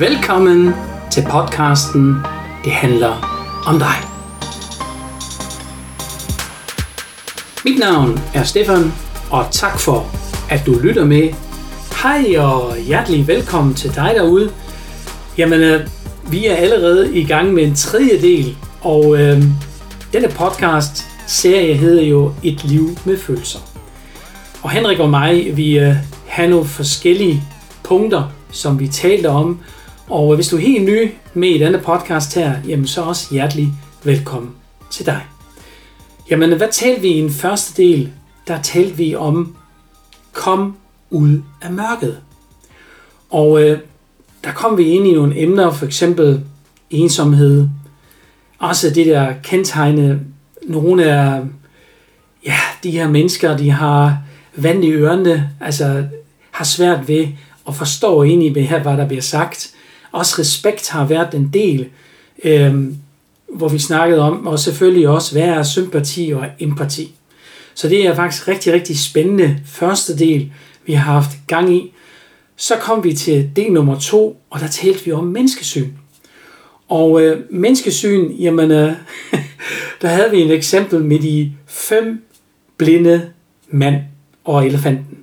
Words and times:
Velkommen 0.00 0.74
til 1.10 1.24
podcasten 1.30 2.16
Det 2.64 2.72
handler 2.72 3.12
om 3.66 3.78
dig. 3.78 3.96
Mit 7.64 7.78
navn 7.78 8.20
er 8.34 8.42
Stefan, 8.42 8.92
og 9.30 9.46
tak 9.50 9.80
for, 9.80 10.06
at 10.50 10.66
du 10.66 10.78
lytter 10.82 11.04
med. 11.04 11.28
Hej 12.02 12.38
og 12.38 12.76
hjertelig 12.78 13.28
velkommen 13.28 13.74
til 13.74 13.94
dig 13.94 14.12
derude. 14.14 14.50
Jamen, 15.38 15.60
øh, 15.60 15.88
vi 16.30 16.46
er 16.46 16.56
allerede 16.56 17.18
i 17.18 17.24
gang 17.24 17.54
med 17.54 17.62
en 17.64 17.74
tredje 17.74 18.22
del, 18.22 18.56
og 18.80 19.20
øh, 19.20 19.42
denne 20.12 20.28
podcast 20.28 21.04
serie 21.26 21.74
hedder 21.74 22.02
jo 22.02 22.32
Et 22.42 22.64
liv 22.64 22.88
med 23.04 23.18
følelser. 23.18 23.58
Og 24.62 24.70
Henrik 24.70 24.98
og 24.98 25.10
mig, 25.10 25.56
vi 25.56 25.78
øh, 25.78 25.94
har 26.28 26.46
nogle 26.46 26.66
forskellige 26.66 27.42
punkter, 27.82 28.32
som 28.50 28.80
vi 28.80 28.88
talte 28.88 29.26
om. 29.26 29.60
Og 30.12 30.34
hvis 30.34 30.48
du 30.48 30.56
er 30.56 30.60
helt 30.60 30.84
ny 30.84 31.10
med 31.34 31.48
i 31.48 31.58
denne 31.58 31.78
podcast 31.78 32.34
her, 32.34 32.54
jamen 32.68 32.86
så 32.86 33.02
også 33.02 33.28
hjertelig 33.30 33.68
velkommen 34.04 34.54
til 34.90 35.06
dig. 35.06 35.20
Jamen, 36.30 36.56
hvad 36.56 36.68
talte 36.72 37.00
vi 37.00 37.08
i 37.08 37.20
den 37.20 37.30
første 37.30 37.82
del? 37.82 38.12
Der 38.48 38.62
talte 38.62 38.96
vi 38.96 39.14
om 39.14 39.56
kom 40.32 40.76
ud 41.10 41.42
af 41.62 41.72
mørket. 41.72 42.18
Og 43.30 43.62
øh, 43.62 43.78
der 44.44 44.52
kom 44.52 44.78
vi 44.78 44.84
ind 44.84 45.06
i 45.06 45.14
nogle 45.14 45.40
emner, 45.40 45.70
for 45.70 45.86
eksempel 45.86 46.40
ensomhed, 46.90 47.68
også 48.58 48.90
det 48.90 49.06
der 49.06 49.32
kendetegne 49.42 50.20
nogle 50.66 51.04
af 51.04 51.40
ja, 52.46 52.58
de 52.82 52.90
her 52.90 53.08
mennesker, 53.08 53.56
de 53.56 53.70
har 53.70 54.18
vand 54.56 54.84
i 54.84 54.90
ørerne, 54.90 55.50
altså 55.60 56.04
har 56.50 56.64
svært 56.64 57.08
ved 57.08 57.28
at 57.68 57.74
forstå 57.74 58.22
egentlig, 58.22 58.52
hvad, 58.52 58.80
hvad 58.80 58.96
der 58.96 59.08
bliver 59.08 59.22
sagt. 59.22 59.74
Også 60.12 60.36
respekt 60.38 60.88
har 60.88 61.06
været 61.06 61.34
en 61.34 61.50
del, 61.54 61.88
øh, 62.44 62.74
hvor 63.48 63.68
vi 63.68 63.78
snakkede 63.78 64.20
om, 64.20 64.46
og 64.46 64.58
selvfølgelig 64.58 65.08
også, 65.08 65.32
hvad 65.32 65.48
er 65.48 65.62
sympati 65.62 66.32
og 66.34 66.46
empati. 66.58 67.14
Så 67.74 67.88
det 67.88 68.06
er 68.06 68.14
faktisk 68.14 68.48
rigtig, 68.48 68.72
rigtig 68.72 68.98
spændende 68.98 69.58
første 69.66 70.18
del, 70.18 70.52
vi 70.86 70.92
har 70.92 71.12
haft 71.12 71.30
gang 71.46 71.74
i. 71.74 71.92
Så 72.56 72.76
kom 72.76 73.04
vi 73.04 73.12
til 73.12 73.50
del 73.56 73.72
nummer 73.72 73.98
to, 73.98 74.40
og 74.50 74.60
der 74.60 74.68
talte 74.68 75.04
vi 75.04 75.12
om 75.12 75.24
menneskesyn. 75.24 75.88
Og 76.88 77.22
øh, 77.22 77.40
menneskesyn, 77.50 78.30
jamen, 78.32 78.70
øh, 78.70 78.92
der 80.02 80.08
havde 80.08 80.30
vi 80.30 80.42
et 80.42 80.50
eksempel 80.50 81.04
med 81.04 81.18
de 81.18 81.52
fem 81.66 82.24
blinde 82.76 83.30
mand 83.68 83.96
og 84.44 84.66
elefanten. 84.66 85.18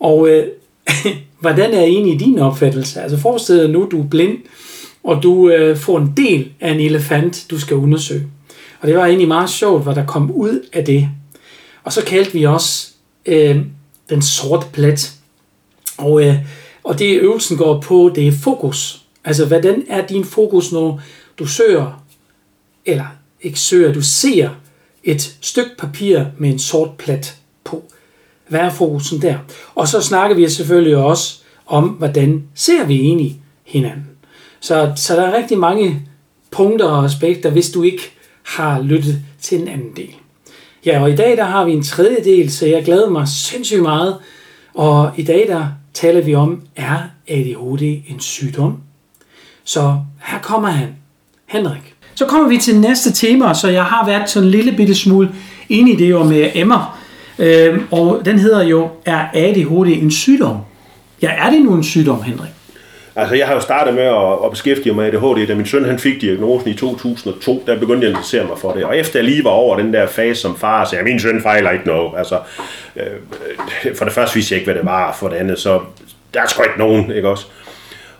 Og 0.00 0.28
øh, 0.28 0.46
hvordan 1.40 1.74
er 1.74 1.82
egentlig 1.82 2.20
din 2.20 2.38
opfattelse? 2.38 3.00
Altså 3.02 3.18
forestil 3.18 3.56
dig 3.56 3.70
nu, 3.70 3.88
du 3.90 4.02
er 4.02 4.08
blind, 4.08 4.38
og 5.04 5.22
du 5.22 5.50
øh, 5.50 5.76
får 5.76 5.98
en 5.98 6.12
del 6.16 6.52
af 6.60 6.70
en 6.70 6.80
elefant, 6.80 7.46
du 7.50 7.58
skal 7.60 7.76
undersøge. 7.76 8.26
Og 8.80 8.88
det 8.88 8.96
var 8.96 9.06
egentlig 9.06 9.28
meget 9.28 9.50
sjovt, 9.50 9.82
hvad 9.82 9.94
der 9.94 10.06
kom 10.06 10.30
ud 10.30 10.68
af 10.72 10.84
det. 10.84 11.08
Og 11.84 11.92
så 11.92 12.04
kaldte 12.04 12.32
vi 12.32 12.46
også 12.46 12.88
øh, 13.26 13.60
den 14.10 14.22
sorte 14.22 14.66
plet. 14.72 15.12
Og, 15.98 16.24
øh, 16.24 16.34
og 16.84 16.98
det 16.98 17.20
øvelsen 17.20 17.56
går 17.56 17.80
på, 17.80 18.12
det 18.14 18.28
er 18.28 18.32
fokus. 18.32 19.02
Altså, 19.24 19.46
hvordan 19.46 19.84
er 19.88 20.06
din 20.06 20.24
fokus, 20.24 20.72
når 20.72 21.00
du 21.38 21.46
søger, 21.46 22.04
eller 22.84 23.06
ikke 23.40 23.60
søger, 23.60 23.92
du 23.92 24.02
ser 24.02 24.50
et 25.04 25.36
stykke 25.40 25.70
papir 25.78 26.24
med 26.38 26.50
en 26.50 26.58
sort 26.58 26.90
plet 26.98 27.36
på. 27.64 27.84
Hvad 28.48 28.60
er 28.60 28.70
fokusen 28.70 29.22
der? 29.22 29.36
Og 29.74 29.88
så 29.88 30.00
snakker 30.00 30.36
vi 30.36 30.48
selvfølgelig 30.48 30.96
også 30.96 31.38
om, 31.66 31.84
hvordan 31.84 32.44
ser 32.54 32.84
vi 32.84 33.00
egentlig 33.00 33.40
hinanden. 33.64 34.06
Så, 34.60 34.92
så 34.96 35.16
der 35.16 35.22
er 35.22 35.36
rigtig 35.36 35.58
mange 35.58 36.02
punkter 36.50 36.86
og 36.86 37.04
aspekter, 37.04 37.50
hvis 37.50 37.70
du 37.70 37.82
ikke 37.82 38.02
har 38.42 38.80
lyttet 38.80 39.22
til 39.40 39.60
en 39.60 39.68
anden 39.68 39.96
del. 39.96 40.14
Ja, 40.86 41.02
og 41.02 41.10
i 41.10 41.16
dag 41.16 41.36
der 41.36 41.44
har 41.44 41.64
vi 41.64 41.72
en 41.72 41.82
tredje 41.82 42.24
del, 42.24 42.50
så 42.50 42.66
jeg 42.66 42.84
glæder 42.84 43.10
mig 43.10 43.28
sindssygt 43.28 43.82
meget. 43.82 44.16
Og 44.74 45.10
i 45.16 45.22
dag 45.22 45.44
der 45.48 45.66
taler 45.94 46.20
vi 46.20 46.34
om, 46.34 46.62
er 46.76 46.98
ADHD 47.28 47.82
en 47.82 48.20
sygdom? 48.20 48.76
Så 49.64 49.98
her 50.24 50.38
kommer 50.42 50.68
han, 50.68 50.88
Henrik. 51.46 51.94
Så 52.14 52.26
kommer 52.26 52.48
vi 52.48 52.58
til 52.58 52.80
næste 52.80 53.12
tema, 53.12 53.54
så 53.54 53.68
jeg 53.68 53.84
har 53.84 54.06
været 54.06 54.30
sådan 54.30 54.46
en 54.46 54.50
lille 54.50 54.72
bitte 54.72 54.94
smule 54.94 55.34
inde 55.68 55.92
i 55.92 55.96
det 55.96 56.10
jo 56.10 56.22
med 56.22 56.50
Emma, 56.54 56.74
Øh, 57.38 57.80
og 57.90 58.22
den 58.24 58.38
hedder 58.38 58.64
jo, 58.64 58.88
er 59.04 59.26
ADHD 59.34 60.02
en 60.02 60.10
sygdom? 60.10 60.56
Ja, 61.22 61.30
er 61.46 61.50
det 61.50 61.62
nu 61.62 61.74
en 61.74 61.84
sygdom, 61.84 62.22
Henrik? 62.22 62.50
Altså, 63.16 63.34
jeg 63.34 63.46
har 63.46 63.54
jo 63.54 63.60
startet 63.60 63.94
med 63.94 64.02
at, 64.02 64.44
at 64.44 64.50
beskæftige 64.50 64.92
mig 64.92 65.04
med 65.04 65.14
ADHD, 65.14 65.46
da 65.46 65.54
min 65.54 65.66
søn 65.66 65.84
han 65.84 65.98
fik 65.98 66.20
diagnosen 66.20 66.70
i 66.70 66.74
2002, 66.74 67.62
der 67.66 67.78
begyndte 67.78 68.00
jeg 68.00 68.08
at 68.08 68.10
interessere 68.10 68.46
mig 68.46 68.58
for 68.58 68.72
det. 68.72 68.84
Og 68.84 68.98
efter 68.98 69.18
jeg 69.18 69.24
lige 69.24 69.44
var 69.44 69.50
over 69.50 69.76
den 69.76 69.92
der 69.92 70.06
fase 70.06 70.40
som 70.40 70.56
far, 70.56 70.84
så 70.84 70.96
jeg, 70.96 71.04
min 71.04 71.20
søn 71.20 71.42
fejler 71.42 71.70
ikke 71.70 71.86
noget. 71.86 72.12
Altså, 72.18 72.38
øh, 72.96 73.94
for 73.94 74.04
det 74.04 74.14
første 74.14 74.34
vidste 74.34 74.52
jeg 74.52 74.60
ikke, 74.60 74.72
hvad 74.72 74.80
det 74.80 74.86
var, 74.86 75.16
for 75.20 75.28
det 75.28 75.36
andet, 75.36 75.58
så 75.58 75.80
der 76.34 76.42
er 76.42 76.46
sgu 76.46 76.62
ikke 76.62 76.78
nogen, 76.78 77.10
ikke 77.10 77.28
også? 77.28 77.46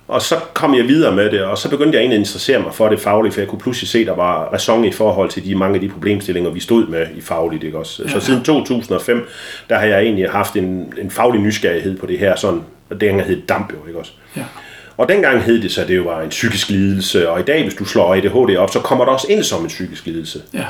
Og 0.09 0.23
så 0.23 0.37
kom 0.55 0.75
jeg 0.75 0.89
videre 0.89 1.15
med 1.15 1.31
det, 1.31 1.43
og 1.43 1.59
så 1.59 1.71
begyndte 1.71 1.97
jeg 1.97 2.01
egentlig 2.01 2.17
at 2.17 2.21
interessere 2.21 2.59
mig 2.59 2.75
for 2.75 2.89
det 2.89 3.01
faglige, 3.01 3.33
for 3.33 3.41
jeg 3.41 3.49
kunne 3.49 3.59
pludselig 3.59 3.89
se, 3.89 3.99
at 3.99 4.07
der 4.07 4.15
var 4.15 4.49
ræson 4.53 4.85
i 4.85 4.93
forhold 4.93 5.31
til 5.31 5.45
de 5.45 5.55
mange 5.55 5.75
af 5.75 5.81
de 5.81 5.89
problemstillinger, 5.89 6.51
vi 6.51 6.61
stod 6.61 6.87
med 6.87 7.07
i 7.17 7.21
fagligt. 7.21 7.65
Ikke 7.65 7.79
også? 7.79 8.09
Så 8.09 8.21
siden 8.21 8.45
2005, 8.45 9.29
der 9.69 9.79
har 9.79 9.87
jeg 9.87 10.03
egentlig 10.03 10.31
haft 10.31 10.57
en, 10.57 10.93
en 10.99 11.11
faglig 11.11 11.41
nysgerrighed 11.41 11.99
på 11.99 12.07
det 12.07 12.19
her, 12.19 12.37
sådan, 12.37 12.63
og 12.91 13.01
det 13.01 13.25
hed 13.25 13.43
DAMP 13.43 13.73
jo, 13.73 13.87
ikke 13.87 13.99
også? 13.99 14.13
Ja. 14.37 14.45
Og 14.97 15.09
dengang 15.09 15.43
hed 15.43 15.63
det 15.63 15.73
så, 15.73 15.83
at 15.83 15.89
det 15.89 15.97
jo 15.97 16.03
var 16.03 16.21
en 16.21 16.29
psykisk 16.29 16.69
lidelse, 16.69 17.31
og 17.31 17.41
i 17.41 17.43
dag, 17.43 17.63
hvis 17.63 17.75
du 17.75 17.85
slår 17.85 18.15
ADHD 18.15 18.57
op, 18.57 18.71
så 18.71 18.81
kommer 18.81 19.05
der 19.05 19.13
også 19.13 19.27
ind 19.31 19.43
som 19.43 19.63
en 19.63 19.69
psykisk 19.69 20.07
lidelse. 20.07 20.43
Ja. 20.55 20.65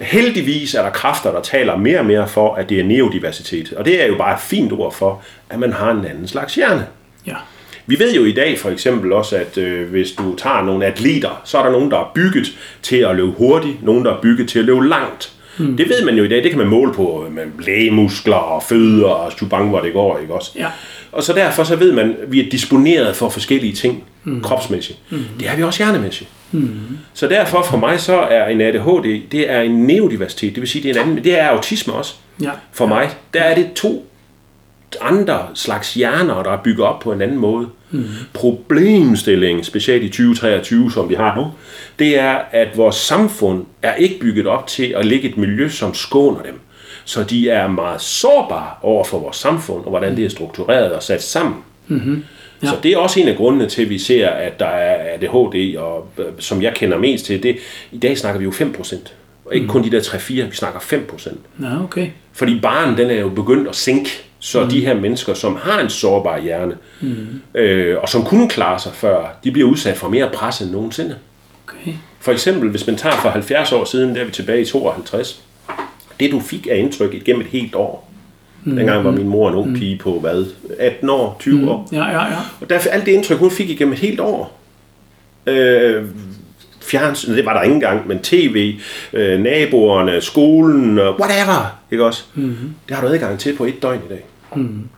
Heldigvis 0.00 0.74
er 0.74 0.82
der 0.82 0.90
kræfter, 0.90 1.32
der 1.32 1.40
taler 1.40 1.76
mere 1.76 1.98
og 1.98 2.06
mere 2.06 2.28
for, 2.28 2.54
at 2.54 2.68
det 2.68 2.80
er 2.80 2.84
neurodiversitet. 2.84 3.72
Og 3.72 3.84
det 3.84 4.02
er 4.02 4.06
jo 4.06 4.16
bare 4.16 4.34
et 4.34 4.40
fint 4.40 4.72
ord 4.72 4.92
for, 4.92 5.22
at 5.50 5.58
man 5.58 5.72
har 5.72 5.90
en 5.90 6.04
anden 6.04 6.28
slags 6.28 6.54
hjerne. 6.54 6.86
Ja. 7.26 7.34
Vi 7.86 7.98
ved 7.98 8.14
jo 8.14 8.24
i 8.24 8.32
dag 8.32 8.58
for 8.58 8.70
eksempel 8.70 9.12
også, 9.12 9.36
at 9.36 9.58
øh, 9.58 9.88
hvis 9.90 10.12
du 10.12 10.34
tager 10.36 10.64
nogle 10.64 10.86
atleter, 10.86 11.42
så 11.44 11.58
er 11.58 11.62
der 11.62 11.70
nogen, 11.70 11.90
der 11.90 11.98
er 11.98 12.10
bygget 12.14 12.58
til 12.82 12.96
at 12.96 13.16
løbe 13.16 13.30
hurtigt, 13.30 13.82
nogen, 13.82 14.04
der 14.04 14.12
er 14.12 14.20
bygget 14.20 14.48
til 14.48 14.58
at 14.58 14.64
løbe 14.64 14.88
langt. 14.88 15.32
Hmm. 15.58 15.76
Det 15.76 15.88
ved 15.88 16.04
man 16.04 16.14
jo 16.14 16.24
i 16.24 16.28
dag, 16.28 16.42
det 16.42 16.50
kan 16.50 16.58
man 16.58 16.68
måle 16.68 16.92
på 16.92 17.24
øh, 17.26 17.34
med 17.34 17.44
lægemuskler 17.58 18.34
og 18.34 18.62
fødder 18.62 19.08
og 19.08 19.32
stubang, 19.32 19.68
hvor 19.68 19.80
det 19.80 19.92
går, 19.92 20.18
ikke 20.18 20.34
også? 20.34 20.50
Ja. 20.56 20.66
Og 21.12 21.22
så 21.22 21.32
derfor 21.32 21.64
så 21.64 21.76
ved 21.76 21.92
man, 21.92 22.16
at 22.22 22.32
vi 22.32 22.46
er 22.46 22.50
disponeret 22.50 23.16
for 23.16 23.28
forskellige 23.28 23.72
ting 23.72 24.04
mm. 24.24 24.42
kropsmæssigt. 24.42 24.98
Mm. 25.10 25.24
Det 25.40 25.48
er 25.48 25.56
vi 25.56 25.62
også 25.62 25.84
hjernemæssigt. 25.84 26.30
Mm. 26.52 26.78
Så 27.14 27.26
derfor 27.26 27.62
for 27.62 27.76
mig 27.76 28.00
så 28.00 28.16
er 28.16 28.46
en 28.46 28.60
ADHD, 28.60 29.20
det 29.32 29.50
er 29.50 29.60
en 29.60 29.86
neurodiversitet, 29.86 30.54
det 30.54 30.60
vil 30.60 30.68
sige, 30.68 30.82
det 30.82 30.96
er, 30.96 31.02
en 31.02 31.08
anden, 31.08 31.24
det 31.24 31.40
er 31.40 31.46
autisme 31.48 31.92
også. 31.92 32.14
Ja. 32.42 32.50
For 32.72 32.86
mig, 32.86 33.10
der 33.34 33.40
er 33.40 33.54
det 33.54 33.72
to 33.72 34.10
andre 35.00 35.46
slags 35.54 35.94
hjerner, 35.94 36.42
der 36.42 36.50
er 36.50 36.62
bygget 36.62 36.86
op 36.86 37.00
på 37.00 37.12
en 37.12 37.22
anden 37.22 37.38
måde. 37.38 37.66
Mm. 37.90 38.04
Problemstillingen, 38.32 39.64
specielt 39.64 40.02
i 40.02 40.08
2023, 40.08 40.92
som 40.92 41.08
vi 41.08 41.14
har 41.14 41.36
nu, 41.36 41.46
det 41.98 42.18
er, 42.18 42.38
at 42.50 42.76
vores 42.76 42.96
samfund 42.96 43.64
er 43.82 43.94
ikke 43.94 44.18
bygget 44.20 44.46
op 44.46 44.66
til 44.66 44.94
at 44.96 45.04
ligge 45.04 45.28
et 45.28 45.36
miljø, 45.36 45.68
som 45.68 45.94
skåner 45.94 46.42
dem. 46.42 46.60
Så 47.04 47.24
de 47.24 47.50
er 47.50 47.68
meget 47.68 48.00
sårbare 48.00 48.70
over 48.82 49.04
for 49.04 49.18
vores 49.18 49.36
samfund, 49.36 49.84
og 49.84 49.90
hvordan 49.90 50.16
det 50.16 50.24
er 50.24 50.28
struktureret 50.28 50.92
og 50.92 51.02
sat 51.02 51.22
sammen. 51.22 51.56
Mm-hmm. 51.88 52.24
Ja. 52.62 52.66
Så 52.66 52.76
det 52.82 52.92
er 52.92 52.98
også 52.98 53.20
en 53.20 53.28
af 53.28 53.36
grundene 53.36 53.68
til, 53.68 53.82
at 53.82 53.90
vi 53.90 53.98
ser, 53.98 54.28
at 54.28 54.60
der 54.60 54.66
er 54.66 55.14
ADHD, 55.14 55.76
og 55.76 56.08
som 56.38 56.62
jeg 56.62 56.74
kender 56.74 56.98
mest 56.98 57.24
til, 57.24 57.42
det, 57.42 57.56
i 57.92 57.98
dag 57.98 58.18
snakker 58.18 58.38
vi 58.38 58.44
jo 58.44 58.50
5%. 58.50 58.96
Og 59.44 59.54
ikke 59.54 59.64
mm. 59.64 59.70
kun 59.70 59.84
de 59.84 59.90
der 59.90 60.00
3-4, 60.00 60.32
vi 60.32 60.56
snakker 60.56 60.80
5%. 60.80 61.34
Ja, 61.62 61.82
okay. 61.84 62.08
Fordi 62.32 62.60
barnen, 62.60 62.98
den 62.98 63.10
er 63.10 63.20
jo 63.20 63.28
begyndt 63.28 63.68
at 63.68 63.76
sænke 63.76 64.10
så 64.46 64.62
mm. 64.62 64.68
de 64.70 64.80
her 64.80 64.94
mennesker, 64.94 65.34
som 65.34 65.58
har 65.62 65.80
en 65.80 65.90
sårbar 65.90 66.40
hjerne, 66.40 66.74
mm. 67.00 67.40
øh, 67.54 67.98
og 68.02 68.08
som 68.08 68.24
kunne 68.24 68.48
klare 68.48 68.78
sig 68.78 68.92
før, 68.94 69.38
de 69.44 69.50
bliver 69.50 69.68
udsat 69.68 69.96
for 69.96 70.08
mere 70.08 70.30
pres 70.34 70.60
end 70.60 70.70
nogensinde. 70.70 71.16
Okay. 71.68 71.92
For 72.20 72.32
eksempel, 72.32 72.70
hvis 72.70 72.86
man 72.86 72.96
tager 72.96 73.16
for 73.16 73.28
70 73.28 73.72
år 73.72 73.84
siden, 73.84 74.14
der 74.14 74.20
er 74.20 74.24
vi 74.24 74.30
tilbage 74.30 74.60
i 74.60 74.64
52, 74.64 75.42
det 76.20 76.32
du 76.32 76.40
fik 76.40 76.66
af 76.70 76.76
indtryk 76.76 77.24
gennem 77.24 77.42
et 77.42 77.48
helt 77.48 77.74
år. 77.74 78.12
Mm. 78.64 78.76
Dengang 78.76 79.04
var 79.04 79.10
min 79.10 79.28
mor 79.28 79.48
en 79.48 79.54
ung 79.54 79.68
mm. 79.68 79.74
pige 79.74 79.98
på, 79.98 80.20
hvad, 80.20 80.46
18 80.78 81.10
år, 81.10 81.36
20 81.40 81.58
mm. 81.58 81.68
år. 81.68 81.88
Ja, 81.92 82.04
ja, 82.04 82.24
ja. 82.24 82.38
Og 82.60 82.70
derfor 82.70 82.88
alt 82.88 83.06
det 83.06 83.12
indtryk, 83.12 83.38
hun 83.38 83.50
fik 83.50 83.70
igennem 83.70 83.92
et 83.92 83.98
helt 83.98 84.20
år, 84.20 84.60
øh, 85.46 86.04
fjernsyn, 86.80 87.34
det 87.34 87.46
var 87.46 87.54
der 87.54 87.62
ikke 87.62 87.74
engang, 87.74 88.08
men 88.08 88.18
tv, 88.18 88.74
øh, 89.12 89.40
naboerne, 89.40 90.20
skolen, 90.20 90.98
whatever, 90.98 91.78
ikke 91.90 92.04
også? 92.04 92.24
Mm-hmm. 92.34 92.74
Det 92.88 92.96
har 92.96 93.06
du 93.06 93.12
adgang 93.12 93.38
til 93.38 93.56
på 93.56 93.64
et 93.64 93.82
døgn 93.82 94.00
i 94.06 94.08
dag. 94.08 94.24
Mm. 94.54 94.88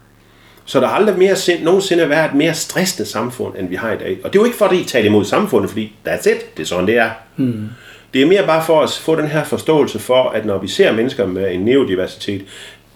Så 0.65 0.81
der 0.81 0.87
har 0.87 0.95
aldrig 0.95 1.19
mere 1.19 1.37
sind, 1.37 1.62
nogensinde 1.62 2.09
været 2.09 2.31
et 2.31 2.35
mere 2.35 2.55
stressende 2.55 3.09
samfund, 3.09 3.55
end 3.59 3.69
vi 3.69 3.77
har 3.77 3.93
i 3.93 3.99
dag. 3.99 4.19
Og 4.25 4.33
det 4.33 4.39
er 4.39 4.43
jo 4.43 4.45
ikke 4.45 4.59
fordi, 4.59 4.81
I 4.81 4.85
taler 4.85 5.06
imod 5.06 5.25
samfundet, 5.25 5.71
fordi 5.71 5.93
that's 6.09 6.31
it, 6.31 6.56
det 6.56 6.62
er 6.62 6.67
sådan, 6.67 6.87
det 6.87 6.97
er. 6.97 7.11
Mm. 7.37 7.69
Det 8.15 8.23
er 8.23 8.27
mere 8.27 8.47
bare 8.47 8.65
for 8.65 8.83
at 8.83 8.91
få 8.91 9.17
den 9.17 9.29
her 9.29 9.45
forståelse 9.45 9.99
for, 9.99 10.29
at 10.29 10.47
når 10.47 10.59
vi 10.59 10.69
ser 10.69 10.93
mennesker 10.93 11.27
med 11.27 11.55
en 11.55 11.61
neurodiversitet, 11.61 12.45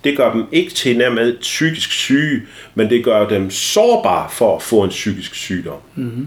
det 0.04 0.16
gør 0.16 0.32
dem 0.32 0.44
ikke 0.52 0.74
til 0.74 0.98
nærmest 0.98 1.40
psykisk 1.40 1.92
syge, 1.92 2.42
men 2.74 2.90
det 2.90 3.04
gør 3.04 3.28
dem 3.28 3.50
sårbare 3.50 4.30
for 4.30 4.56
at 4.56 4.62
få 4.62 4.84
en 4.84 4.90
psykisk 4.90 5.34
sygdom. 5.34 5.78
Mm-hmm. 5.94 6.26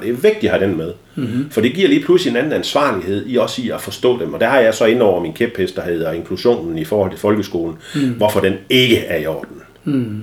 Og 0.00 0.06
det 0.06 0.12
er 0.12 0.16
vigtigt 0.16 0.52
at 0.52 0.58
have 0.58 0.70
den 0.70 0.76
med. 0.76 0.92
Mm-hmm. 1.14 1.50
For 1.50 1.60
det 1.60 1.72
giver 1.72 1.88
lige 1.88 2.04
pludselig 2.04 2.30
en 2.30 2.36
anden 2.36 2.52
ansvarlighed 2.52 3.24
i 3.26 3.36
også 3.36 3.62
i 3.62 3.70
at 3.70 3.80
forstå 3.80 4.20
dem. 4.20 4.34
Og 4.34 4.40
der 4.40 4.48
har 4.48 4.60
jeg 4.60 4.74
så 4.74 4.84
ind 4.84 5.02
over 5.02 5.20
min 5.20 5.32
kæphest, 5.32 5.76
der 5.76 5.82
hedder 5.82 6.12
inklusionen 6.12 6.78
i 6.78 6.84
forhold 6.84 7.10
til 7.10 7.20
folkeskolen, 7.20 7.76
mm. 7.94 8.00
hvorfor 8.00 8.40
den 8.40 8.54
ikke 8.70 8.98
er 8.98 9.16
i 9.16 9.26
orden. 9.26 9.56
Mm. 9.84 10.22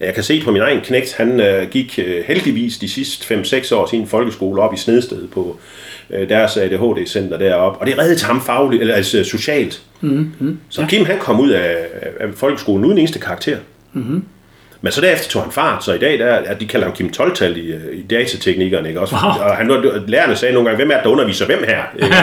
Jeg 0.00 0.14
kan 0.14 0.22
se 0.22 0.42
på 0.44 0.50
min 0.50 0.62
egen 0.62 0.80
knægt, 0.80 1.14
han 1.16 1.40
øh, 1.40 1.68
gik 1.70 1.98
øh, 2.06 2.24
heldigvis 2.24 2.78
de 2.78 2.88
sidste 2.88 3.34
5-6 3.34 3.74
år 3.74 3.86
sin 3.86 4.06
folkeskole 4.06 4.62
op 4.62 4.74
i 4.74 4.76
Snedsted 4.76 5.28
på 5.28 5.58
øh, 6.10 6.28
deres 6.28 6.56
ADHD-center 6.56 7.38
deroppe, 7.38 7.78
og 7.78 7.86
det 7.86 7.98
reddede 7.98 8.24
ham 8.24 8.40
fagligt, 8.40 8.80
eller 8.80 8.94
altså 8.94 9.24
socialt. 9.24 9.82
Mm-hmm. 10.00 10.58
Så 10.68 10.86
Kim 10.88 11.04
han 11.04 11.18
kom 11.18 11.40
ud 11.40 11.50
af, 11.50 11.76
af 12.20 12.28
folkeskolen 12.34 12.84
uden 12.84 12.98
eneste 12.98 13.18
karakter. 13.18 13.56
Mm-hmm. 13.92 14.24
Men 14.82 14.92
så 14.92 15.00
derefter 15.00 15.28
tog 15.28 15.42
han 15.42 15.52
fart, 15.52 15.84
så 15.84 15.92
i 15.92 15.98
dag, 15.98 16.18
der, 16.18 16.26
er, 16.26 16.54
de 16.54 16.66
kalder 16.66 16.86
ham 16.86 16.96
Kim 16.96 17.10
12 17.10 17.56
i, 17.56 17.74
i 17.92 18.02
datateknikerne, 18.02 18.88
ikke 18.88 19.00
også? 19.00 19.14
Wow. 19.14 19.48
Og 19.48 19.56
han, 19.56 19.68
lærerne 20.06 20.36
sagde 20.36 20.54
nogle 20.54 20.68
gange, 20.68 20.76
hvem 20.84 20.90
er 20.90 20.94
det, 20.94 21.04
der 21.04 21.10
underviser 21.10 21.46
hvem 21.46 21.64
her? 21.66 21.82
Ikke 22.02 22.16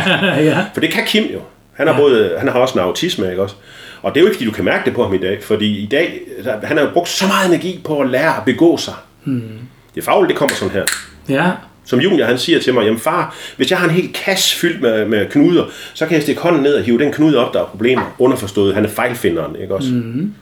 ja. 0.51 0.65
For 0.74 0.81
det 0.81 0.89
kan 0.89 1.06
Kim 1.06 1.24
jo. 1.24 1.39
Han 1.74 1.88
har, 1.88 1.94
ja. 1.94 2.00
både, 2.00 2.36
han 2.38 2.48
har 2.48 2.59
også 2.59 2.74
en 2.74 2.80
autisme, 2.80 3.30
ikke 3.30 3.42
også? 3.42 3.56
Og 4.01 4.13
det 4.13 4.19
er 4.19 4.21
jo 4.21 4.27
ikke, 4.27 4.36
fordi 4.36 4.45
du 4.45 4.51
kan 4.51 4.65
mærke 4.65 4.86
det 4.86 4.94
på 4.94 5.04
ham 5.04 5.13
i 5.13 5.18
dag, 5.18 5.44
fordi 5.44 5.77
i 5.77 5.86
dag, 5.86 6.19
han 6.63 6.77
har 6.77 6.86
jo 6.86 6.89
brugt 6.94 7.09
så 7.09 7.27
meget 7.27 7.48
energi 7.48 7.81
på 7.83 8.00
at 8.00 8.09
lære 8.09 8.38
at 8.38 8.45
begå 8.45 8.77
sig. 8.77 8.94
Hmm. 9.24 9.60
Det 9.95 10.03
faglige, 10.03 10.30
det 10.30 10.38
kommer 10.38 10.56
sådan 10.56 10.74
her. 10.74 10.83
Ja. 11.30 11.51
Som 11.86 12.00
Junior, 12.00 12.25
han 12.25 12.38
siger 12.38 12.60
til 12.60 12.74
mig, 12.74 12.86
jamen 12.86 13.00
far, 13.00 13.36
hvis 13.57 13.71
jeg 13.71 13.80
har 13.80 13.88
en 13.88 13.94
hel 13.94 14.13
kasse 14.13 14.56
fyldt 14.56 14.81
med, 14.81 15.06
med 15.06 15.25
knuder, 15.30 15.65
så 15.94 16.06
kan 16.06 16.15
jeg 16.15 16.21
stikke 16.24 16.42
hånden 16.42 16.63
ned 16.63 16.74
og 16.74 16.83
hive 16.83 17.00
den 17.00 17.12
knude 17.12 17.38
op, 17.38 17.53
der 17.53 17.62
er 17.62 17.65
problemer. 17.65 18.15
Underforstået, 18.19 18.75
han 18.75 18.86
er 18.86 18.89
fejlfinderen, 18.89 19.56
ikke 19.62 19.75
også? 19.75 19.89
Mm-hmm. 19.89 20.33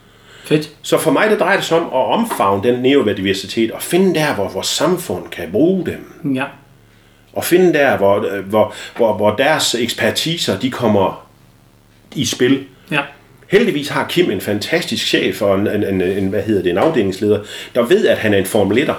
Fedt. 0.45 0.69
Så 0.81 0.97
for 0.97 1.11
mig, 1.11 1.29
det 1.29 1.39
drejer 1.39 1.55
det 1.55 1.65
sig 1.65 1.77
om 1.77 1.85
at 1.85 2.19
omfavne 2.19 2.63
den 2.63 2.79
neurodiversitet 2.79 3.71
og 3.71 3.81
finde 3.81 4.15
der, 4.15 4.35
hvor 4.35 4.49
vores 4.49 4.67
samfund 4.67 5.27
kan 5.31 5.51
bruge 5.51 5.85
dem. 5.85 6.33
Ja. 6.35 6.43
Og 7.33 7.43
finde 7.43 7.73
der, 7.73 7.97
hvor, 7.97 8.41
hvor, 8.41 8.73
hvor, 8.97 9.13
hvor 9.13 9.35
deres 9.35 9.75
ekspertiser, 9.75 10.59
de 10.59 10.71
kommer 10.71 11.27
i 12.15 12.25
spil. 12.25 12.63
Ja. 12.91 13.01
Heldigvis 13.47 13.89
har 13.89 14.07
Kim 14.07 14.31
en 14.31 14.41
fantastisk 14.41 15.07
chef 15.07 15.41
og 15.41 15.59
en, 15.59 15.67
en, 15.67 15.83
en, 15.83 16.01
en, 16.01 16.27
hvad 16.27 16.41
hedder 16.41 16.61
det, 16.61 16.69
en 16.69 16.77
afdelingsleder, 16.77 17.39
der 17.75 17.81
ved, 17.81 18.07
at 18.07 18.17
han 18.17 18.33
er 18.33 18.37
en 18.37 18.45
Formel 18.45 18.89
1'er. 18.89 18.93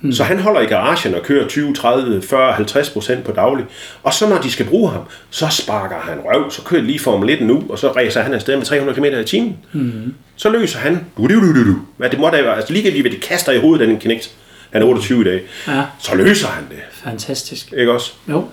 Mm. 0.00 0.12
Så 0.12 0.24
han 0.24 0.38
holder 0.38 0.60
i 0.60 0.66
garagen 0.66 1.14
og 1.14 1.22
kører 1.22 1.48
20, 1.48 1.74
30, 1.74 2.22
40, 2.22 2.52
50 2.52 2.90
procent 2.90 3.24
på 3.24 3.32
daglig. 3.32 3.66
Og 4.02 4.14
så 4.14 4.28
når 4.28 4.38
de 4.38 4.50
skal 4.50 4.66
bruge 4.66 4.90
ham, 4.90 5.02
så 5.30 5.48
sparker 5.48 5.96
han 5.96 6.18
røv, 6.24 6.50
så 6.50 6.62
kører 6.62 6.82
lige 6.82 6.98
Formel 6.98 7.30
1 7.30 7.40
nu, 7.40 7.64
og 7.68 7.78
så 7.78 7.92
ræser 7.92 8.22
han 8.22 8.34
afsted 8.34 8.56
med 8.56 8.64
300 8.64 9.00
km 9.00 9.04
i 9.04 9.24
timen. 9.24 9.56
Mm. 9.72 10.14
Så 10.36 10.50
løser 10.50 10.78
han, 10.78 11.06
du, 11.16 11.26
du, 11.26 11.40
du, 11.40 11.70
du, 11.70 11.76
hvad 11.96 12.10
det 12.10 12.18
måtte 12.18 12.44
være, 12.44 12.56
altså 12.56 12.72
lige 12.72 13.02
hvad 13.02 13.10
de 13.10 13.16
kaster 13.16 13.52
i 13.52 13.58
hovedet 13.58 13.88
den 13.88 13.98
knægt, 13.98 14.30
han 14.70 14.82
er 14.82 14.86
28 14.86 15.20
i 15.20 15.24
dag, 15.24 15.42
ja. 15.68 15.82
så 15.98 16.14
løser 16.14 16.48
han 16.48 16.64
det. 16.70 16.78
Fantastisk. 16.92 17.72
Ikke 17.76 17.92
også? 17.92 18.12
Jo. 18.28 18.44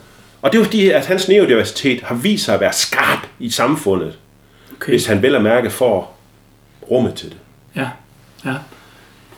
Og 0.42 0.52
det 0.52 0.58
er 0.58 0.60
jo 0.60 0.64
fordi, 0.64 0.90
at 0.90 1.06
hans 1.06 1.28
neurodiversitet 1.28 2.02
har 2.02 2.16
vist 2.16 2.46
sig 2.46 2.56
at 2.56 2.62
være 2.62 2.74
skarp 2.74 3.28
i 3.40 3.50
samfundet, 3.50 4.14
okay. 4.76 4.92
hvis 4.92 5.06
han 5.06 5.22
vel 5.22 5.36
at 5.36 5.42
mærke 5.42 5.70
får 5.70 6.20
rummet 6.92 7.14
til 7.14 7.30
det. 7.30 7.38
Ja, 7.76 7.88
ja. 8.46 8.54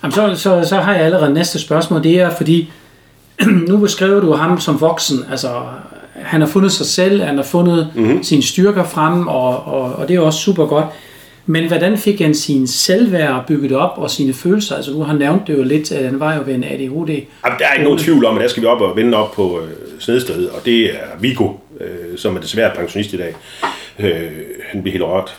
Jamen, 0.05 0.35
så, 0.35 0.41
så, 0.41 0.69
så 0.69 0.75
har 0.75 0.93
jeg 0.93 1.05
allerede 1.05 1.33
næste 1.33 1.59
spørgsmål. 1.59 2.03
Det 2.03 2.19
er, 2.19 2.29
fordi 2.29 2.71
nu 3.69 3.77
beskriver 3.77 4.19
du 4.19 4.33
ham 4.33 4.59
som 4.59 4.81
voksen. 4.81 5.25
Altså, 5.31 5.61
han 6.13 6.41
har 6.41 6.47
fundet 6.47 6.71
sig 6.71 6.85
selv, 6.85 7.23
han 7.23 7.35
har 7.35 7.43
fundet 7.43 7.91
mm-hmm. 7.95 8.23
sine 8.23 8.43
styrker 8.43 8.83
frem, 8.83 9.27
og, 9.27 9.63
og, 9.65 9.81
og 9.95 10.07
det 10.07 10.15
er 10.15 10.19
også 10.19 10.39
super 10.39 10.65
godt. 10.65 10.85
Men 11.45 11.67
hvordan 11.67 11.97
fik 11.97 12.21
han 12.21 12.35
sin 12.35 12.67
selvværd 12.67 13.47
bygget 13.47 13.71
op, 13.71 13.93
og 13.97 14.11
sine 14.11 14.33
følelser? 14.33 14.75
Altså, 14.75 14.91
du 14.91 15.03
har 15.03 15.13
nævnt 15.13 15.47
det 15.47 15.57
jo 15.57 15.63
lidt, 15.63 15.91
at 15.91 16.05
han 16.05 16.19
var 16.19 16.35
jo 16.35 16.41
ved 16.45 16.55
en 16.55 16.63
ADHD. 16.63 17.09
Jamen, 17.09 17.59
der 17.59 17.65
er 17.69 17.73
ikke 17.73 17.83
nogen 17.83 17.99
tvivl 17.99 18.25
om, 18.25 18.35
at 18.35 18.41
der 18.41 18.47
skal 18.47 18.63
vi 18.63 18.67
op 18.67 18.81
og 18.81 18.95
vende 18.95 19.17
op 19.17 19.31
på 19.31 19.59
øh, 19.61 19.69
snedstedet, 19.99 20.49
og 20.49 20.65
det 20.65 20.85
er 20.85 21.19
Viggo, 21.19 21.49
øh, 21.81 22.17
som 22.17 22.35
er 22.35 22.41
desværre 22.41 22.71
pensionist 22.75 23.13
i 23.13 23.17
dag. 23.17 23.35
Øh, 23.99 24.31
han 24.71 24.81
bliver 24.81 24.91
helt 24.91 25.03
rørt. 25.03 25.37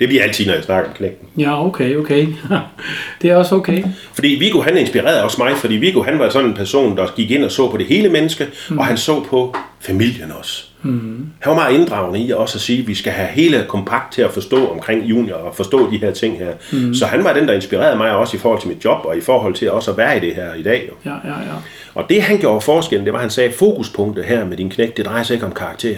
Det 0.00 0.08
bliver 0.08 0.22
altid, 0.22 0.46
når 0.46 0.54
jeg 0.54 0.64
snakker 0.64 0.90
om 0.90 0.96
knægten. 0.96 1.28
Ja, 1.36 1.66
okay, 1.66 1.96
okay. 1.96 2.26
det 3.22 3.30
er 3.30 3.36
også 3.36 3.54
okay. 3.54 3.84
Fordi 4.12 4.28
Viggo, 4.28 4.60
han 4.60 4.76
inspirerede 4.76 5.24
også 5.24 5.36
mig, 5.38 5.56
fordi 5.56 5.74
Viggo, 5.74 6.02
han 6.02 6.18
var 6.18 6.28
sådan 6.28 6.48
en 6.48 6.54
person, 6.54 6.96
der 6.96 7.06
gik 7.16 7.30
ind 7.30 7.44
og 7.44 7.50
så 7.50 7.70
på 7.70 7.76
det 7.76 7.86
hele 7.86 8.08
menneske, 8.08 8.46
mm. 8.70 8.78
og 8.78 8.86
han 8.86 8.96
så 8.96 9.24
på 9.24 9.56
familien 9.80 10.32
også. 10.38 10.64
Mm. 10.82 11.26
Han 11.40 11.50
var 11.50 11.54
meget 11.54 11.74
inddragende 11.74 12.20
i 12.20 12.30
også 12.30 12.58
at 12.58 12.62
sige, 12.62 12.80
at 12.82 12.88
vi 12.88 12.94
skal 12.94 13.12
have 13.12 13.28
hele 13.28 13.64
kompakt 13.68 14.12
til 14.12 14.22
at 14.22 14.30
forstå 14.30 14.66
omkring 14.66 15.04
junior 15.04 15.36
og 15.36 15.54
forstå 15.54 15.90
de 15.90 15.98
her 15.98 16.10
ting 16.10 16.38
her. 16.38 16.52
Mm. 16.72 16.94
Så 16.94 17.06
han 17.06 17.24
var 17.24 17.32
den, 17.32 17.48
der 17.48 17.54
inspirerede 17.54 17.96
mig 17.96 18.10
også 18.10 18.36
i 18.36 18.40
forhold 18.40 18.60
til 18.60 18.68
mit 18.68 18.84
job 18.84 18.98
og 19.04 19.16
i 19.16 19.20
forhold 19.20 19.54
til 19.54 19.70
også 19.70 19.90
at 19.90 19.96
være 19.96 20.16
i 20.16 20.20
det 20.20 20.34
her 20.34 20.54
i 20.54 20.62
dag. 20.62 20.88
Jo. 20.88 21.10
Ja, 21.10 21.16
ja, 21.28 21.38
ja. 21.38 21.54
Og 21.94 22.04
det 22.08 22.22
han 22.22 22.38
gjorde 22.38 22.60
forskellen, 22.60 23.04
det 23.04 23.12
var, 23.12 23.18
at 23.18 23.22
han 23.22 23.30
sagde, 23.30 23.52
fokuspunktet 23.52 24.24
her 24.24 24.44
med 24.44 24.56
din 24.56 24.70
knæk, 24.70 24.96
det 24.96 25.04
drejer 25.06 25.22
sig 25.22 25.34
ikke 25.34 25.46
om 25.46 25.52
karakter. 25.52 25.96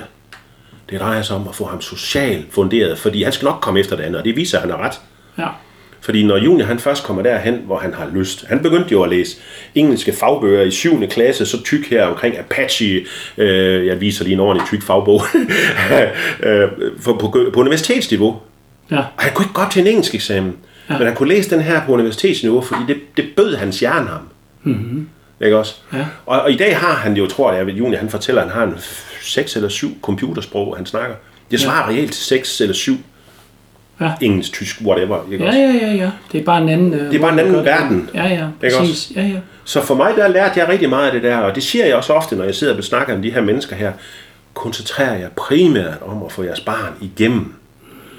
Det 0.92 1.00
drejer 1.00 1.22
sig 1.22 1.36
om 1.36 1.48
at 1.48 1.54
få 1.54 1.64
ham 1.64 1.80
socialt 1.80 2.46
funderet, 2.50 2.98
fordi 2.98 3.22
han 3.22 3.32
skal 3.32 3.46
nok 3.46 3.58
komme 3.60 3.80
efter 3.80 3.96
det 3.96 4.02
andet, 4.02 4.18
og 4.18 4.24
det 4.24 4.36
viser, 4.36 4.58
at 4.58 4.62
han 4.62 4.70
har 4.70 4.86
ret. 4.86 5.00
Ja. 5.38 5.48
Fordi 6.00 6.26
når 6.26 6.36
Junior 6.36 6.66
han 6.66 6.78
først 6.78 7.04
kommer 7.04 7.22
derhen, 7.22 7.62
hvor 7.66 7.78
han 7.78 7.94
har 7.94 8.10
lyst. 8.14 8.44
Han 8.48 8.58
begyndte 8.62 8.92
jo 8.92 9.02
at 9.02 9.10
læse 9.10 9.36
engelske 9.74 10.12
fagbøger 10.12 10.62
i 10.62 10.70
7. 10.70 11.08
klasse, 11.08 11.46
så 11.46 11.62
tyk 11.62 11.90
her 11.90 12.04
omkring 12.04 12.38
Apache. 12.38 13.06
Øh, 13.38 13.86
jeg 13.86 14.00
viser 14.00 14.24
lige 14.24 14.34
en 14.34 14.40
ordentlig 14.40 14.66
tyk 14.66 14.82
fagbog. 14.82 15.22
øh, 16.42 16.68
på, 17.04 17.12
på, 17.12 17.50
på 17.52 17.60
universitetsniveau. 17.60 18.36
Ja. 18.90 18.98
Og 18.98 19.04
han 19.16 19.32
kunne 19.34 19.44
ikke 19.44 19.54
godt 19.54 19.70
til 19.70 19.80
en 19.80 19.86
engelsk 19.86 20.14
eksamen. 20.14 20.56
Ja. 20.90 20.98
Men 20.98 21.06
han 21.06 21.16
kunne 21.16 21.28
læse 21.28 21.50
den 21.50 21.60
her 21.60 21.86
på 21.86 21.92
universitetsniveau, 21.92 22.60
fordi 22.60 22.80
det, 22.88 22.96
det 23.16 23.24
bød 23.36 23.56
hans 23.56 23.80
hjerne 23.80 24.08
ham. 24.08 24.28
Mm-hmm. 24.62 25.08
Ikke 25.42 25.58
også? 25.58 25.74
Ja. 25.92 26.06
Og, 26.26 26.40
og, 26.40 26.52
i 26.52 26.56
dag 26.56 26.78
har 26.78 26.94
han 26.94 27.16
jo, 27.16 27.26
tror 27.26 27.52
jeg, 27.52 27.68
at 27.68 27.74
Junior 27.74 27.98
han 27.98 28.08
fortæller, 28.08 28.42
at 28.42 28.50
han 28.50 28.58
har 28.58 28.66
en 28.66 28.78
seks 29.22 29.56
eller 29.56 29.68
syv 29.68 30.00
computersprog, 30.02 30.76
han 30.76 30.86
snakker. 30.86 31.16
Det 31.50 31.60
svarer 31.60 31.92
ja. 31.92 31.96
reelt 31.96 32.12
til 32.12 32.24
seks 32.24 32.60
eller 32.60 32.74
syv 32.74 32.96
ja. 34.00 34.12
engelsk, 34.20 34.52
tysk, 34.52 34.80
whatever. 34.80 35.32
Ikke 35.32 35.44
ja, 35.44 35.50
også? 35.50 35.60
ja, 35.60 35.86
ja, 35.86 35.92
ja. 35.92 36.10
Det 36.32 36.40
er 36.40 36.44
bare 36.44 36.62
en 36.62 36.68
anden... 36.68 36.92
det 36.92 37.14
er 37.14 37.20
bare 37.20 37.32
en 37.32 37.38
anden 37.38 37.64
verden. 37.64 38.10
Ja, 38.14 38.26
ja, 38.26 38.48
præcis. 38.60 39.12
Ja, 39.16 39.22
ja. 39.22 39.38
Så 39.64 39.82
for 39.82 39.94
mig, 39.94 40.12
der 40.16 40.28
lærte 40.28 40.60
jeg 40.60 40.68
rigtig 40.68 40.88
meget 40.88 41.06
af 41.06 41.12
det 41.12 41.22
der, 41.22 41.36
og 41.36 41.54
det 41.54 41.62
siger 41.62 41.86
jeg 41.86 41.96
også 41.96 42.12
ofte, 42.12 42.36
når 42.36 42.44
jeg 42.44 42.54
sidder 42.54 42.76
og 42.76 42.84
snakker 42.84 43.14
om 43.14 43.22
de 43.22 43.30
her 43.30 43.40
mennesker 43.40 43.76
her. 43.76 43.92
Koncentrerer 44.54 45.16
jeg 45.16 45.28
primært 45.36 45.98
om 46.02 46.22
at 46.22 46.32
få 46.32 46.42
jeres 46.42 46.60
barn 46.60 46.92
igennem, 47.00 47.54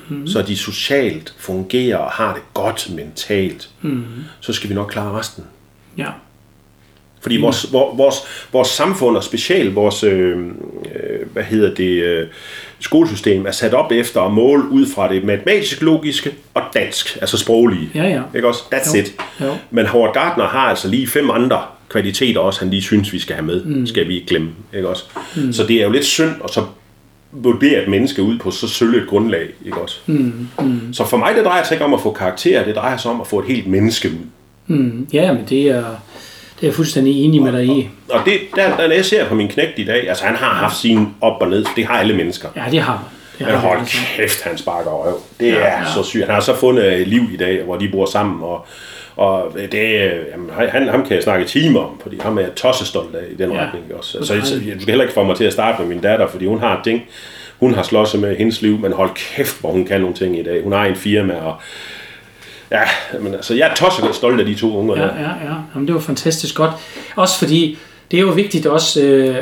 mm. 0.09 0.27
så 0.27 0.41
de 0.41 0.57
socialt 0.57 1.33
fungerer 1.37 1.97
og 1.97 2.11
har 2.11 2.33
det 2.33 2.43
godt 2.53 2.89
mentalt. 2.95 3.69
Mm. 3.81 4.05
Så 4.39 4.53
skal 4.53 4.69
vi 4.69 4.75
nok 4.75 4.87
klare 4.92 5.19
resten. 5.19 5.44
Ja. 5.97 6.07
Fordi 7.23 7.37
vores, 7.37 7.73
vores, 7.73 8.15
vores 8.51 8.68
samfund, 8.68 9.18
og 9.18 9.23
specielt 9.23 9.75
vores, 9.75 10.03
øh, 10.03 10.37
hvad 11.33 11.44
hedder 11.44 11.75
det, 11.75 12.03
øh, 12.03 12.27
skolesystem, 12.80 13.45
er 13.45 13.51
sat 13.51 13.73
op 13.73 13.92
efter 13.92 14.21
at 14.21 14.33
måle 14.33 14.69
ud 14.69 14.85
fra 14.95 15.13
det 15.13 15.23
matematiske, 15.23 15.85
logiske 15.85 16.31
og 16.53 16.61
dansk, 16.73 17.18
altså 17.21 17.37
sproglige. 17.37 17.89
Ja, 17.95 18.03
ja. 18.03 18.21
Ikke 18.35 18.47
også? 18.47 18.63
That's 18.73 18.97
jo. 18.97 19.01
it. 19.01 19.15
Jo. 19.42 19.56
Men 19.71 19.85
Howard 19.85 20.13
Gardner 20.13 20.47
har 20.47 20.69
altså 20.69 20.87
lige 20.87 21.07
fem 21.07 21.30
andre 21.30 21.61
kvaliteter 21.89 22.39
også, 22.39 22.59
han 22.59 22.69
lige 22.69 22.81
synes, 22.81 23.13
vi 23.13 23.19
skal 23.19 23.35
have 23.35 23.45
med. 23.45 23.63
Mm. 23.65 23.87
Skal 23.87 24.07
vi 24.07 24.15
ikke 24.15 24.27
glemme. 24.27 24.49
Ikke 24.75 24.87
også? 24.87 25.03
Mm. 25.35 25.53
Så 25.53 25.65
det 25.68 25.75
er 25.75 25.83
jo 25.83 25.92
lidt 25.92 26.06
synd, 26.06 26.31
og 26.39 26.49
så 26.49 26.65
vurdere 27.31 27.83
et 27.83 27.89
menneske 27.89 28.21
ud 28.21 28.37
på 28.37 28.51
så 28.51 28.68
sølle 28.68 29.01
et 29.01 29.07
grundlag. 29.07 29.47
Ikke 29.65 29.77
også? 29.77 29.99
Mm. 30.06 30.47
Mm. 30.59 30.94
Så 30.94 31.06
for 31.06 31.18
mig, 31.18 31.35
det 31.35 31.45
drejer 31.45 31.63
sig 31.63 31.75
ikke 31.75 31.85
om 31.85 31.94
at 31.94 32.01
få 32.01 32.11
karakterer, 32.11 32.65
det 32.65 32.75
drejer 32.75 32.97
sig 32.97 33.11
om 33.11 33.21
at 33.21 33.27
få 33.27 33.39
et 33.39 33.45
helt 33.45 33.68
menneske 33.68 34.09
ud. 34.09 34.25
Mm. 34.68 35.07
Ja, 35.13 35.33
men 35.33 35.45
det 35.49 35.68
er 35.68 35.85
det 36.63 36.67
er 36.67 36.71
jeg 36.71 36.75
fuldstændig 36.75 37.25
enig 37.25 37.41
med 37.41 37.51
dig 37.51 37.65
i. 37.65 37.89
Og 38.09 38.19
det, 38.25 38.39
der, 38.55 38.77
der 38.77 38.93
jeg 38.93 39.05
ser 39.05 39.27
på 39.27 39.35
min 39.35 39.47
knægt 39.47 39.79
i 39.79 39.85
dag, 39.85 40.09
altså 40.09 40.25
han 40.25 40.35
har 40.35 40.53
haft 40.53 40.77
sin 40.77 41.07
op 41.21 41.41
og 41.41 41.49
ned, 41.49 41.65
det 41.75 41.85
har 41.85 41.93
alle 41.93 42.15
mennesker. 42.15 42.49
Ja, 42.55 42.63
det 42.71 42.81
har. 42.81 43.03
Det 43.39 43.47
Men 43.47 43.55
hold 43.55 43.79
kæft, 44.17 44.43
han 44.43 44.57
sparker 44.57 44.91
røv. 44.91 45.19
Det 45.39 45.47
ja, 45.47 45.53
er 45.53 45.79
ja. 45.79 45.85
så 45.95 46.03
sygt. 46.03 46.25
Han 46.25 46.33
har 46.33 46.41
så 46.41 46.55
fundet 46.55 47.01
et 47.01 47.07
liv 47.07 47.21
i 47.33 47.37
dag, 47.37 47.63
hvor 47.63 47.75
de 47.75 47.89
bor 47.89 48.05
sammen, 48.05 48.43
og, 48.43 48.65
og 49.15 49.55
det, 49.71 50.11
jamen, 50.31 50.49
han, 50.71 50.87
ham 50.87 51.05
kan 51.05 51.15
jeg 51.15 51.23
snakke 51.23 51.45
timer 51.45 51.79
om, 51.79 51.99
fordi 52.01 52.19
ham 52.21 52.37
er 52.37 52.41
jeg 52.41 52.55
tossestolt 52.55 53.15
af 53.15 53.23
i 53.31 53.35
den 53.35 53.51
ja. 53.51 53.65
retning 53.65 53.85
også. 53.97 54.11
Så, 54.11 54.25
så, 54.25 54.55
du 54.55 54.81
skal 54.81 54.85
heller 54.85 55.03
ikke 55.03 55.13
få 55.13 55.23
mig 55.23 55.35
til 55.35 55.43
at 55.43 55.53
starte 55.53 55.81
med 55.81 55.89
min 55.89 55.99
datter, 55.99 56.27
fordi 56.27 56.45
hun 56.45 56.59
har 56.59 56.81
ting, 56.83 57.01
hun 57.59 57.73
har 57.73 57.83
slået 57.83 58.07
sig 58.07 58.19
med 58.19 58.37
hendes 58.37 58.61
liv, 58.61 58.79
men 58.79 58.93
hold 58.93 59.09
kæft, 59.15 59.61
hvor 59.61 59.71
hun 59.71 59.85
kan 59.85 60.01
nogle 60.01 60.15
ting 60.15 60.39
i 60.39 60.43
dag. 60.43 60.63
Hun 60.63 60.71
har 60.71 60.85
en 60.85 60.95
firma, 60.95 61.33
og 61.33 61.55
ja, 62.73 63.19
men 63.19 63.33
altså, 63.33 63.53
jeg 63.53 63.69
er 63.69 63.75
tosset 63.75 64.15
stolt 64.15 64.39
af 64.39 64.45
de 64.45 64.56
to 64.56 64.77
unger. 64.77 64.95
Ja, 64.95 65.03
ja, 65.03 65.30
ja. 65.30 65.56
Jamen, 65.73 65.87
det 65.87 65.95
var 65.95 66.01
fantastisk 66.01 66.56
godt. 66.56 66.71
Også 67.15 67.39
fordi, 67.39 67.77
det 68.11 68.18
er 68.18 68.21
jo 68.21 68.30
vigtigt 68.30 68.65
også, 68.65 69.01
øh, 69.01 69.35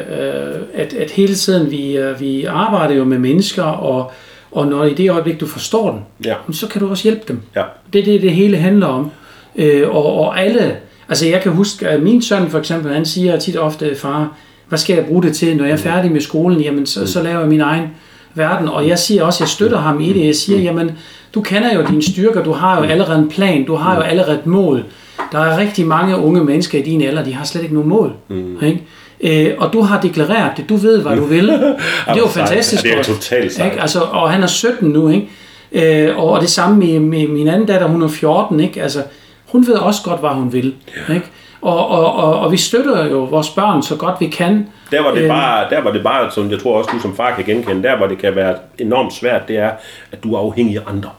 at, 0.74 0.94
at 0.94 1.12
hele 1.12 1.36
tiden 1.36 1.72
vi, 1.72 1.98
øh, 1.98 2.20
vi 2.20 2.46
arbejder 2.46 2.96
jo 2.96 3.04
med 3.04 3.18
mennesker, 3.18 3.64
og, 3.64 4.12
og 4.52 4.68
når 4.68 4.84
i 4.84 4.94
det 4.94 5.10
øjeblik, 5.10 5.40
du 5.40 5.48
forstår 5.48 5.92
dem, 5.92 6.00
ja. 6.26 6.36
så 6.52 6.68
kan 6.68 6.82
du 6.82 6.90
også 6.90 7.04
hjælpe 7.04 7.22
dem. 7.28 7.42
Ja. 7.56 7.64
Det 7.94 8.00
er 8.00 8.06
det, 8.06 8.22
det 8.22 8.32
hele 8.32 8.58
handler 8.58 8.88
om. 8.88 9.12
Øh, 9.56 9.90
og, 9.90 10.20
og 10.20 10.42
alle, 10.42 10.78
altså 11.10 11.28
jeg 11.28 11.42
kan 11.42 11.52
huske, 11.52 11.88
at 11.88 12.02
min 12.02 12.22
søn 12.22 12.50
for 12.50 12.60
eksempel, 12.60 12.94
han 12.94 13.06
siger 13.06 13.40
tit 13.40 13.58
ofte, 13.58 13.96
far, 13.96 14.36
hvad 14.70 14.80
skal 14.80 14.96
jeg 14.96 15.06
bruge 15.06 15.24
det 15.24 15.36
til, 15.36 15.58
når 15.58 15.66
jeg 15.66 15.74
er 15.74 15.78
færdig 15.78 16.12
med 16.12 16.22
skolen, 16.22 16.62
jamen 16.62 16.86
så, 16.86 17.00
mm. 17.00 17.08
så 17.08 17.24
laver 17.24 17.40
jeg 17.40 17.50
min 17.50 17.62
egen 17.62 17.88
verden, 18.36 18.68
og 18.68 18.88
jeg 18.88 19.00
siger 19.00 19.24
også, 19.24 19.44
jeg 19.44 19.50
støtter 19.50 19.78
ham 19.78 20.02
i 20.02 20.14
det. 20.14 20.26
Jeg 20.26 20.36
siger, 20.36 20.60
jamen, 20.60 20.92
du 21.34 21.42
kender 21.42 21.74
jo 21.74 21.86
dine 21.90 22.04
styrker, 22.04 22.44
du 22.44 22.52
har 22.52 22.78
jo 22.78 22.84
allerede 22.84 23.20
en 23.20 23.30
plan, 23.30 23.66
du 23.66 23.76
har 23.76 23.96
jo 23.96 24.02
allerede 24.02 24.36
et 24.36 24.46
mål. 24.46 24.84
Der 25.32 25.40
er 25.40 25.58
rigtig 25.58 25.88
mange 25.88 26.18
unge 26.18 26.44
mennesker 26.44 26.80
i 26.80 26.82
din 26.82 27.02
alder, 27.02 27.24
de 27.24 27.34
har 27.34 27.46
slet 27.46 27.62
ikke 27.62 27.74
nogen 27.74 27.90
mål. 27.90 28.14
Mm. 28.28 28.58
Ikke? 28.64 28.84
Øh, 29.24 29.54
og 29.58 29.74
du 29.74 29.82
har 29.82 30.02
deklareret 30.02 30.52
det, 30.58 30.70
du 30.70 30.76
ved, 30.76 31.02
hvad 31.02 31.16
du 31.16 31.26
vil. 31.26 31.48
det 31.48 31.76
er 32.08 32.18
jo 32.18 32.28
fantastisk. 32.28 32.86
Ja, 32.86 32.90
det 32.90 33.00
er 33.00 33.04
totalt. 33.04 33.60
Ikke? 33.66 33.82
Altså, 33.82 34.00
og 34.00 34.32
han 34.32 34.44
er 34.44 34.48
17 34.48 34.90
nu, 34.90 35.10
ikke? 35.10 35.28
Øh, 35.72 36.18
og 36.18 36.42
det 36.42 36.50
samme 36.50 36.78
med, 36.78 37.00
med 37.00 37.28
min 37.28 37.48
anden 37.48 37.68
datter, 37.68 37.88
hun 37.88 38.02
er 38.02 38.08
14, 38.08 38.60
ikke? 38.60 38.82
Altså, 38.82 39.04
hun 39.52 39.68
ved 39.68 39.74
også 39.74 40.02
godt, 40.04 40.20
hvad 40.20 40.30
hun 40.30 40.54
vil. 40.54 40.74
Ikke? 41.10 41.26
Og, 41.62 41.88
og, 41.88 42.16
og, 42.16 42.40
og 42.40 42.52
vi 42.52 42.58
støtter 42.58 43.06
jo 43.06 43.24
vores 43.24 43.50
børn 43.50 43.84
så 43.84 43.96
godt 43.96 44.16
vi 44.20 44.28
kan. 44.28 44.68
Der 44.92 45.02
var 45.02 45.14
det 45.14 45.28
bare, 45.28 45.70
der 45.70 45.82
var 45.82 45.92
det 45.92 46.04
bare 46.04 46.32
som 46.32 46.52
jeg 46.52 46.60
tror 46.60 46.78
også 46.78 46.90
du 46.94 47.00
som 47.00 47.16
far 47.16 47.36
kan 47.36 47.46
genkende, 47.46 47.84
der 47.84 47.98
hvor 47.98 48.08
det 48.08 48.18
kan 48.18 48.36
være 48.36 48.56
enormt 48.78 49.14
svært, 49.14 49.48
det 49.48 49.58
er, 49.58 49.72
at 50.12 50.24
du 50.24 50.34
er 50.34 50.40
afhængig 50.40 50.78
af 50.78 50.82
andre. 50.88 51.10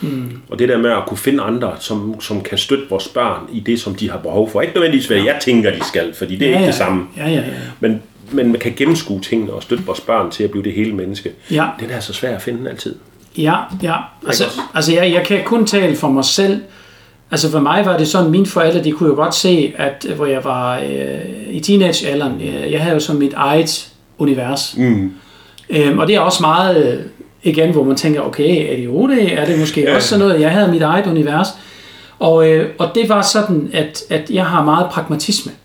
Mm. 0.00 0.40
Og 0.48 0.58
det 0.58 0.68
der 0.68 0.78
med 0.78 0.90
at 0.90 1.06
kunne 1.06 1.18
finde 1.18 1.42
andre, 1.42 1.72
som, 1.80 2.20
som 2.20 2.40
kan 2.40 2.58
støtte 2.58 2.84
vores 2.90 3.08
børn 3.08 3.40
i 3.52 3.60
det, 3.60 3.80
som 3.80 3.94
de 3.94 4.10
har 4.10 4.18
behov 4.18 4.50
for. 4.50 4.60
Ikke 4.60 4.74
nødvendigvis, 4.74 5.06
hvad 5.06 5.16
jeg 5.16 5.36
tænker, 5.40 5.70
de 5.70 5.84
skal, 5.84 6.14
fordi 6.14 6.36
det 6.36 6.46
er 6.46 6.50
ja, 6.50 6.56
ikke 6.56 6.62
ja. 6.62 6.66
det 6.66 6.74
samme. 6.74 7.06
Ja, 7.16 7.28
ja, 7.28 7.34
ja. 7.34 7.42
Men, 7.80 8.02
men 8.30 8.52
man 8.52 8.60
kan 8.60 8.72
gennemskue 8.76 9.20
tingene 9.20 9.52
og 9.52 9.62
støtte 9.62 9.84
vores 9.86 10.00
børn 10.00 10.30
til 10.30 10.44
at 10.44 10.50
blive 10.50 10.64
det 10.64 10.72
hele 10.72 10.92
menneske. 10.92 11.30
Ja. 11.50 11.66
Den 11.80 11.90
er 11.90 12.00
så 12.00 12.12
svær 12.12 12.34
at 12.34 12.42
finde 12.42 12.70
altid. 12.70 12.96
Ja, 13.38 13.54
ja. 13.82 13.96
Altså, 14.26 14.44
altså 14.74 14.92
jeg, 14.92 15.12
jeg 15.12 15.26
kan 15.26 15.44
kun 15.44 15.66
tale 15.66 15.96
for 15.96 16.08
mig 16.08 16.24
selv. 16.24 16.60
Altså 17.30 17.50
for 17.50 17.60
mig 17.60 17.82
var 17.86 17.96
det 17.98 18.08
sådan, 18.08 18.30
mine 18.30 18.46
forældre, 18.46 18.84
de 18.84 18.92
kunne 18.92 19.08
jo 19.08 19.14
godt 19.14 19.34
se, 19.34 19.72
at 19.76 20.06
hvor 20.16 20.26
jeg 20.26 20.44
var 20.44 20.78
øh, 20.78 21.20
i 21.50 21.60
teenagealderen, 21.60 22.40
øh, 22.40 22.72
jeg 22.72 22.80
havde 22.80 22.94
jo 22.94 23.00
sådan 23.00 23.18
mit 23.18 23.32
eget 23.32 23.88
univers. 24.18 24.74
Mm. 24.76 25.12
Øhm, 25.70 25.98
og 25.98 26.06
det 26.06 26.14
er 26.16 26.20
også 26.20 26.42
meget, 26.42 26.86
øh, 26.94 27.00
igen, 27.42 27.70
hvor 27.70 27.84
man 27.84 27.96
tænker, 27.96 28.20
okay, 28.20 28.72
er 28.72 28.76
det 28.76 28.84
jo 28.84 29.08
det? 29.08 29.32
Er 29.40 29.44
det 29.44 29.58
måske 29.58 29.80
Ja. 29.80 29.94
også 29.96 30.08
sådan 30.08 30.26
noget, 30.26 30.40
jeg 30.40 30.50
havde 30.50 30.70
mit 30.70 30.82
eget 30.82 31.06
univers? 31.06 31.48
Og, 32.18 32.48
øh, 32.48 32.70
og 32.78 32.90
det 32.94 33.08
var 33.08 33.22
sådan, 33.22 33.70
at, 33.72 34.02
at 34.10 34.30
jeg 34.30 34.46
har 34.46 34.64
meget 34.64 34.86
pragmatisme. 34.90 35.52
Mm. 35.52 35.58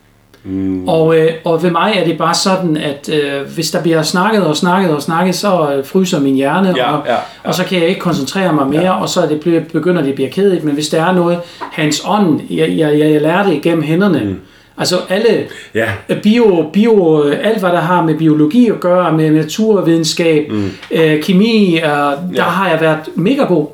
Og, 0.88 1.17
øh, 1.17 1.31
og 1.46 1.63
ved 1.63 1.72
mig 1.72 1.93
er 2.01 2.03
det 2.05 2.17
bare 2.17 2.34
sådan, 2.34 2.77
at 2.77 3.10
øh, 3.13 3.41
hvis 3.55 3.72
der 3.72 3.81
bliver 3.81 4.01
snakket 4.01 4.43
og 4.46 4.58
snakket 4.58 4.91
og 4.96 5.01
snakket, 5.01 5.36
så 5.36 5.72
øh, 5.77 5.86
fryser 5.86 6.19
min 6.19 6.36
hjerne, 6.36 6.74
Ja, 6.77 6.91
og, 6.96 7.03
ja, 7.08 7.12
ja. 7.13 7.17
og 7.43 7.55
så 7.55 7.63
kan 7.65 7.79
jeg 7.79 7.88
ikke 7.88 8.01
koncentrere 8.01 8.53
mig 8.53 8.67
mere, 8.67 8.96
og 8.96 9.10
så 9.10 9.22
er 9.22 9.27
det, 9.27 9.39
bliver- 9.39 9.62
begynder 9.74 10.01
det 10.01 10.10
at 10.10 10.15
blive 10.15 10.29
kedeligt. 10.29 10.63
Men 10.63 10.74
hvis 10.74 10.89
der 10.89 11.03
er 11.05 11.13
noget 11.13 11.38
hands 11.72 12.01
on, 12.08 12.41
jeg, 12.50 12.69
jeg, 12.77 13.00
jeg, 13.00 13.12
jeg 13.12 13.22
lærer 13.22 13.43
det 13.46 13.53
igennem 13.53 13.84
hænderne. 13.84 14.19
Mm. 14.24 14.36
Altså 14.77 14.96
alle 15.10 15.27
Ja. 15.75 15.86
bio, 16.24 16.65
bio, 16.74 17.24
alt 17.43 17.60
hvad 17.60 17.69
der 17.69 17.79
har 17.81 18.03
med 18.05 18.15
biologi 18.15 18.67
at 18.69 18.79
gøre, 18.79 19.13
med 19.13 19.31
naturvidenskab, 19.31 20.51
mm. 20.51 20.72
øh, 20.91 21.24
kemi, 21.24 21.75
øh, 21.75 21.81
der 21.81 22.13
Ja. 22.36 22.41
har 22.43 22.69
jeg 22.69 22.81
været 22.81 23.00
mega 23.15 23.43
god. 23.43 23.65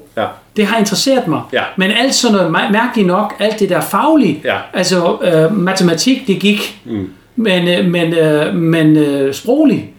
Det 0.55 0.65
har 0.65 0.77
interesseret 0.77 1.27
mig. 1.27 1.41
Ja. 1.53 1.61
Men 1.77 1.91
alt 1.91 2.15
sådan 2.15 2.37
noget, 2.37 2.51
mær- 2.51 2.71
mærkeligt 2.71 3.07
nok, 3.07 3.33
alt 3.39 3.59
det 3.59 3.69
der 3.69 3.81
faglige, 3.81 4.41
Ja. 4.43 4.55
altså 4.73 5.17
øh, 5.23 5.57
matematik, 5.57 6.27
det 6.27 6.39
gik, 6.39 6.81
mm. 6.85 7.09
men, 7.35 7.67
øh, 7.67 7.85
men, 7.91 8.13
øh, 8.13 8.55
men 8.55 8.97
øh, 8.97 9.33
sproglig. 9.33 9.89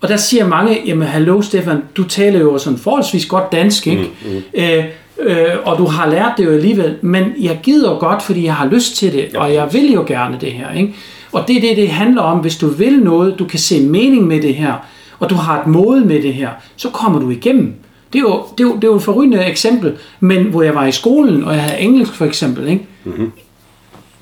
Og 0.00 0.08
der 0.08 0.16
siger 0.16 0.46
mange, 0.48 0.78
jamen 0.86 1.08
hallo 1.08 1.42
Stefan, 1.42 1.82
du 1.96 2.04
taler 2.04 2.38
jo 2.40 2.58
sådan 2.58 2.78
forholdsvis 2.78 3.26
godt 3.26 3.52
dansk, 3.52 3.86
ikke? 3.86 4.10
Mm, 4.24 4.30
mm. 4.30 4.42
Øh, 4.54 4.84
øh, 5.20 5.46
og 5.64 5.78
du 5.78 5.84
har 5.86 6.10
lært 6.10 6.32
det 6.36 6.44
jo 6.44 6.50
alligevel, 6.50 6.94
men 7.00 7.24
jeg 7.40 7.58
gider 7.62 7.98
godt, 7.98 8.22
fordi 8.22 8.44
jeg 8.44 8.54
har 8.54 8.66
lyst 8.66 8.96
til 8.96 9.12
det, 9.12 9.28
ja. 9.34 9.40
og 9.40 9.54
jeg 9.54 9.68
vil 9.72 9.92
jo 9.92 10.04
gerne 10.06 10.36
det 10.40 10.52
her, 10.52 10.72
ikke? 10.76 10.94
Og 11.32 11.44
det 11.48 11.56
er 11.56 11.60
det, 11.60 11.76
det 11.76 11.88
handler 11.88 12.22
om. 12.22 12.38
Hvis 12.38 12.56
du 12.56 12.66
vil 12.68 12.98
noget, 12.98 13.38
du 13.38 13.44
kan 13.44 13.58
se 13.58 13.80
mening 13.86 14.26
med 14.26 14.42
det 14.42 14.54
her, 14.54 14.72
og 15.20 15.30
du 15.30 15.34
har 15.34 15.60
et 15.60 15.66
mål 15.66 16.04
med 16.04 16.22
det 16.22 16.34
her, 16.34 16.48
så 16.76 16.88
kommer 16.88 17.18
du 17.20 17.30
igennem. 17.30 17.74
Det 18.12 18.18
er 18.18 18.22
jo, 18.22 18.42
det 18.58 18.64
er 18.64 18.68
jo, 18.68 18.74
det 18.74 18.84
er 18.84 18.88
jo 18.88 18.96
et 18.96 19.02
forrygende 19.02 19.44
eksempel, 19.44 19.92
men 20.20 20.44
hvor 20.44 20.62
jeg 20.62 20.74
var 20.74 20.86
i 20.86 20.92
skolen, 20.92 21.44
og 21.44 21.54
jeg 21.54 21.62
havde 21.62 21.80
engelsk 21.80 22.14
for 22.14 22.24
eksempel, 22.24 22.68
ikke? 22.68 22.86
Mm-hmm. 23.04 23.32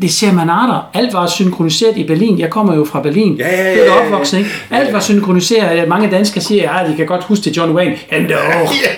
Det 0.02 0.10
ser 0.10 0.32
man 0.32 0.50
arter. 0.50 0.90
Alt 0.94 1.12
var 1.12 1.26
synkroniseret 1.26 1.96
i 1.96 2.04
Berlin. 2.04 2.38
Jeg 2.38 2.50
kommer 2.50 2.74
jo 2.74 2.84
fra 2.84 3.00
Berlin. 3.00 3.36
Ja, 3.36 3.48
ja, 3.48 3.62
ja, 3.62 3.78
ja, 3.78 3.84
ja. 3.84 4.06
opvokset, 4.06 4.38
ikke? 4.38 4.50
Alt 4.70 4.92
var 4.92 5.00
synkroniseret. 5.00 5.88
Mange 5.88 6.10
danskere 6.10 6.42
siger, 6.44 6.70
at 6.70 6.90
de 6.90 6.96
kan 6.96 7.06
godt 7.06 7.24
huske 7.24 7.44
det 7.44 7.56
John 7.56 7.72
Wayne. 7.72 7.96
Hello. 8.10 8.36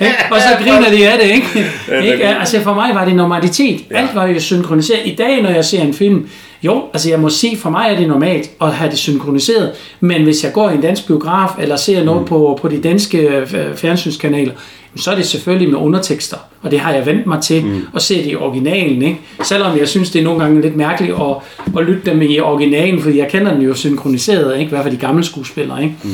Ikke? 0.01 0.15
Og 0.31 0.41
så 0.41 0.65
griner 0.65 0.91
de 0.91 1.09
af 1.09 1.19
det, 1.19 1.31
ikke? 1.31 1.67
ikke? 2.13 2.25
Altså 2.25 2.61
for 2.61 2.75
mig 2.75 2.95
var 2.95 3.05
det 3.05 3.15
normalitet. 3.15 3.81
Alt 3.91 4.15
var 4.15 4.27
jo 4.27 4.41
synkroniseret. 4.41 5.01
I 5.05 5.15
dag, 5.15 5.43
når 5.43 5.51
jeg 5.51 5.65
ser 5.65 5.83
en 5.83 5.95
film, 5.95 6.29
jo, 6.63 6.83
altså 6.93 7.11
jeg 7.11 7.21
må 7.21 7.29
sige, 7.29 7.57
for 7.57 7.71
mig 7.71 7.91
er 7.91 7.97
det 7.97 8.09
normalt 8.09 8.51
at 8.61 8.73
have 8.73 8.91
det 8.91 8.99
synkroniseret. 8.99 9.73
Men 10.01 10.23
hvis 10.23 10.45
jeg 10.45 10.53
går 10.53 10.71
i 10.71 10.75
en 10.75 10.81
dansk 10.81 11.07
biograf, 11.07 11.51
eller 11.59 11.77
ser 11.77 12.05
noget 12.05 12.27
på, 12.27 12.59
på 12.63 12.69
de 12.69 12.81
danske 12.81 13.19
øh, 13.19 13.77
fjernsynskanaler, 13.77 14.53
så 14.97 15.11
er 15.11 15.15
det 15.15 15.27
selvfølgelig 15.27 15.69
med 15.71 15.79
undertekster. 15.79 16.37
Og 16.63 16.71
det 16.71 16.81
har 16.81 16.93
jeg 16.93 17.07
vendt 17.07 17.27
mig 17.27 17.43
til 17.43 17.65
mm. 17.65 17.83
at 17.95 18.03
se 18.03 18.25
det 18.25 18.33
i 18.33 18.37
originalen. 18.37 19.03
Ikke? 19.03 19.21
Selvom 19.43 19.79
jeg 19.79 19.89
synes, 19.89 20.11
det 20.11 20.21
er 20.21 20.25
nogle 20.25 20.41
gange 20.41 20.61
lidt 20.61 20.77
mærkeligt 20.77 21.15
at, 21.15 21.37
at 21.79 21.87
lytte 21.87 22.11
dem 22.11 22.23
i 22.23 22.41
originalen, 22.41 23.03
fordi 23.03 23.19
jeg 23.19 23.29
kender 23.29 23.55
den 23.55 23.63
jo 23.63 23.75
synkroniseret, 23.75 24.59
ikke? 24.59 24.67
i 24.67 24.69
hvert 24.69 24.83
fald 24.83 24.95
de 24.95 25.01
gamle 25.01 25.25
skuespillere. 25.25 25.83
Ikke? 25.83 25.95
Mm. 26.05 26.11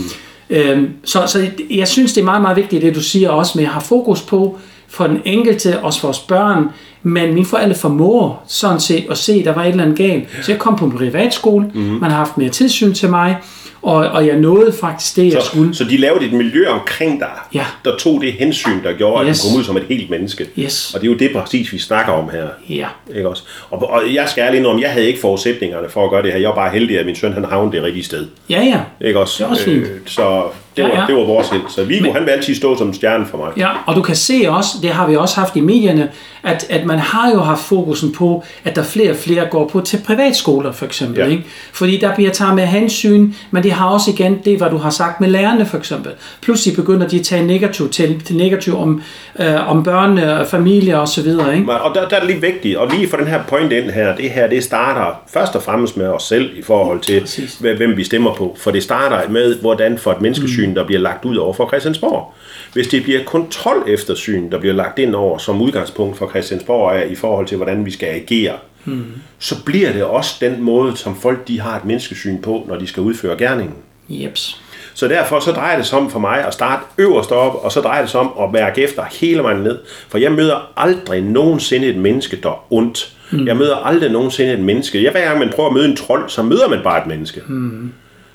Øhm, 0.50 0.88
så, 1.04 1.26
så 1.26 1.46
jeg 1.70 1.88
synes, 1.88 2.12
det 2.12 2.20
er 2.20 2.24
meget, 2.24 2.42
meget 2.42 2.56
vigtigt, 2.56 2.82
det 2.82 2.94
du 2.94 3.02
siger 3.02 3.30
også 3.30 3.58
med 3.58 3.64
at 3.64 3.70
have 3.70 3.82
fokus 3.82 4.22
på 4.22 4.58
for 4.94 5.06
den 5.06 5.20
enkelte, 5.24 5.78
også 5.80 6.00
for 6.00 6.06
vores 6.08 6.18
børn, 6.18 6.68
men 7.02 7.34
mine 7.34 7.46
forældre 7.46 7.74
formår 7.74 8.44
sådan 8.48 8.80
set 8.80 9.06
at 9.10 9.18
se, 9.18 9.32
at 9.32 9.44
der 9.44 9.52
var 9.54 9.62
et 9.62 9.68
eller 9.68 9.82
andet 9.82 9.98
galt. 9.98 10.24
Så 10.42 10.52
jeg 10.52 10.58
kom 10.58 10.76
på 10.76 10.84
en 10.84 10.92
privatskole, 10.92 11.66
mm. 11.74 11.80
man 11.80 12.10
har 12.10 12.16
haft 12.18 12.38
mere 12.38 12.48
tilsyn 12.50 12.92
til 12.94 13.10
mig, 13.10 13.36
og, 13.82 13.94
og 13.96 14.26
jeg 14.26 14.36
nåede 14.36 14.72
faktisk 14.72 15.16
det, 15.16 15.24
jeg 15.32 15.42
Så, 15.42 15.46
skulle. 15.48 15.74
så 15.74 15.84
de 15.84 15.96
lavede 15.96 16.24
et 16.24 16.32
miljø 16.32 16.66
omkring 16.68 17.20
dig, 17.20 17.28
Ja. 17.54 17.64
der 17.84 17.96
tog 17.96 18.20
det 18.20 18.32
hensyn, 18.32 18.82
der 18.84 18.92
gjorde, 18.92 19.28
Yes. 19.28 19.38
at 19.40 19.44
du 19.44 19.48
kom 19.50 19.58
ud 19.58 19.64
som 19.64 19.76
et 19.76 19.82
helt 19.88 20.10
menneske. 20.10 20.46
Yes. 20.58 20.94
Og 20.94 21.00
det 21.00 21.06
er 21.08 21.12
jo 21.12 21.18
det 21.18 21.30
præcis, 21.34 21.72
vi 21.72 21.78
snakker 21.78 22.12
om 22.12 22.30
her. 22.32 22.46
Ja. 22.68 22.86
Ikke 23.16 23.28
også? 23.28 23.42
Og, 23.70 23.90
og 23.90 24.02
jeg 24.14 24.28
skal 24.28 24.42
ærligt 24.42 24.58
indrømme, 24.60 24.82
jeg 24.82 24.90
havde 24.90 25.06
ikke 25.06 25.20
forudsætningerne 25.20 25.88
for 25.90 26.04
at 26.04 26.10
gøre 26.10 26.22
det 26.22 26.32
her. 26.32 26.38
Jeg 26.38 26.48
var 26.48 26.54
bare 26.54 26.70
heldig, 26.70 26.98
at 26.98 27.06
min 27.06 27.16
søn 27.16 27.32
han 27.32 27.44
havnede 27.44 27.76
det 27.76 27.82
rigtige 27.84 28.04
sted. 28.04 28.26
Ja, 28.50 28.62
ja. 28.62 29.06
Ikke 29.06 29.18
også? 29.20 29.34
Det 29.38 29.46
er 29.46 29.50
også 29.50 29.64
fint. 29.64 29.86
så 30.06 30.42
det 30.76 30.82
Ja, 30.82 30.88
var, 30.88 30.94
ja. 31.00 31.04
det 31.06 31.14
var 31.16 31.24
vores 31.24 31.48
held. 31.48 31.62
Så 31.68 31.84
Viggo, 31.84 32.12
han 32.12 32.22
vil 32.24 32.30
altid 32.30 32.54
stå 32.54 32.78
som 32.78 32.94
stjerne 32.94 33.26
for 33.26 33.38
mig. 33.38 33.48
Ja, 33.56 33.68
og 33.86 33.96
du 33.96 34.02
kan 34.02 34.16
se 34.16 34.44
også, 34.48 34.68
det 34.82 34.90
har 34.90 35.06
vi 35.08 35.16
også 35.16 35.40
haft 35.40 35.56
i 35.56 35.60
medierne, 35.60 36.08
at, 36.42 36.66
at 36.70 36.86
man 36.86 36.98
har 36.98 37.30
jo 37.30 37.40
haft 37.40 37.60
fokusen 37.62 38.12
på, 38.12 38.44
at 38.64 38.76
der 38.76 38.82
flere 38.82 39.10
og 39.10 39.16
flere 39.16 39.46
går 39.50 39.68
på 39.68 39.80
til 39.80 40.00
privatskoler 40.06 40.72
for 40.72 40.84
eksempel. 40.86 41.18
Ja. 41.18 41.26
Ikke? 41.26 41.44
Fordi 41.72 41.98
der 41.98 42.14
bliver 42.14 42.30
taget 42.30 42.54
med 42.54 42.66
hensyn, 42.66 43.32
men 43.50 43.62
det 43.62 43.72
har 43.72 43.86
også 43.88 44.10
igen 44.10 44.38
det, 44.44 44.58
hvad 44.58 44.70
du 44.70 44.76
har 44.76 44.90
sagt 44.90 45.20
med 45.20 45.28
lærerne 45.28 45.66
for 45.66 45.76
eksempel. 45.78 46.12
Pludselig 46.42 46.76
begynder 46.76 47.08
de 47.08 47.18
at 47.18 47.24
tage 47.24 47.46
negativt 47.46 47.92
til, 47.92 48.20
til 48.24 48.36
negativt 48.36 48.76
om, 48.76 49.02
øh, 49.40 49.70
om 49.70 49.82
børn, 49.84 50.18
øh, 50.18 51.00
og 51.00 51.08
så 51.08 51.22
videre. 51.22 51.52
Ikke? 51.54 51.66
Men- 51.66 51.74
Og 51.76 51.94
der, 51.94 52.08
der 52.08 52.16
er 52.16 52.20
det 52.20 52.28
lige 52.30 52.40
vigtigt, 52.40 52.76
og 52.76 52.90
lige 52.90 53.08
for 53.08 53.16
den 53.16 53.26
her 53.26 53.40
point 53.48 53.72
ind 53.72 53.90
her, 53.90 54.16
det 54.16 54.30
her, 54.30 54.46
det 54.48 54.64
starter 54.64 55.20
først 55.32 55.56
og 55.56 55.62
fremmest 55.62 55.96
med 55.96 56.06
os 56.06 56.22
selv 56.22 56.50
i 56.58 56.62
forhold 56.62 57.00
til, 57.00 57.20
Præcis. 57.20 57.56
hvem 57.60 57.76
hvem 57.76 57.96
vi 57.96 58.04
stemmer 58.04 58.34
på. 58.34 58.56
For 58.60 58.70
det 58.70 58.82
starter 58.82 59.28
med, 59.28 59.56
hvordan 59.60 59.98
for 59.98 60.10
et 60.10 60.20
menneskesyn, 60.20 60.63
der 60.72 60.84
bliver 60.86 61.00
lagt 61.00 61.24
ud 61.24 61.36
over 61.36 61.52
for 61.52 61.68
Christiansborg. 61.68 62.34
Hvis 62.72 62.88
det 62.88 63.02
bliver 63.02 63.24
kontrol 63.24 63.84
eftersyn, 63.86 64.50
der 64.50 64.58
bliver 64.58 64.74
lagt 64.74 64.98
ind 64.98 65.14
over 65.14 65.38
som 65.38 65.62
udgangspunkt 65.62 66.18
for 66.18 66.28
Christiansborg 66.30 66.96
er 66.96 67.02
i 67.02 67.14
forhold 67.14 67.46
til, 67.46 67.56
hvordan 67.56 67.86
vi 67.86 67.90
skal 67.90 68.06
agere, 68.06 68.54
mm. 68.84 69.04
så 69.38 69.64
bliver 69.64 69.92
det 69.92 70.04
også 70.04 70.36
den 70.40 70.62
måde, 70.62 70.96
som 70.96 71.16
folk 71.16 71.48
de 71.48 71.60
har 71.60 71.76
et 71.76 71.84
menneskesyn 71.84 72.42
på, 72.42 72.64
når 72.68 72.76
de 72.76 72.86
skal 72.86 73.02
udføre 73.02 73.36
gerningen. 73.36 73.76
Jeps. 74.08 74.60
Så 74.94 75.08
derfor 75.08 75.40
så 75.40 75.52
drejer 75.52 75.76
det 75.76 75.86
sig 75.86 75.98
om 75.98 76.10
for 76.10 76.18
mig 76.18 76.46
at 76.46 76.54
starte 76.54 76.82
øverst 76.98 77.32
op, 77.32 77.54
og 77.64 77.72
så 77.72 77.80
drejer 77.80 78.00
det 78.00 78.10
sig 78.10 78.20
om 78.20 78.32
at 78.40 78.52
mærke 78.52 78.82
efter 78.82 79.04
hele 79.20 79.42
vejen 79.42 79.62
ned. 79.62 79.78
For 80.08 80.18
jeg 80.18 80.32
møder 80.32 80.72
aldrig 80.76 81.22
nogensinde 81.22 81.86
et 81.86 81.96
menneske, 81.96 82.36
der 82.42 82.48
er 82.48 82.66
ondt. 82.70 83.16
Mm. 83.32 83.46
Jeg 83.46 83.56
møder 83.56 83.76
aldrig 83.76 84.10
nogensinde 84.12 84.52
et 84.52 84.60
menneske. 84.60 85.04
Jeg, 85.04 85.12
hver 85.12 85.24
gang 85.24 85.38
man 85.38 85.50
prøver 85.54 85.68
at 85.68 85.74
møde 85.74 85.88
en 85.88 85.96
trold, 85.96 86.28
så 86.28 86.42
møder 86.42 86.68
man 86.68 86.80
bare 86.84 87.00
et 87.00 87.06
menneske. 87.06 87.40
Mm. 87.46 87.92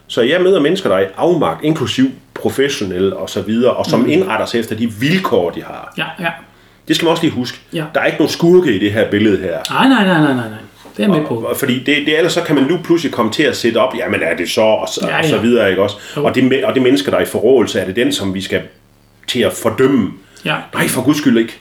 Så 0.10 0.22
jeg 0.22 0.42
møder 0.42 0.60
mennesker, 0.60 0.90
der 0.90 0.96
er 0.96 1.02
i 1.02 1.06
afmagt, 1.18 1.64
inklusiv 1.64 2.12
professionelle 2.34 3.18
og 3.18 3.30
så 3.30 3.42
videre, 3.42 3.74
og 3.74 3.86
som 3.86 4.00
mm. 4.00 4.10
indretter 4.10 4.46
sig 4.46 4.60
efter 4.60 4.76
de 4.76 4.92
vilkår, 4.92 5.50
de 5.50 5.64
har. 5.64 5.94
Ja, 5.98 6.06
ja. 6.20 6.30
Det 6.88 6.96
skal 6.96 7.06
man 7.06 7.12
også 7.12 7.24
lige 7.24 7.34
huske. 7.34 7.60
Ja. 7.74 7.84
Der 7.94 8.02
er 8.02 8.06
ikke 8.06 8.18
nogen 8.18 8.32
skurke 8.32 8.76
i 8.76 8.80
det 8.80 8.92
her 8.92 9.10
billede 9.12 9.38
her. 9.38 9.58
Nej, 9.70 9.88
nej, 9.88 10.06
nej, 10.06 10.22
nej, 10.22 10.34
nej. 10.34 10.58
Det 10.98 11.06
er 11.06 11.10
med 11.10 11.26
på. 11.26 11.36
Og, 11.36 11.58
fordi 11.58 11.80
det, 11.80 11.86
det, 11.86 12.18
ellers 12.18 12.34
så 12.34 12.42
kan 12.42 12.56
man 12.56 12.64
nu 12.64 12.80
pludselig 12.84 13.14
komme 13.14 13.32
til 13.32 13.44
at 13.44 13.58
sætte 13.58 13.78
op, 13.78 13.96
jamen 13.98 14.22
er 14.24 14.36
det 14.36 14.50
så, 14.50 14.62
og 14.62 14.90
så, 14.90 15.08
Ja, 15.08 15.16
ja, 15.16 15.20
og 15.20 15.26
så 15.26 15.38
videre, 15.38 15.70
ikke 15.70 15.82
også? 15.84 15.98
Jo. 16.18 16.26
Og 16.26 16.36
det, 16.36 16.66
og 16.66 16.74
det 16.74 16.82
mennesker, 16.82 17.12
der 17.12 17.18
er 17.18 17.22
i 17.22 17.26
forrådelse, 17.26 17.80
er 17.80 17.86
det 17.86 17.96
den, 17.96 18.14
som 18.14 18.34
vi 18.34 18.42
skal 18.42 18.62
til 19.28 19.40
at 19.40 19.54
fordømme. 19.54 20.12
Ja. 20.46 20.56
Nej, 20.74 20.88
for 20.88 21.02
guds 21.02 21.18
skyld 21.18 21.38
ikke. 21.38 21.58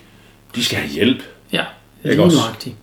De 0.54 0.64
skal 0.64 0.78
have 0.78 0.88
hjælp. 0.90 1.22
Ja, 1.52 1.62
Ikke 2.04 2.22
også? 2.22 2.38
nøjagtigt. 2.38 2.76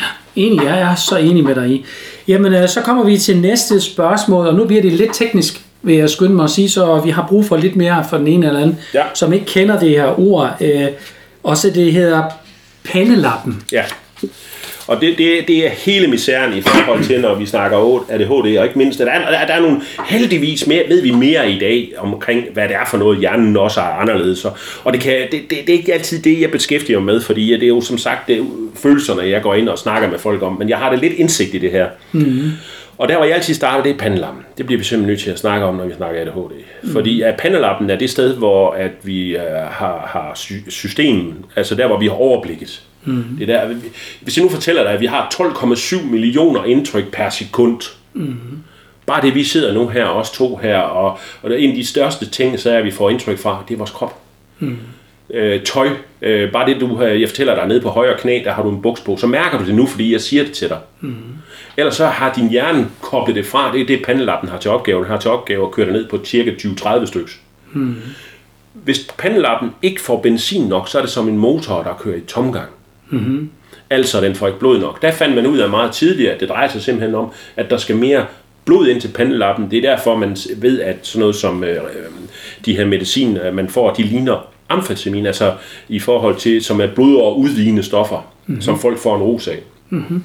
Ja, 0.00 0.04
Enig, 0.36 0.64
jeg 0.64 0.80
er 0.80 0.94
så 0.94 1.16
enig 1.16 1.44
med 1.44 1.54
dig 1.54 1.70
i. 1.70 1.84
Jamen, 2.30 2.54
øh, 2.54 2.68
så 2.68 2.80
kommer 2.80 3.04
vi 3.04 3.18
til 3.18 3.36
næste 3.40 3.80
spørgsmål, 3.80 4.46
og 4.46 4.54
nu 4.54 4.64
bliver 4.64 4.82
det 4.82 4.92
lidt 4.92 5.10
teknisk, 5.14 5.60
vil 5.82 5.96
jeg 5.96 6.10
skynde 6.10 6.34
mig 6.34 6.44
at 6.44 6.50
sige, 6.50 6.70
så 6.70 7.00
vi 7.00 7.10
har 7.10 7.26
brug 7.28 7.44
for 7.44 7.56
lidt 7.56 7.76
mere 7.76 8.04
for 8.10 8.18
den 8.18 8.26
ene 8.26 8.46
eller 8.46 8.60
anden, 8.60 8.78
Ja. 8.94 9.02
som 9.14 9.32
ikke 9.32 9.46
kender 9.46 9.78
det 9.78 9.90
her 9.90 10.20
ord. 10.20 10.56
Øh, 10.60 10.86
også 11.42 11.70
det 11.70 11.92
hedder 11.92 12.22
pandelappen. 12.84 13.62
Ja. 13.72 13.82
Og 14.90 15.00
det, 15.00 15.18
det, 15.18 15.48
det 15.48 15.66
er 15.66 15.70
hele 15.70 16.06
misæren 16.06 16.58
i 16.58 16.60
forhold 16.60 17.04
til, 17.04 17.20
når 17.20 17.34
vi 17.34 17.46
snakker 17.46 18.04
ADHD, 18.08 18.58
og 18.58 18.64
ikke 18.64 18.78
mindst, 18.78 19.00
at 19.00 19.06
der 19.06 19.12
er, 19.12 19.46
der 19.46 19.54
er 19.54 19.60
nogle, 19.60 19.80
heldigvis 20.06 20.66
mere, 20.66 20.82
ved 20.88 21.02
vi 21.02 21.10
mere 21.10 21.50
i 21.50 21.58
dag 21.58 21.92
omkring, 21.98 22.44
hvad 22.52 22.68
det 22.68 22.76
er 22.76 22.84
for 22.90 22.98
noget, 22.98 23.18
hjernen 23.18 23.56
også 23.56 23.80
er 23.80 23.84
anderledes. 23.84 24.44
Og 24.84 24.92
det, 24.92 25.00
kan, 25.00 25.12
det, 25.32 25.40
det, 25.50 25.50
det 25.50 25.68
er 25.68 25.72
ikke 25.72 25.94
altid 25.94 26.22
det, 26.22 26.40
jeg 26.40 26.50
beskæftiger 26.50 26.98
mig 26.98 27.14
med, 27.14 27.20
fordi 27.20 27.50
det 27.50 27.62
er 27.62 27.68
jo 27.68 27.80
som 27.80 27.98
sagt 27.98 28.28
det 28.28 28.38
er 28.38 28.44
følelserne, 28.76 29.22
jeg 29.22 29.42
går 29.42 29.54
ind 29.54 29.68
og 29.68 29.78
snakker 29.78 30.10
med 30.10 30.18
folk 30.18 30.42
om, 30.42 30.56
men 30.58 30.68
jeg 30.68 30.78
har 30.78 30.90
det 30.90 30.98
lidt 30.98 31.12
indsigt 31.12 31.54
i 31.54 31.58
det 31.58 31.70
her. 31.70 31.86
Mm-hmm. 32.12 32.50
Og 32.98 33.08
der, 33.08 33.16
hvor 33.16 33.24
jeg 33.24 33.34
altid 33.34 33.54
starter, 33.54 33.82
det 33.82 33.92
er 33.92 33.98
pandelappen. 33.98 34.42
Det 34.58 34.66
bliver 34.66 34.78
vi 34.78 34.84
simpelthen 34.84 35.12
nødt 35.12 35.20
til 35.20 35.30
at 35.30 35.38
snakke 35.38 35.66
om, 35.66 35.74
når 35.74 35.86
vi 35.86 35.94
snakker 35.94 36.20
ADHD. 36.20 36.52
Mm. 36.82 36.92
Fordi 36.92 37.22
at 37.22 37.36
pandelappen 37.36 37.90
er 37.90 37.96
det 37.96 38.10
sted, 38.10 38.36
hvor 38.36 38.70
at 38.70 38.90
vi 39.02 39.36
uh, 39.36 39.42
har, 39.70 40.10
har 40.12 40.32
systemet, 40.68 41.34
altså 41.56 41.74
der, 41.74 41.86
hvor 41.86 41.98
vi 41.98 42.06
har 42.06 42.14
overblikket. 42.14 42.82
Mm. 43.04 43.24
Det 43.38 43.50
er 43.50 43.60
der, 43.60 43.74
hvis 44.20 44.36
jeg 44.36 44.44
nu 44.44 44.50
fortæller 44.50 44.82
dig, 44.82 44.92
at 44.92 45.00
vi 45.00 45.06
har 45.06 45.28
12,7 45.34 46.02
millioner 46.02 46.64
indtryk 46.64 47.12
per 47.12 47.30
sekund. 47.30 47.80
Mm. 48.14 48.36
Bare 49.06 49.22
det, 49.22 49.34
vi 49.34 49.44
sidder 49.44 49.74
nu 49.74 49.88
her, 49.88 50.04
os 50.04 50.30
to 50.30 50.56
her, 50.56 50.78
og, 50.78 51.18
og 51.42 51.60
en 51.60 51.70
af 51.70 51.76
de 51.76 51.86
største 51.86 52.30
ting, 52.30 52.60
så 52.60 52.70
er, 52.70 52.78
at 52.78 52.84
vi 52.84 52.90
får 52.90 53.10
indtryk 53.10 53.38
fra, 53.38 53.64
det 53.68 53.74
er 53.74 53.78
vores 53.78 53.90
krop. 53.90 54.18
Mm. 54.58 54.76
Øh, 55.34 55.62
tøj, 55.62 55.88
øh, 56.22 56.52
bare 56.52 56.66
det, 56.66 56.80
du, 56.80 57.02
jeg 57.02 57.28
fortæller 57.28 57.54
dig 57.54 57.66
nede 57.66 57.80
på 57.80 57.88
højre 57.88 58.18
knæ, 58.18 58.42
der 58.44 58.52
har 58.52 58.62
du 58.62 58.70
en 58.70 58.82
buks 58.82 59.00
på, 59.00 59.16
så 59.16 59.26
mærker 59.26 59.58
du 59.58 59.66
det 59.66 59.74
nu, 59.74 59.86
fordi 59.86 60.12
jeg 60.12 60.20
siger 60.20 60.42
det 60.44 60.52
til 60.52 60.68
dig. 60.68 60.78
Mm. 61.00 61.14
Ellers 61.76 61.94
så 61.94 62.06
har 62.06 62.32
din 62.32 62.50
hjerne 62.50 62.88
koblet 63.02 63.36
det 63.36 63.46
fra, 63.46 63.72
det 63.72 63.80
er 63.80 63.86
det, 63.86 64.02
pandelappen 64.04 64.48
har 64.48 64.58
til 64.58 64.70
opgave. 64.70 65.02
Den 65.02 65.10
har 65.10 65.18
til 65.18 65.30
opgave 65.30 65.66
at 65.66 65.72
køre 65.72 65.86
det 65.86 65.92
ned 65.92 66.08
på 66.08 66.24
cirka 66.24 66.50
20-30 66.50 67.06
stykker. 67.06 67.32
Mm. 67.72 67.96
Hvis 68.72 69.08
pandelappen 69.18 69.70
ikke 69.82 70.00
får 70.00 70.20
benzin 70.20 70.68
nok, 70.68 70.88
så 70.88 70.98
er 70.98 71.02
det 71.02 71.10
som 71.10 71.28
en 71.28 71.38
motor, 71.38 71.82
der 71.82 71.94
kører 72.00 72.16
i 72.16 72.20
tomgang. 72.20 72.68
Mm-hmm. 73.10 73.50
Altså, 73.90 74.20
den 74.20 74.34
får 74.34 74.46
ikke 74.46 74.58
blod 74.58 74.80
nok. 74.80 75.02
Der 75.02 75.12
fandt 75.12 75.34
man 75.34 75.46
ud 75.46 75.58
af 75.58 75.70
meget 75.70 75.92
tidligere, 75.92 76.34
at 76.34 76.40
det 76.40 76.48
drejer 76.48 76.68
sig 76.68 76.82
simpelthen 76.82 77.14
om, 77.14 77.32
at 77.56 77.70
der 77.70 77.76
skal 77.76 77.96
mere 77.96 78.26
blod 78.64 78.88
ind 78.88 79.00
til 79.00 79.08
pandelappen. 79.08 79.70
Det 79.70 79.84
er 79.84 79.90
derfor, 79.90 80.16
man 80.16 80.36
ved, 80.56 80.80
at 80.80 80.96
sådan 81.02 81.20
noget 81.20 81.36
som 81.36 81.64
øh, 81.64 81.76
de 82.64 82.76
her 82.76 82.84
medicin, 82.84 83.38
man 83.52 83.68
får, 83.68 83.92
de 83.92 84.02
ligner 84.02 84.46
amfetamin, 84.68 85.26
altså 85.26 85.52
i 85.88 85.98
forhold 85.98 86.36
til, 86.36 86.64
som 86.64 86.80
er 86.80 86.86
blod- 86.86 87.22
og 87.22 87.38
udvigende 87.38 87.82
stoffer, 87.82 88.32
mm-hmm. 88.46 88.62
som 88.62 88.78
folk 88.78 88.98
får 88.98 89.16
en 89.16 89.22
ros 89.22 89.48
af. 89.48 89.58
Mm-hmm. 89.90 90.24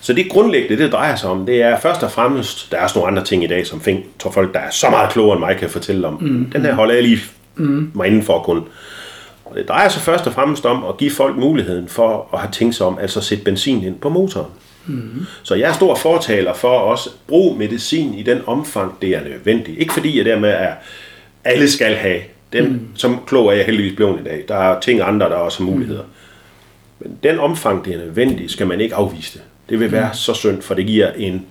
Så 0.00 0.12
det 0.12 0.30
grundlæggende, 0.30 0.82
det 0.82 0.92
drejer 0.92 1.16
sig 1.16 1.30
om, 1.30 1.46
det 1.46 1.62
er 1.62 1.80
først 1.80 2.02
og 2.02 2.10
fremmest, 2.10 2.72
der 2.72 2.78
er 2.78 2.82
også 2.82 2.98
nogle 2.98 3.10
andre 3.10 3.24
ting 3.24 3.44
i 3.44 3.46
dag, 3.46 3.66
som 3.66 3.80
fing, 3.80 4.04
tror 4.18 4.30
folk, 4.30 4.54
der 4.54 4.60
er 4.60 4.70
så 4.70 4.90
meget 4.90 5.12
klogere 5.12 5.32
end 5.32 5.40
mig, 5.40 5.56
kan 5.56 5.70
fortælle 5.70 6.06
om. 6.06 6.22
Mm. 6.22 6.50
Den 6.50 6.62
her 6.62 6.74
holder 6.74 6.94
jeg 6.94 7.02
lige 7.02 7.20
mm. 7.56 7.90
mig 7.94 8.06
indenfor 8.06 8.42
kun. 8.42 8.62
Og 9.50 9.56
det 9.56 9.68
drejer 9.68 9.88
sig 9.88 10.02
først 10.02 10.26
og 10.26 10.32
fremmest 10.32 10.66
om 10.66 10.84
at 10.84 10.96
give 10.96 11.10
folk 11.10 11.36
muligheden 11.36 11.88
for 11.88 12.28
at 12.32 12.38
have 12.40 12.52
tænkt 12.52 12.74
sig 12.74 12.86
om, 12.86 12.98
altså 13.00 13.18
at 13.18 13.24
sætte 13.24 13.44
benzin 13.44 13.84
ind 13.84 13.98
på 13.98 14.08
motoren. 14.08 14.50
Mm. 14.86 15.26
Så 15.42 15.54
jeg 15.54 15.68
er 15.68 15.72
stor 15.72 15.94
fortaler 15.94 16.54
for 16.54 16.68
også 16.68 17.10
at 17.10 17.16
bruge 17.26 17.58
medicin 17.58 18.14
i 18.14 18.22
den 18.22 18.40
omfang, 18.46 18.94
det 19.02 19.10
er 19.10 19.24
nødvendigt. 19.24 19.78
Ikke 19.78 19.92
fordi 19.92 20.18
jeg 20.18 20.24
dermed 20.24 20.48
er, 20.48 20.72
alle 21.44 21.70
skal 21.70 21.94
have. 21.94 22.20
Den, 22.52 22.68
mm. 22.68 22.80
Som 22.94 23.20
klog 23.26 23.48
er 23.48 23.52
jeg 23.52 23.64
heldigvis 23.64 23.96
blevet 23.96 24.20
i 24.20 24.24
dag. 24.24 24.44
Der 24.48 24.56
er 24.56 24.80
ting 24.80 25.00
andre, 25.00 25.28
der 25.28 25.34
er 25.34 25.40
også 25.40 25.62
muligheder. 25.62 26.02
Men 27.00 27.18
den 27.22 27.38
omfang, 27.38 27.84
det 27.84 27.94
er 27.94 27.98
nødvendigt, 27.98 28.50
skal 28.50 28.66
man 28.66 28.80
ikke 28.80 28.94
afvise 28.94 29.38
det. 29.38 29.42
Det 29.68 29.80
vil 29.80 29.92
være 29.92 30.08
mm. 30.08 30.14
så 30.14 30.34
synd, 30.34 30.62
for 30.62 30.74
det 30.74 30.86
giver 30.86 31.12
en 31.16 31.46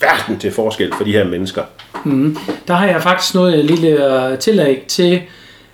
verden 0.00 0.38
til 0.38 0.52
forskel 0.52 0.92
for 0.96 1.04
de 1.04 1.12
her 1.12 1.24
mennesker. 1.24 1.62
Mm. 2.04 2.36
Der 2.68 2.74
har 2.74 2.86
jeg 2.86 3.02
faktisk 3.02 3.34
noget 3.34 3.64
lille 3.64 4.36
tillæg 4.36 4.82
til, 4.88 5.22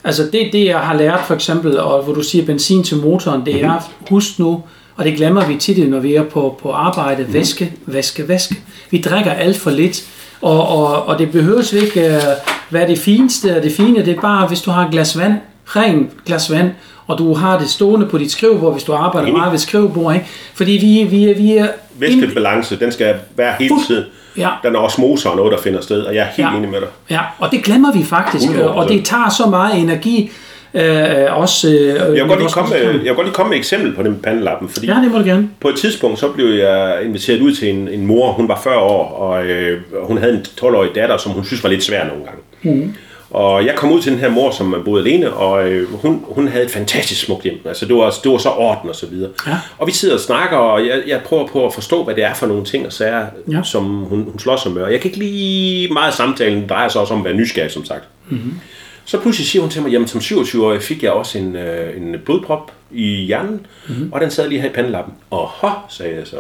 altså 0.05 0.23
det, 0.33 0.49
det 0.53 0.65
jeg 0.65 0.79
har 0.79 0.97
lært 0.97 1.21
for 1.27 1.35
eksempel, 1.35 1.81
og 1.81 2.03
hvor 2.03 2.15
du 2.15 2.23
siger 2.23 2.45
benzin 2.45 2.83
til 2.83 2.97
motoren, 2.97 3.47
det 3.47 3.65
er, 3.65 3.73
mm. 3.73 4.07
husk 4.11 4.39
nu, 4.39 4.63
og 4.97 5.05
det 5.05 5.17
glemmer 5.17 5.47
vi 5.47 5.57
tit, 5.57 5.91
når 5.91 6.01
vi 6.01 6.15
er 6.15 6.23
på, 6.23 6.59
på 6.63 6.73
arbejde, 6.73 7.23
mm. 7.23 7.33
væske, 7.33 7.73
væske, 7.87 8.29
væske. 8.29 8.57
Vi 8.91 9.01
drikker 9.01 9.33
alt 9.33 9.57
for 9.57 9.71
lidt, 9.71 10.05
og, 10.41 10.69
og, 10.69 11.07
og 11.07 11.19
det 11.19 11.33
behøves 11.33 11.73
ikke 11.73 12.01
uh, 12.01 12.53
være 12.71 12.89
det 12.89 12.99
fineste 12.99 13.57
og 13.57 13.63
det 13.63 13.73
fine, 13.73 14.05
det 14.05 14.17
er 14.17 14.21
bare, 14.21 14.49
hvis 14.49 14.61
du 14.61 14.71
har 14.71 14.87
et 14.87 14.93
glas 14.93 15.19
vand, 15.19 15.35
ren 15.67 16.11
glas 16.27 16.51
vand, 16.51 16.71
og 17.07 17.19
du 17.19 17.35
har 17.35 17.59
det 17.59 17.69
stående 17.69 18.07
på 18.07 18.19
dit 18.19 18.33
skrivebord, 18.33 18.73
hvis 18.73 18.85
du 18.85 18.93
arbejder 18.93 19.27
Enig. 19.27 19.39
meget 19.39 19.53
ved 19.53 19.59
skrivebord, 19.59 20.15
ikke? 20.15 20.27
Fordi 20.55 20.73
vi, 20.73 21.17
vi, 21.17 21.33
vi 21.33 21.57
er... 21.57 21.69
Væskebalance, 21.95 22.79
den 22.79 22.93
skal 22.93 23.15
være 23.37 23.55
hele 23.59 23.75
tiden. 23.87 24.05
Ja. 24.37 24.49
Den 24.63 24.75
er 24.75 24.79
osmose 24.79 25.31
og 25.31 25.37
noget, 25.37 25.53
der 25.53 25.59
finder 25.59 25.81
sted, 25.81 26.03
og 26.03 26.15
jeg 26.15 26.21
er 26.21 26.27
helt 26.37 26.49
ja. 26.49 26.57
enig 26.57 26.71
med 26.71 26.81
dig. 26.81 26.89
Ja, 27.11 27.21
og 27.39 27.51
det 27.51 27.65
glemmer 27.65 27.93
vi 27.93 28.05
faktisk, 28.05 28.45
100%. 28.45 28.63
og 28.63 28.89
det 28.89 29.05
tager 29.05 29.31
så 29.31 29.47
meget 29.47 29.79
energi, 29.79 30.33
Øh, 30.75 31.39
også, 31.39 31.69
øh, 31.69 31.87
jeg, 31.87 32.11
vil 32.11 32.27
godt 32.27 32.41
lige 32.41 32.51
komme 32.51 32.71
med, 32.71 32.79
jeg 32.79 32.99
vil 32.99 33.15
godt 33.15 33.27
lige 33.27 33.35
komme 33.35 33.51
med 33.51 33.57
et 33.57 33.61
eksempel 33.61 33.95
på 33.95 34.03
den 34.03 34.21
pandelappen, 34.23 34.69
fordi 34.69 34.87
ja, 34.87 34.95
det 34.95 35.11
må 35.13 35.19
du 35.19 35.25
gerne. 35.25 35.49
på 35.61 35.69
et 35.69 35.77
tidspunkt 35.77 36.19
så 36.19 36.29
blev 36.29 36.47
jeg 36.47 36.99
inviteret 37.05 37.41
ud 37.41 37.55
til 37.55 37.71
en, 37.71 37.89
en 37.89 38.07
mor, 38.07 38.33
hun 38.33 38.49
var 38.49 38.61
40 38.65 38.77
år, 38.79 39.05
og 39.05 39.45
øh, 39.45 39.81
hun 40.03 40.19
havde 40.19 40.35
en 40.35 40.45
12-årig 40.61 40.91
datter, 40.95 41.17
som 41.17 41.33
hun 41.33 41.45
synes 41.45 41.63
var 41.63 41.71
lidt 41.71 41.85
svær 41.85 42.07
nogle 42.07 42.25
gange. 42.25 42.41
Mm. 42.63 42.95
Og 43.33 43.67
jeg 43.67 43.75
kom 43.77 43.93
ud 43.93 44.03
til 44.03 44.13
den 44.13 44.21
her 44.21 44.29
mor, 44.29 44.51
som 44.51 44.83
boede 44.85 45.05
alene, 45.05 45.33
og 45.33 45.69
øh, 45.69 45.95
hun, 45.95 46.25
hun 46.29 46.49
havde 46.49 46.65
et 46.65 46.71
fantastisk 46.71 47.25
smukt 47.25 47.43
hjem. 47.43 47.61
Altså, 47.65 47.87
det 47.87 47.97
var, 47.97 48.15
det 48.25 48.33
var 48.33 48.39
så 48.39 48.49
orden 48.49 48.91
og 48.91 48.97
så 48.97 49.07
videre. 49.07 49.31
Ja. 49.47 49.57
Og 49.79 49.87
vi 49.87 49.93
sidder 49.93 50.15
og 50.15 50.21
snakker, 50.21 50.57
og 50.57 50.87
jeg, 50.87 51.03
jeg 51.07 51.21
prøver 51.25 51.47
på 51.47 51.67
at 51.67 51.75
forstå, 51.75 52.05
hvad 52.05 52.15
det 52.15 52.25
er 52.25 52.35
for 52.35 52.47
nogle 52.47 52.65
ting 52.65 52.87
og 52.87 52.93
sager, 52.93 53.27
ja. 53.51 53.63
som 53.63 53.85
hun, 53.85 54.23
hun 54.23 54.39
slår 54.39 54.57
sig 54.57 54.73
med. 54.73 54.83
Og 54.83 54.93
jeg 54.93 55.01
kan 55.01 55.11
ikke 55.11 55.19
lige 55.19 55.93
meget 55.93 56.15
samtalen, 56.15 56.69
drejer 56.69 56.89
sig 56.89 57.01
også 57.01 57.15
om 57.15 57.21
at 57.21 57.25
være 57.25 57.35
nysgerrig, 57.35 57.71
som 57.71 57.85
sagt. 57.85 58.05
Mm-hmm. 58.29 58.61
Så 59.05 59.21
pludselig 59.21 59.49
siger 59.49 59.63
hun 59.63 59.71
til 59.71 59.83
mig, 59.83 59.93
jamen 59.93 60.09
som 60.09 60.21
27-årig 60.21 60.83
fik 60.83 61.03
jeg 61.03 61.13
også 61.13 61.39
en, 61.39 61.57
øh, 61.57 61.97
en 61.97 62.17
blodprop 62.25 62.73
i 62.91 63.07
hjernen, 63.07 63.67
mm-hmm. 63.89 64.13
og 64.13 64.21
den 64.21 64.31
sad 64.31 64.49
lige 64.49 64.61
her 64.61 64.69
i 64.69 64.73
pandelappen. 64.73 65.15
Åh, 65.31 65.49
sagde 65.89 66.17
jeg 66.17 66.27
så. 66.27 66.37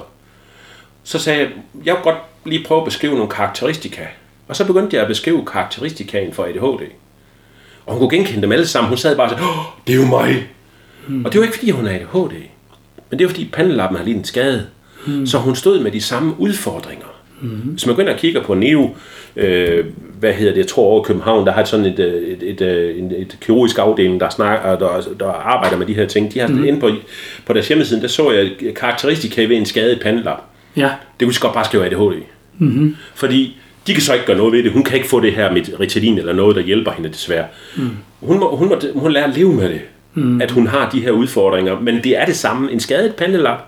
Så 1.04 1.18
sagde 1.18 1.38
jeg, 1.40 1.48
jeg 1.84 1.94
vil 1.94 2.02
godt 2.02 2.16
lige 2.44 2.64
prøve 2.64 2.80
at 2.80 2.84
beskrive 2.84 3.14
nogle 3.14 3.30
karakteristika 3.30 4.02
og 4.52 4.56
så 4.56 4.66
begyndte 4.66 4.96
jeg 4.96 5.02
at 5.02 5.08
beskrive 5.08 5.44
karakteristikaen 5.46 6.32
for 6.32 6.44
ADHD. 6.44 6.86
Og 7.86 7.92
hun 7.92 7.98
kunne 7.98 8.10
genkende 8.10 8.42
dem 8.42 8.52
alle 8.52 8.66
sammen. 8.66 8.88
Hun 8.88 8.98
sad 8.98 9.16
bare 9.16 9.26
og 9.26 9.30
sagde, 9.30 9.42
oh, 9.42 9.64
det 9.86 9.92
er 9.92 9.96
jo 9.96 10.06
mig. 10.06 10.48
Hmm. 11.06 11.24
Og 11.24 11.32
det 11.32 11.40
var 11.40 11.46
ikke 11.46 11.58
fordi, 11.58 11.70
hun 11.70 11.86
er 11.86 11.90
ADHD. 11.90 12.32
Men 13.10 13.18
det 13.18 13.26
var 13.26 13.28
fordi 13.28 13.48
pandelappen 13.52 13.98
har 13.98 14.04
lidt 14.04 14.16
en 14.16 14.24
skade. 14.24 14.66
Hmm. 15.06 15.26
Så 15.26 15.38
hun 15.38 15.56
stod 15.56 15.80
med 15.80 15.90
de 15.90 16.00
samme 16.00 16.34
udfordringer. 16.38 17.06
Hmm. 17.40 17.50
Hvis 17.50 17.86
man 17.86 17.94
går 17.94 18.02
ind 18.02 18.10
og 18.10 18.16
kigger 18.16 18.42
på 18.42 18.54
Neo, 18.54 18.90
øh, 19.36 19.84
hvad 20.18 20.32
hedder 20.32 20.52
det, 20.52 20.58
jeg 20.58 20.66
tror 20.66 20.82
over 20.82 21.02
København, 21.02 21.46
der 21.46 21.52
har 21.52 21.64
sådan 21.64 21.86
et, 21.86 21.98
øh, 21.98 22.22
et, 22.22 22.42
et, 22.42 22.60
et, 22.60 22.96
et, 22.96 23.12
et 23.12 23.38
kirurgisk 23.40 23.78
afdeling, 23.78 24.20
der, 24.20 24.28
snakker, 24.28 24.76
der, 24.78 25.02
der 25.20 25.28
arbejder 25.28 25.76
med 25.76 25.86
de 25.86 25.94
her 25.94 26.06
ting. 26.06 26.34
De 26.34 26.38
har 26.40 26.48
mm. 26.48 26.64
inde 26.64 26.80
på, 26.80 26.90
på 27.46 27.52
deres 27.52 27.68
hjemmeside, 27.68 28.00
der 28.00 28.08
så 28.08 28.30
jeg 28.30 28.74
karakteristika 28.76 29.44
ved 29.44 29.56
en 29.56 29.66
skadet 29.66 30.00
pandelap. 30.00 30.42
Ja. 30.76 30.90
Det 31.20 31.26
kunne 31.26 31.34
godt 31.40 31.54
bare 31.54 31.64
skrive 31.64 31.86
ADHD. 31.86 32.22
Mm-hmm. 32.58 32.96
Fordi 33.14 33.56
de 33.86 33.92
kan 33.92 34.02
så 34.02 34.14
ikke 34.14 34.26
gøre 34.26 34.36
noget 34.36 34.52
ved 34.52 34.62
det. 34.62 34.72
Hun 34.72 34.82
kan 34.82 34.96
ikke 34.96 35.08
få 35.08 35.20
det 35.20 35.32
her 35.32 35.52
med 35.52 35.80
Ritalin 35.80 36.18
eller 36.18 36.32
noget, 36.32 36.56
der 36.56 36.62
hjælper 36.62 36.92
hende 36.92 37.08
desværre. 37.08 37.46
Mm. 37.76 37.90
Hun, 38.20 38.38
må, 38.38 38.56
hun, 38.56 38.68
må, 38.68 38.80
hun 38.92 39.02
må 39.02 39.08
lære 39.08 39.24
at 39.24 39.36
leve 39.36 39.52
med 39.52 39.68
det. 39.68 39.80
Mm. 40.14 40.40
At 40.40 40.50
hun 40.50 40.66
har 40.66 40.90
de 40.90 41.00
her 41.00 41.10
udfordringer. 41.10 41.80
Men 41.80 42.04
det 42.04 42.18
er 42.18 42.24
det 42.24 42.36
samme. 42.36 42.72
En 42.72 42.80
skadet 42.80 43.14
pandelap 43.14 43.58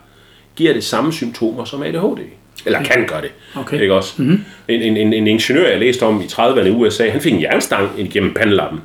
giver 0.56 0.72
det 0.72 0.84
samme 0.84 1.12
symptomer 1.12 1.64
som 1.64 1.82
ADHD. 1.82 2.18
Eller 2.66 2.82
kan 2.82 3.06
gøre 3.06 3.22
det. 3.22 3.30
Okay. 3.56 3.80
Ikke 3.80 3.94
også? 3.94 4.14
Mm-hmm. 4.22 4.44
En, 4.68 4.82
en, 4.82 4.96
en, 4.96 5.12
en 5.12 5.26
ingeniør, 5.26 5.68
jeg 5.68 5.78
læste 5.78 6.02
om 6.02 6.20
i 6.20 6.24
30'erne 6.24 6.66
i 6.66 6.70
USA, 6.70 7.10
han 7.10 7.20
fik 7.20 7.32
en 7.32 7.42
jernstang 7.42 7.90
igennem 7.98 8.34
pandelappen. 8.34 8.80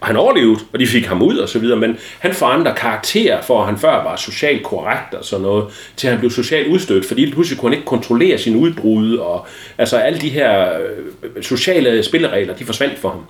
Og 0.00 0.06
han 0.06 0.16
overlevede, 0.16 0.60
og 0.72 0.78
de 0.78 0.86
fik 0.86 1.06
ham 1.06 1.22
ud 1.22 1.36
og 1.38 1.48
så 1.48 1.58
videre, 1.58 1.78
men 1.78 1.98
han 2.18 2.34
forandrer 2.34 2.74
karakter, 2.74 3.42
for 3.42 3.60
at 3.60 3.66
han 3.66 3.78
før 3.78 4.02
var 4.02 4.16
socialt 4.16 4.62
korrekt 4.62 5.14
og 5.14 5.24
sådan 5.24 5.42
noget, 5.42 5.64
til 5.96 6.10
han 6.10 6.18
blev 6.18 6.30
socialt 6.30 6.68
udstødt, 6.68 7.06
fordi 7.06 7.32
pludselig 7.32 7.58
kunne 7.60 7.70
han 7.70 7.78
ikke 7.78 7.86
kontrollere 7.86 8.38
sin 8.38 8.56
udbrud, 8.56 9.16
og 9.16 9.46
altså 9.78 9.96
alle 9.96 10.20
de 10.20 10.28
her 10.28 10.78
øh, 10.78 11.42
sociale 11.42 12.02
spilleregler, 12.02 12.54
de 12.54 12.64
forsvandt 12.64 12.98
for 12.98 13.08
ham. 13.08 13.24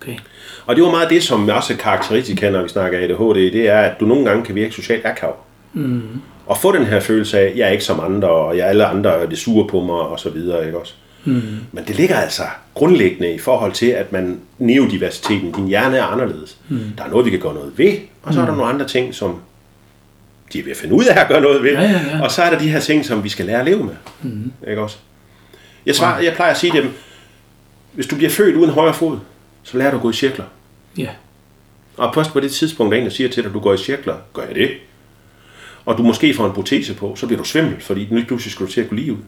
Okay. 0.00 0.16
Og 0.66 0.76
det 0.76 0.84
var 0.84 0.90
meget 0.90 1.10
det, 1.10 1.22
som 1.22 1.48
også 1.48 1.72
er 1.72 1.76
karakteristika, 1.76 2.50
når 2.50 2.62
vi 2.62 2.68
snakker 2.68 2.98
ADHD, 2.98 3.52
det 3.52 3.68
er, 3.68 3.78
at 3.78 4.00
du 4.00 4.04
nogle 4.04 4.24
gange 4.24 4.44
kan 4.44 4.54
virke 4.54 4.74
socialt 4.74 5.06
akav. 5.06 5.36
Mm. 5.72 6.02
Og 6.46 6.58
få 6.58 6.72
den 6.72 6.86
her 6.86 7.00
følelse 7.00 7.38
af, 7.38 7.44
at 7.44 7.56
jeg 7.56 7.66
er 7.68 7.72
ikke 7.72 7.84
som 7.84 8.00
andre, 8.00 8.28
og 8.28 8.56
jeg 8.56 8.68
alle 8.68 8.86
andre 8.86 9.10
er 9.10 9.26
det 9.26 9.38
sure 9.38 9.68
på 9.68 9.80
mig, 9.80 10.00
og 10.00 10.20
så 10.20 10.30
videre, 10.30 10.66
ikke 10.66 10.78
også? 10.78 10.94
Mm. 11.24 11.42
Men 11.72 11.84
det 11.86 11.96
ligger 11.96 12.16
altså 12.16 12.42
grundlæggende 12.74 13.34
i 13.34 13.38
forhold 13.38 13.72
til, 13.72 13.86
at 13.86 14.12
man 14.12 14.40
neodiversiteten, 14.58 15.52
din 15.52 15.68
hjerne 15.68 15.96
er 15.96 16.04
anderledes. 16.04 16.58
Mm. 16.68 16.80
Der 16.98 17.04
er 17.04 17.08
noget, 17.08 17.26
vi 17.26 17.30
kan 17.30 17.40
gøre 17.40 17.54
noget 17.54 17.78
ved, 17.78 17.98
og 18.22 18.34
så 18.34 18.38
mm. 18.38 18.42
er 18.42 18.46
der 18.46 18.52
mm. 18.52 18.58
nogle 18.58 18.72
andre 18.72 18.88
ting, 18.88 19.14
som 19.14 19.40
de 20.52 20.58
er 20.58 20.62
ved 20.62 20.70
at 20.70 20.76
finde 20.76 20.94
ud 20.94 21.04
af 21.04 21.20
at 21.20 21.28
gøre 21.28 21.40
noget 21.40 21.62
ved. 21.62 21.70
Ja, 21.72 21.82
ja, 21.82 21.90
ja. 21.90 22.22
Og 22.22 22.30
så 22.30 22.42
er 22.42 22.50
der 22.50 22.58
de 22.58 22.68
her 22.68 22.80
ting, 22.80 23.04
som 23.04 23.24
vi 23.24 23.28
skal 23.28 23.46
lære 23.46 23.58
at 23.58 23.64
leve 23.64 23.84
med. 23.84 23.94
Mm. 24.22 24.52
Ikke 24.68 24.82
også? 24.82 24.96
Jeg, 25.86 25.94
svarer, 25.94 26.22
jeg 26.22 26.32
plejer 26.34 26.50
at 26.50 26.58
sige 26.58 26.72
dem, 26.72 26.90
hvis 27.92 28.06
du 28.06 28.16
bliver 28.16 28.30
født 28.30 28.56
uden 28.56 28.70
højre 28.70 28.94
fod, 28.94 29.18
så 29.62 29.78
lærer 29.78 29.90
du 29.90 29.96
at 29.96 30.02
gå 30.02 30.10
i 30.10 30.12
cirkler. 30.12 30.44
Ja. 30.98 31.08
Og 31.96 32.14
først 32.14 32.32
på 32.32 32.40
det 32.40 32.52
tidspunkt, 32.52 32.92
der 32.92 32.98
en, 32.98 33.04
der 33.04 33.10
siger 33.10 33.28
til 33.28 33.42
dig, 33.42 33.48
at 33.48 33.54
du 33.54 33.60
går 33.60 33.74
i 33.74 33.78
cirkler, 33.78 34.16
gør 34.32 34.42
jeg 34.42 34.54
det. 34.54 34.70
Og 35.84 35.98
du 35.98 36.02
måske 36.02 36.34
får 36.34 36.46
en 36.46 36.52
protese 36.52 36.94
på, 36.94 37.16
så 37.16 37.26
bliver 37.26 37.42
du 37.42 37.48
svimmel, 37.48 37.80
fordi 37.80 38.08
nu 38.10 38.22
pludselig 38.26 38.52
skal 38.52 38.66
du 38.66 38.72
til 38.72 38.80
at 38.80 38.88
gå 38.88 38.94
lige 38.94 39.12
ud. 39.12 39.18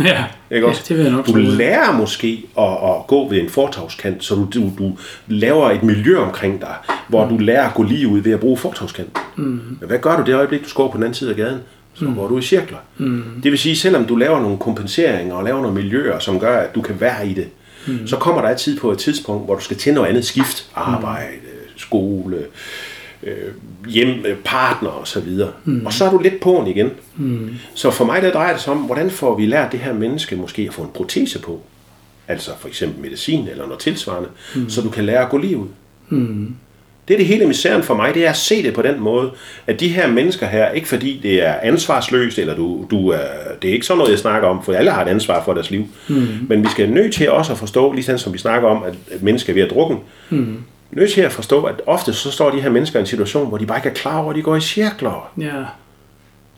Ja, 0.00 0.24
ikke 0.50 0.66
også? 0.66 0.82
ja 0.88 0.88
det 0.88 0.96
vil 0.96 1.04
jeg 1.04 1.16
nok 1.16 1.26
Du 1.26 1.34
lærer 1.36 1.92
måske 1.92 2.44
at, 2.58 2.64
at 2.64 3.06
gå 3.06 3.28
ved 3.28 3.38
en 3.38 3.48
fortavskant, 3.48 4.24
så 4.24 4.34
du, 4.34 4.72
du, 4.78 4.98
laver 5.26 5.70
et 5.70 5.82
miljø 5.82 6.18
omkring 6.18 6.60
dig, 6.60 6.74
hvor 7.08 7.24
mm. 7.24 7.30
du 7.30 7.44
lærer 7.44 7.68
at 7.68 7.74
gå 7.74 7.82
lige 7.82 8.08
ud 8.08 8.20
ved 8.20 8.32
at 8.32 8.40
bruge 8.40 8.56
fortavskant. 8.56 9.18
Mm. 9.36 9.44
Men 9.80 9.88
hvad 9.88 9.98
gør 9.98 10.16
du 10.16 10.22
det 10.26 10.34
øjeblik, 10.34 10.64
du 10.64 10.68
skår 10.68 10.90
på 10.90 10.96
den 10.96 11.02
anden 11.02 11.14
side 11.14 11.30
af 11.30 11.36
gaden? 11.36 11.60
så 11.98 12.04
mm. 12.04 12.14
går 12.14 12.28
du 12.28 12.38
i 12.38 12.42
cirkler. 12.42 12.78
Mm. 12.98 13.24
Det 13.42 13.50
vil 13.50 13.58
sige, 13.58 13.76
selvom 13.76 14.04
du 14.04 14.16
laver 14.16 14.40
nogle 14.40 14.58
kompenseringer 14.58 15.34
og 15.34 15.44
laver 15.44 15.62
nogle 15.62 15.74
miljøer, 15.74 16.18
som 16.18 16.40
gør, 16.40 16.58
at 16.58 16.74
du 16.74 16.82
kan 16.82 17.00
være 17.00 17.28
i 17.28 17.34
det, 17.34 17.48
mm. 17.86 18.06
så 18.06 18.16
kommer 18.16 18.42
der 18.42 18.50
et 18.50 18.56
tid 18.56 18.80
på 18.80 18.92
et 18.92 18.98
tidspunkt, 18.98 19.44
hvor 19.44 19.54
du 19.54 19.60
skal 19.60 19.76
til 19.76 19.94
noget 19.94 20.08
andet 20.08 20.24
skift. 20.24 20.70
Arbejde, 20.74 21.36
skole, 21.76 22.36
øh, 22.36 22.42
hjem, 23.88 24.24
partner 24.44 24.88
og 24.88 25.08
så 25.08 25.20
videre. 25.20 25.52
Mm. 25.64 25.86
Og 25.86 25.92
så 25.92 26.04
er 26.04 26.10
du 26.10 26.18
lidt 26.18 26.40
påen 26.40 26.66
igen. 26.66 26.90
Mm. 27.16 27.50
Så 27.74 27.90
for 27.90 28.04
mig 28.04 28.22
der 28.22 28.32
drejer 28.32 28.52
det 28.52 28.62
sig 28.62 28.72
om, 28.72 28.78
hvordan 28.78 29.10
får 29.10 29.36
vi 29.36 29.46
lært 29.46 29.72
det 29.72 29.80
her 29.80 29.92
menneske 29.92 30.36
måske 30.36 30.62
at 30.62 30.74
få 30.74 30.82
en 30.82 30.90
protese 30.94 31.38
på? 31.38 31.60
Altså 32.28 32.50
for 32.58 32.68
eksempel 32.68 33.02
medicin 33.02 33.48
eller 33.48 33.64
noget 33.64 33.78
tilsvarende, 33.78 34.28
mm. 34.56 34.68
så 34.68 34.80
du 34.80 34.90
kan 34.90 35.04
lære 35.04 35.22
at 35.22 35.30
gå 35.30 35.38
lige 35.38 35.56
ud. 35.56 35.68
Mm. 36.08 36.54
Det 37.08 37.14
er 37.14 37.18
det 37.18 37.26
hele 37.26 37.46
misæren 37.46 37.82
for 37.82 37.94
mig, 37.94 38.14
det 38.14 38.26
er 38.26 38.30
at 38.30 38.36
se 38.36 38.62
det 38.62 38.74
på 38.74 38.82
den 38.82 39.00
måde, 39.00 39.30
at 39.66 39.80
de 39.80 39.88
her 39.88 40.08
mennesker 40.08 40.46
her, 40.46 40.70
ikke 40.70 40.88
fordi 40.88 41.20
det 41.22 41.46
er 41.46 41.54
ansvarsløst, 41.62 42.38
eller 42.38 42.54
du, 42.56 42.86
du 42.90 43.08
er, 43.08 43.18
det 43.62 43.70
er 43.70 43.74
ikke 43.74 43.86
sådan 43.86 43.98
noget, 43.98 44.10
jeg 44.10 44.18
snakker 44.18 44.48
om, 44.48 44.64
for 44.64 44.72
alle 44.72 44.90
har 44.90 45.04
et 45.04 45.08
ansvar 45.08 45.44
for 45.44 45.54
deres 45.54 45.70
liv, 45.70 45.84
mm. 46.08 46.26
men 46.48 46.62
vi 46.62 46.68
skal 46.68 46.90
nødt 46.90 47.14
til 47.14 47.30
også 47.30 47.52
at 47.52 47.58
forstå, 47.58 47.92
ligesom 47.92 48.18
som 48.18 48.32
vi 48.32 48.38
snakker 48.38 48.68
om, 48.68 48.82
at 48.82 49.22
mennesker 49.22 49.52
er 49.52 49.54
ved 49.54 49.62
at 49.62 49.70
drukke, 49.70 49.96
mm. 50.30 50.56
Nødt 50.96 51.12
til 51.12 51.20
at 51.20 51.32
forstå, 51.32 51.62
at 51.62 51.82
ofte 51.86 52.12
så 52.12 52.30
står 52.30 52.50
de 52.50 52.60
her 52.60 52.70
mennesker 52.70 52.98
i 52.98 53.00
en 53.00 53.06
situation, 53.06 53.48
hvor 53.48 53.58
de 53.58 53.66
bare 53.66 53.78
ikke 53.78 53.88
er 53.88 53.94
klar 53.94 54.18
over, 54.18 54.30
at 54.30 54.36
de 54.36 54.42
går 54.42 54.56
i 54.56 54.60
cirkler. 54.60 55.30
Ja. 55.38 55.64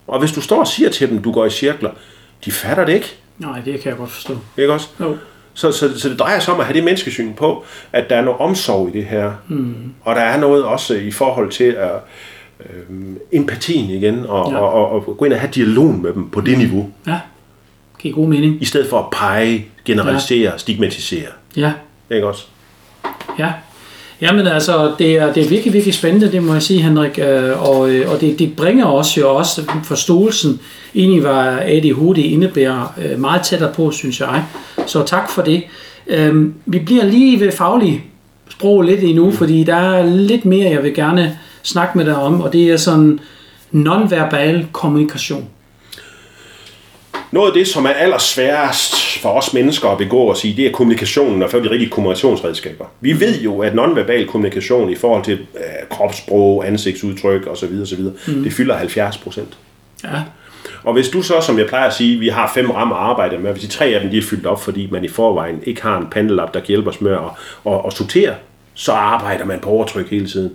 Og 0.07 0.19
hvis 0.19 0.33
du 0.33 0.41
står 0.41 0.61
og 0.61 0.67
siger 0.67 0.91
til 0.91 1.11
dem, 1.11 1.23
du 1.23 1.33
går 1.33 1.47
i 1.47 1.51
cirkler, 1.51 1.91
de 2.45 2.53
fatter 2.53 2.85
det 2.85 2.93
ikke. 2.93 3.17
Nej, 3.39 3.61
det 3.65 3.81
kan 3.81 3.91
jeg 3.91 3.99
godt 3.99 4.11
forstå. 4.11 4.39
Ikke 4.57 4.73
også? 4.73 4.89
Jo. 5.01 5.17
Så, 5.55 5.73
så, 5.73 6.01
så 6.01 6.09
det 6.09 6.19
drejer 6.19 6.39
sig 6.39 6.55
om 6.55 6.61
at 6.61 6.67
have 6.67 6.75
det 6.77 6.85
menneskesyn 6.85 7.35
på, 7.35 7.65
at 7.93 8.11
der 8.11 8.17
er 8.17 8.23
noget 8.23 8.41
omsorg 8.41 8.89
i 8.89 8.93
det 8.93 9.05
her. 9.05 9.33
Mm. 9.49 9.93
Og 10.03 10.15
der 10.15 10.23
er 10.23 10.41
noget 10.41 10.65
også 10.65 10.95
i 10.95 11.11
forhold 11.11 11.51
til 11.51 11.65
at, 11.65 11.91
øh, 12.61 12.97
empatien 13.33 13.91
igen, 13.91 14.27
og, 14.27 14.53
ja. 14.53 14.59
og, 14.59 14.91
og, 14.91 15.09
og 15.09 15.17
gå 15.17 15.25
ind 15.25 15.33
og 15.35 15.41
have 15.41 15.51
dialog 15.51 15.95
med 15.95 16.13
dem 16.13 16.31
på 16.31 16.41
det 16.41 16.53
mm. 16.53 16.59
niveau. 16.59 16.91
Ja, 17.07 17.21
giver 17.99 18.15
god 18.15 18.29
mening. 18.29 18.63
I 18.63 18.65
stedet 18.65 18.91
for 18.91 18.99
at 18.99 19.11
pege, 19.13 19.67
generalisere, 19.85 20.51
ja. 20.53 20.59
stigmatisere. 20.59 21.29
Ja. 21.57 21.73
Ikke 22.11 22.27
også? 22.27 22.47
Ja. 23.39 23.53
Jamen 24.21 24.47
altså, 24.47 24.93
det 24.99 25.17
er, 25.17 25.33
det 25.33 25.45
er 25.45 25.49
virkelig, 25.49 25.73
virkelig 25.73 25.95
spændende, 25.95 26.33
det 26.33 26.43
må 26.43 26.53
jeg 26.53 26.63
sige, 26.63 26.83
Henrik. 26.83 27.19
Øh, 27.19 27.69
og, 27.69 27.91
øh, 27.91 28.13
og 28.13 28.21
det, 28.21 28.39
det 28.39 28.57
bringer 28.57 28.87
os 28.87 29.17
jo 29.19 29.35
også 29.35 29.63
forståelsen 29.85 30.61
ind 30.95 31.13
i, 31.13 31.19
hvad 31.19 31.59
ADHD 31.63 32.19
indebærer 32.19 32.95
øh, 32.99 33.21
meget 33.21 33.43
tættere 33.43 33.73
på, 33.73 33.91
synes 33.91 34.21
jeg. 34.21 34.45
Så 34.87 35.05
tak 35.05 35.31
for 35.31 35.43
det. 35.43 35.63
Øhm, 36.07 36.55
vi 36.67 36.79
bliver 36.79 37.05
lige 37.05 37.41
ved 37.41 37.53
faglig 37.53 38.05
sprog 38.51 38.83
lidt 38.83 39.03
endnu, 39.03 39.27
mm. 39.27 39.37
fordi 39.37 39.65
der 39.65 39.77
er 39.77 40.07
lidt 40.07 40.45
mere, 40.45 40.71
jeg 40.71 40.83
vil 40.83 40.95
gerne 40.95 41.39
snakke 41.63 41.99
med 41.99 42.05
dig 42.05 42.17
om, 42.17 42.41
og 42.41 42.53
det 42.53 42.71
er 42.71 42.77
sådan 42.77 43.21
nonverbal 43.71 44.67
kommunikation. 44.73 45.49
Noget 47.31 47.49
af 47.49 47.55
det, 47.55 47.69
som 47.69 47.85
er 47.85 47.91
allersværest 47.91 49.08
for 49.19 49.29
os 49.29 49.55
mennesker 49.55 49.89
at 49.89 49.99
begå 49.99 50.19
og 50.19 50.37
sige, 50.37 50.57
det 50.57 50.67
er 50.67 50.73
kommunikationen 50.73 51.43
og 51.43 51.51
for 51.51 51.59
de 51.59 51.71
rigtige 51.71 51.91
kommunikationsredskaber. 51.91 52.85
Vi 53.01 53.21
ved 53.21 53.41
jo, 53.41 53.61
at 53.61 53.75
nonverbal 53.75 54.27
kommunikation 54.27 54.91
i 54.91 54.95
forhold 54.95 55.25
til 55.25 55.39
øh, 55.39 55.89
kropssprog, 55.91 56.67
ansigtsudtryk 56.67 57.47
osv. 57.47 57.81
osv. 57.83 58.01
Mm. 58.29 58.43
det 58.43 58.53
fylder 58.53 58.77
70 58.77 59.19
procent. 59.19 59.59
Ja. 60.05 60.23
Og 60.85 60.93
hvis 60.93 61.09
du 61.09 61.23
så, 61.23 61.41
som 61.41 61.59
jeg 61.59 61.67
plejer 61.67 61.87
at 61.87 61.95
sige, 61.95 62.19
vi 62.19 62.29
har 62.29 62.51
fem 62.55 62.71
rammer 62.71 62.97
at 62.97 63.03
arbejde 63.03 63.39
med, 63.39 63.53
hvis 63.53 63.63
de 63.63 63.69
tre 63.69 63.85
af 63.85 64.01
dem 64.01 64.11
de 64.11 64.19
er 64.19 64.23
fyldt 64.23 64.47
op, 64.47 64.63
fordi 64.63 64.89
man 64.91 65.05
i 65.05 65.09
forvejen 65.09 65.61
ikke 65.63 65.83
har 65.83 65.99
en 65.99 66.07
pandelap, 66.07 66.55
der 66.55 66.61
kan 66.61 66.69
hjælpe 66.69 66.91
os 66.91 67.01
med 67.01 67.13
at, 67.13 67.73
at, 67.73 67.81
at 67.87 67.93
sortere, 67.93 68.35
så 68.75 68.93
arbejder 68.93 69.45
man 69.45 69.61
på 69.61 69.71
overtryk 69.71 70.11
hele 70.11 70.29
tiden. 70.29 70.53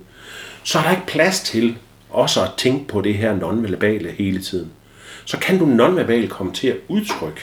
Så 0.63 0.79
er 0.79 0.83
der 0.83 0.91
ikke 0.91 1.05
plads 1.07 1.39
til 1.39 1.75
også 2.09 2.41
at 2.41 2.49
tænke 2.57 2.87
på 2.87 3.01
det 3.01 3.13
her 3.13 3.35
nonverbale 3.35 4.09
hele 4.17 4.41
tiden. 4.41 4.71
Så 5.25 5.37
kan 5.37 5.59
du 5.59 5.65
nonverbalt 5.65 6.29
komme 6.29 6.53
til 6.53 6.67
at 6.67 6.77
udtrykke 6.87 7.41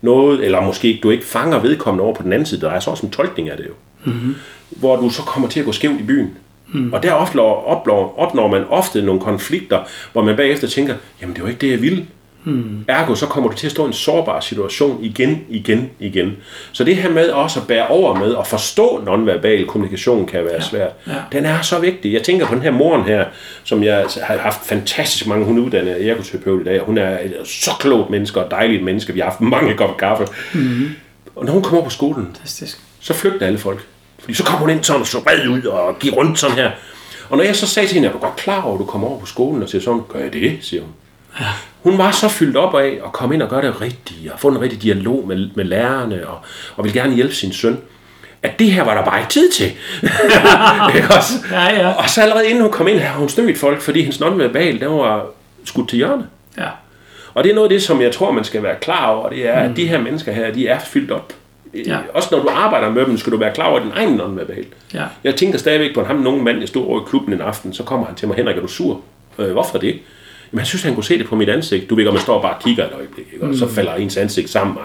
noget, 0.00 0.44
eller 0.44 0.60
måske 0.60 1.00
du 1.02 1.10
ikke 1.10 1.24
fanger 1.26 1.58
vedkommende 1.58 2.04
over 2.04 2.14
på 2.14 2.22
den 2.22 2.32
anden 2.32 2.46
side, 2.46 2.60
der 2.60 2.70
er 2.70 2.80
så 2.80 2.90
også 2.90 3.06
en 3.06 3.12
tolkning 3.12 3.50
af 3.50 3.56
det 3.56 3.66
jo. 3.66 3.72
Mm-hmm. 4.04 4.34
Hvor 4.70 4.96
du 4.96 5.10
så 5.10 5.22
kommer 5.22 5.48
til 5.48 5.60
at 5.60 5.66
gå 5.66 5.72
skævt 5.72 6.00
i 6.00 6.02
byen. 6.02 6.36
Mm. 6.72 6.92
Og 6.92 7.02
der 7.02 7.12
opnår, 7.12 7.64
opnår, 7.64 8.14
opnår 8.18 8.48
man 8.48 8.64
ofte 8.68 9.02
nogle 9.02 9.20
konflikter, 9.20 9.80
hvor 10.12 10.22
man 10.22 10.36
bagefter 10.36 10.68
tænker, 10.68 10.94
jamen 11.20 11.34
det 11.36 11.42
var 11.42 11.48
ikke 11.48 11.60
det, 11.60 11.70
jeg 11.70 11.82
ville. 11.82 12.06
Mm. 12.48 12.84
Ergo, 12.88 13.14
så 13.14 13.26
kommer 13.26 13.50
du 13.50 13.56
til 13.56 13.66
at 13.66 13.70
stå 13.70 13.84
i 13.84 13.86
en 13.86 13.92
sårbar 13.92 14.40
situation 14.40 15.04
igen, 15.04 15.44
igen, 15.48 15.90
igen. 16.00 16.36
Så 16.72 16.84
det 16.84 16.96
her 16.96 17.10
med 17.10 17.28
også 17.28 17.60
at 17.60 17.66
bære 17.66 17.86
over 17.86 18.14
med 18.14 18.36
at 18.38 18.46
forstå 18.46 19.02
nonverbal 19.04 19.66
kommunikation 19.66 20.26
kan 20.26 20.44
være 20.44 20.54
ja. 20.54 20.60
svært. 20.60 20.90
Ja. 21.06 21.12
Den 21.32 21.44
er 21.44 21.62
så 21.62 21.78
vigtig. 21.78 22.12
Jeg 22.12 22.22
tænker 22.22 22.46
på 22.46 22.54
den 22.54 22.62
her 22.62 22.70
moren 22.70 23.04
her, 23.04 23.24
som 23.64 23.82
jeg 23.82 24.06
har 24.22 24.38
haft 24.38 24.66
fantastisk 24.66 25.26
mange, 25.26 25.44
hun 25.44 25.58
er 25.58 25.62
uddannet 25.62 26.08
ergoterapeut 26.08 26.60
i 26.60 26.64
dag, 26.64 26.80
hun 26.80 26.98
er 26.98 27.18
et 27.18 27.34
så 27.44 27.70
klogt 27.80 28.10
menneske 28.10 28.44
og 28.44 28.50
dejligt 28.50 28.84
menneske. 28.84 29.12
Vi 29.12 29.20
har 29.20 29.26
haft 29.26 29.40
mange 29.40 29.74
kopper 29.74 29.96
kaffe. 29.96 30.26
Mm. 30.54 30.88
Og 31.36 31.44
når 31.44 31.52
hun 31.52 31.62
kommer 31.62 31.84
på 31.84 31.90
skolen, 31.90 32.26
Fantastisk. 32.34 32.80
så 33.00 33.14
flygter 33.14 33.46
alle 33.46 33.58
folk. 33.58 33.86
Fordi 34.18 34.34
så 34.34 34.44
kommer 34.44 34.60
hun 34.60 34.70
ind 34.70 34.84
sådan 34.84 35.00
og 35.00 35.06
så 35.06 35.18
red 35.18 35.48
ud 35.48 35.62
og 35.62 35.98
giver 35.98 36.14
rundt 36.14 36.38
sådan 36.38 36.56
her. 36.56 36.70
Og 37.30 37.36
når 37.36 37.44
jeg 37.44 37.56
så 37.56 37.66
sagde 37.66 37.88
til 37.88 37.94
hende, 37.94 38.08
er 38.08 38.12
du 38.12 38.18
godt 38.18 38.36
klar 38.36 38.62
over, 38.62 38.74
at 38.74 38.80
du 38.80 38.84
kommer 38.84 39.08
over 39.08 39.20
på 39.20 39.26
skolen 39.26 39.62
og 39.62 39.68
siger 39.68 39.82
sådan, 39.82 40.00
gør 40.08 40.18
jeg 40.18 40.32
det, 40.32 40.58
siger 40.60 40.82
hun. 40.82 40.92
Ja. 41.40 41.46
Hun 41.82 41.98
var 41.98 42.10
så 42.10 42.28
fyldt 42.28 42.56
op 42.56 42.74
af 42.74 42.98
at 43.04 43.12
komme 43.12 43.34
ind 43.34 43.42
og 43.42 43.48
gøre 43.48 43.62
det 43.62 43.80
rigtigt, 43.80 44.32
og 44.32 44.40
få 44.40 44.48
en 44.48 44.60
rigtig 44.60 44.82
dialog 44.82 45.28
med, 45.28 45.48
med 45.54 45.64
lærerne, 45.64 46.28
og, 46.28 46.38
og 46.76 46.84
ville 46.84 47.00
gerne 47.00 47.14
hjælpe 47.14 47.34
sin 47.34 47.52
søn 47.52 47.78
at 48.42 48.58
det 48.58 48.70
her 48.70 48.84
var 48.84 48.94
der 48.94 49.04
bare 49.04 49.18
ikke 49.20 49.30
tid 49.30 49.50
til. 49.50 49.72
også? 51.16 51.32
Ja, 51.52 51.80
ja. 51.80 51.88
Og 51.88 52.10
så 52.10 52.22
allerede 52.22 52.48
inden 52.48 52.62
hun 52.62 52.72
kom 52.72 52.88
ind, 52.88 52.98
har 52.98 53.18
hun 53.18 53.28
stødt 53.28 53.58
folk, 53.58 53.80
fordi 53.80 54.00
hendes 54.00 54.20
nonverbal, 54.20 54.80
den 54.80 54.88
var 54.88 55.26
skudt 55.64 55.88
til 55.88 55.96
hjørne. 55.96 56.26
Ja. 56.58 56.68
Og 57.34 57.44
det 57.44 57.50
er 57.50 57.54
noget 57.54 57.68
af 57.68 57.70
det, 57.70 57.82
som 57.82 58.02
jeg 58.02 58.12
tror, 58.12 58.30
man 58.30 58.44
skal 58.44 58.62
være 58.62 58.76
klar 58.80 59.06
over, 59.06 59.28
det 59.28 59.48
er, 59.48 59.64
mm. 59.64 59.70
at 59.70 59.76
de 59.76 59.86
her 59.86 60.00
mennesker 60.00 60.32
her, 60.32 60.52
de 60.52 60.68
er 60.68 60.78
fyldt 60.78 61.10
op. 61.10 61.32
Ja. 61.86 61.98
Også 62.14 62.28
når 62.32 62.42
du 62.42 62.48
arbejder 62.52 62.90
med 62.90 63.06
dem, 63.06 63.18
skal 63.18 63.32
du 63.32 63.36
være 63.36 63.54
klar 63.54 63.66
over 63.66 63.78
din 63.78 63.92
egen 63.94 64.12
nonverbal. 64.12 64.66
Ja. 64.94 65.04
Jeg 65.24 65.36
tænker 65.36 65.58
stadigvæk 65.58 65.94
på, 65.94 66.04
ham 66.04 66.16
nogen 66.16 66.44
mand, 66.44 66.58
jeg 66.58 66.68
stod 66.68 66.86
over 66.86 67.00
i 67.00 67.04
klubben 67.08 67.34
en 67.34 67.40
aften, 67.40 67.74
så 67.74 67.82
kommer 67.82 68.06
han 68.06 68.14
til 68.14 68.28
mig, 68.28 68.36
Henrik, 68.36 68.56
er 68.56 68.60
du 68.60 68.66
sur? 68.66 69.00
Øh, 69.38 69.52
hvorfor 69.52 69.78
det? 69.78 69.98
Jamen, 70.52 70.58
jeg 70.58 70.66
synes, 70.66 70.82
han 70.82 70.94
kunne 70.94 71.04
se 71.04 71.18
det 71.18 71.26
på 71.26 71.36
mit 71.36 71.48
ansigt. 71.48 71.90
Du 71.90 71.94
ved, 71.94 72.06
om 72.06 72.14
man 72.14 72.22
står 72.22 72.34
og 72.34 72.42
bare 72.42 72.54
kigger 72.64 72.84
et 72.86 72.92
øjeblik, 72.92 73.26
ikke? 73.32 73.44
og 73.44 73.48
mm. 73.48 73.56
så 73.56 73.68
falder 73.68 73.94
ens 73.94 74.16
ansigt 74.16 74.50
sammen. 74.50 74.76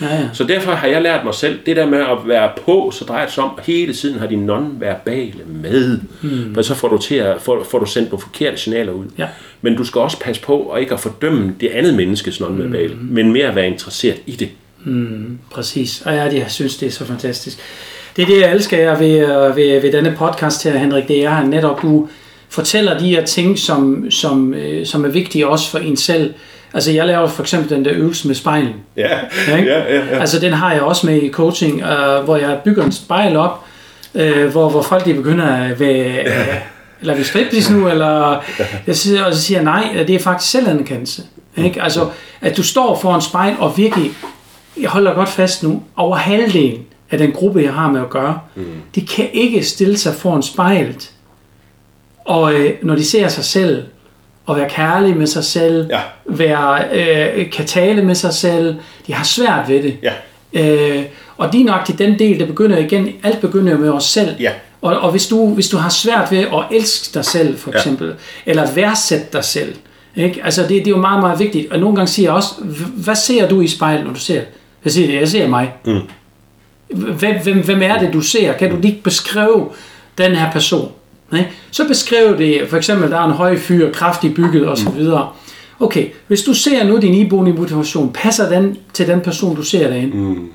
Ja, 0.00 0.06
ja. 0.06 0.28
Så 0.32 0.44
derfor 0.44 0.72
har 0.72 0.88
jeg 0.88 1.02
lært 1.02 1.24
mig 1.24 1.34
selv, 1.34 1.58
det 1.66 1.76
der 1.76 1.86
med 1.86 1.98
at 1.98 2.18
være 2.24 2.50
på, 2.64 2.90
så 2.94 3.04
drejer 3.04 3.24
det 3.24 3.34
sig 3.34 3.44
om, 3.44 3.50
at 3.58 3.66
hele 3.66 3.94
tiden 3.94 4.18
har 4.18 4.26
de 4.26 4.36
nonverbale 4.36 5.42
med. 5.46 6.00
Mm. 6.22 6.54
For 6.54 6.62
så 6.62 6.74
får 6.74 6.88
du, 6.88 6.98
til 6.98 7.14
at, 7.14 7.40
får, 7.40 7.64
får 7.64 7.78
du 7.78 7.86
sendt 7.86 8.10
nogle 8.10 8.22
forkerte 8.22 8.56
signaler 8.56 8.92
ud. 8.92 9.04
Ja. 9.18 9.26
Men 9.62 9.76
du 9.76 9.84
skal 9.84 10.00
også 10.00 10.20
passe 10.20 10.42
på 10.42 10.56
og 10.56 10.80
ikke 10.80 10.94
at 10.94 11.00
fordømme 11.00 11.54
det 11.60 11.68
andet 11.68 11.94
menneskes 11.94 12.40
nonverbale, 12.40 12.94
mm. 12.94 13.08
men 13.10 13.32
mere 13.32 13.46
at 13.46 13.54
være 13.54 13.66
interesseret 13.66 14.20
i 14.26 14.32
det. 14.32 14.48
Mm, 14.84 15.38
præcis. 15.50 16.02
Og 16.06 16.14
ja, 16.14 16.22
jeg 16.22 16.46
synes, 16.48 16.76
det 16.76 16.86
er 16.86 16.90
så 16.90 17.04
fantastisk. 17.04 17.58
Det 18.16 18.22
er 18.22 18.26
det, 18.26 18.40
jeg 18.40 18.52
elsker 18.52 18.98
ved, 18.98 19.54
ved, 19.54 19.80
ved 19.80 19.92
denne 19.92 20.14
podcast 20.18 20.64
her, 20.64 20.78
Henrik. 20.78 21.08
Det 21.08 21.24
er 21.24 21.44
netop, 21.44 21.82
du 21.82 22.08
fortæller 22.50 22.98
de 22.98 23.08
her 23.08 23.24
ting, 23.24 23.58
som, 23.58 24.10
som, 24.10 24.54
øh, 24.54 24.86
som 24.86 25.04
er 25.04 25.08
vigtige 25.08 25.48
også 25.48 25.70
for 25.70 25.78
en 25.78 25.96
selv. 25.96 26.34
Altså 26.74 26.92
jeg 26.92 27.06
laver 27.06 27.26
for 27.26 27.42
eksempel 27.42 27.70
den 27.70 27.84
der 27.84 27.90
øvelse 27.94 28.26
med 28.26 28.34
spejlen. 28.34 28.74
Ja, 28.96 29.18
ja, 29.48 29.62
ja, 29.62 29.94
ja. 29.94 30.18
Altså 30.20 30.40
den 30.40 30.52
har 30.52 30.72
jeg 30.72 30.82
også 30.82 31.06
med 31.06 31.22
i 31.22 31.30
coaching, 31.30 31.82
uh, 31.82 32.24
hvor 32.24 32.36
jeg 32.36 32.58
bygger 32.64 32.84
en 32.84 32.92
spejl 32.92 33.36
op, 33.36 33.64
uh, 34.14 34.44
hvor, 34.44 34.68
hvor 34.68 34.82
folk 34.82 35.04
de 35.04 35.14
begynder 35.14 35.46
at 35.46 35.80
være, 35.80 36.14
ja. 36.14 36.44
eller 37.00 37.14
vi 37.14 37.22
striptease 37.22 37.72
nu, 37.72 37.88
eller 37.88 38.42
jeg 38.86 38.96
siger, 38.96 39.24
og 39.24 39.34
så 39.34 39.42
siger 39.42 39.62
nej, 39.62 40.04
det 40.06 40.14
er 40.14 40.18
faktisk 40.18 40.50
selvanerkendelse. 40.50 41.22
Ikke? 41.56 41.82
Altså, 41.82 42.08
at 42.40 42.56
du 42.56 42.62
står 42.62 42.98
foran 42.98 43.22
spejl 43.22 43.54
og 43.58 43.76
virkelig, 43.76 44.10
jeg 44.80 44.90
holder 44.90 45.14
godt 45.14 45.28
fast 45.28 45.62
nu, 45.62 45.82
over 45.96 46.16
halvdelen 46.16 46.84
af 47.10 47.18
den 47.18 47.32
gruppe, 47.32 47.62
jeg 47.62 47.72
har 47.72 47.92
med 47.92 48.00
at 48.00 48.10
gøre, 48.10 48.38
mm. 48.56 48.64
de 48.94 49.06
kan 49.06 49.28
ikke 49.32 49.62
stille 49.62 49.98
sig 49.98 50.14
foran 50.14 50.42
spejlet, 50.42 51.10
og 52.28 52.54
øh, 52.54 52.70
når 52.82 52.94
de 52.94 53.04
ser 53.04 53.28
sig 53.28 53.44
selv, 53.44 53.82
og 54.46 54.56
være 54.56 54.68
kærlige 54.68 55.14
med 55.14 55.26
sig 55.26 55.44
selv, 55.44 55.86
Ja. 55.90 56.00
være, 56.26 56.84
øh, 57.38 57.50
kan 57.50 57.66
tale 57.66 58.02
med 58.04 58.14
sig 58.14 58.34
selv, 58.34 58.76
de 59.06 59.14
har 59.14 59.24
svært 59.24 59.68
ved 59.68 59.82
det. 59.82 59.96
Ja. 60.02 60.12
Øh, 60.52 61.02
og 61.36 61.48
lige 61.52 61.64
nok 61.64 61.84
til 61.86 61.98
den 61.98 62.18
del, 62.18 62.40
der 62.40 62.46
begynder 62.46 62.78
igen, 62.78 63.08
alt 63.22 63.40
begynder 63.40 63.78
med 63.78 63.90
os 63.90 64.04
selv. 64.04 64.30
Ja. 64.40 64.50
Og, 64.82 64.96
og 64.96 65.10
hvis, 65.10 65.26
du, 65.26 65.54
hvis 65.54 65.68
du 65.68 65.76
har 65.76 65.88
svært 65.88 66.30
ved 66.30 66.38
at 66.38 66.64
elske 66.76 67.14
dig 67.14 67.24
selv, 67.24 67.58
for 67.58 67.70
Ja. 67.70 67.76
eksempel, 67.76 68.14
eller 68.46 68.62
at 68.62 68.76
værdsætte 68.76 69.26
dig 69.32 69.44
selv, 69.44 69.74
ikke? 70.16 70.40
Altså 70.44 70.62
det, 70.62 70.68
det 70.70 70.86
er 70.86 70.90
jo 70.90 70.96
meget, 70.96 71.20
meget 71.20 71.38
vigtigt. 71.38 71.72
Og 71.72 71.78
nogle 71.78 71.96
gange 71.96 72.08
siger 72.08 72.26
jeg 72.28 72.34
også, 72.36 72.48
"H- 72.64 73.04
hvad 73.04 73.14
ser 73.14 73.48
du 73.48 73.60
i 73.60 73.68
spejlet, 73.68 74.04
når 74.06 74.12
du 74.12 74.18
ser? 74.20 74.40
Jeg 74.84 74.92
siger 74.92 75.06
det, 75.06 75.14
jeg 75.20 75.28
ser 75.28 75.48
mig. 75.48 75.72
Mm. 75.84 76.00
Hvem, 76.88 77.34
hvem, 77.42 77.64
hvem 77.64 77.82
er 77.82 77.98
det, 77.98 78.12
du 78.12 78.20
ser? 78.20 78.52
Kan 78.52 78.70
du 78.70 78.76
lige 78.76 79.00
beskrive 79.04 79.68
den 80.18 80.34
her 80.36 80.52
person? 80.52 80.92
Ikke? 81.32 81.50
Så 81.70 81.88
beskriv 81.88 82.38
det, 82.38 82.68
for 82.68 82.76
eksempel, 82.76 83.10
der 83.10 83.18
er 83.18 83.24
en 83.24 83.32
høj 83.32 83.58
fyr, 83.58 83.92
kraftig 83.92 84.34
bygget 84.34 84.68
osv. 84.68 84.94
videre. 84.96 85.28
Okay, 85.80 86.06
hvis 86.26 86.42
du 86.42 86.54
ser 86.54 86.84
nu 86.84 86.98
din 86.98 87.14
iboende 87.14 87.52
motivation, 87.52 88.12
passer 88.12 88.48
den 88.48 88.76
til 88.92 89.06
den 89.06 89.20
person, 89.20 89.56
du 89.56 89.62
ser 89.62 89.88
derinde? 89.88 90.16
Mm. 90.16 90.50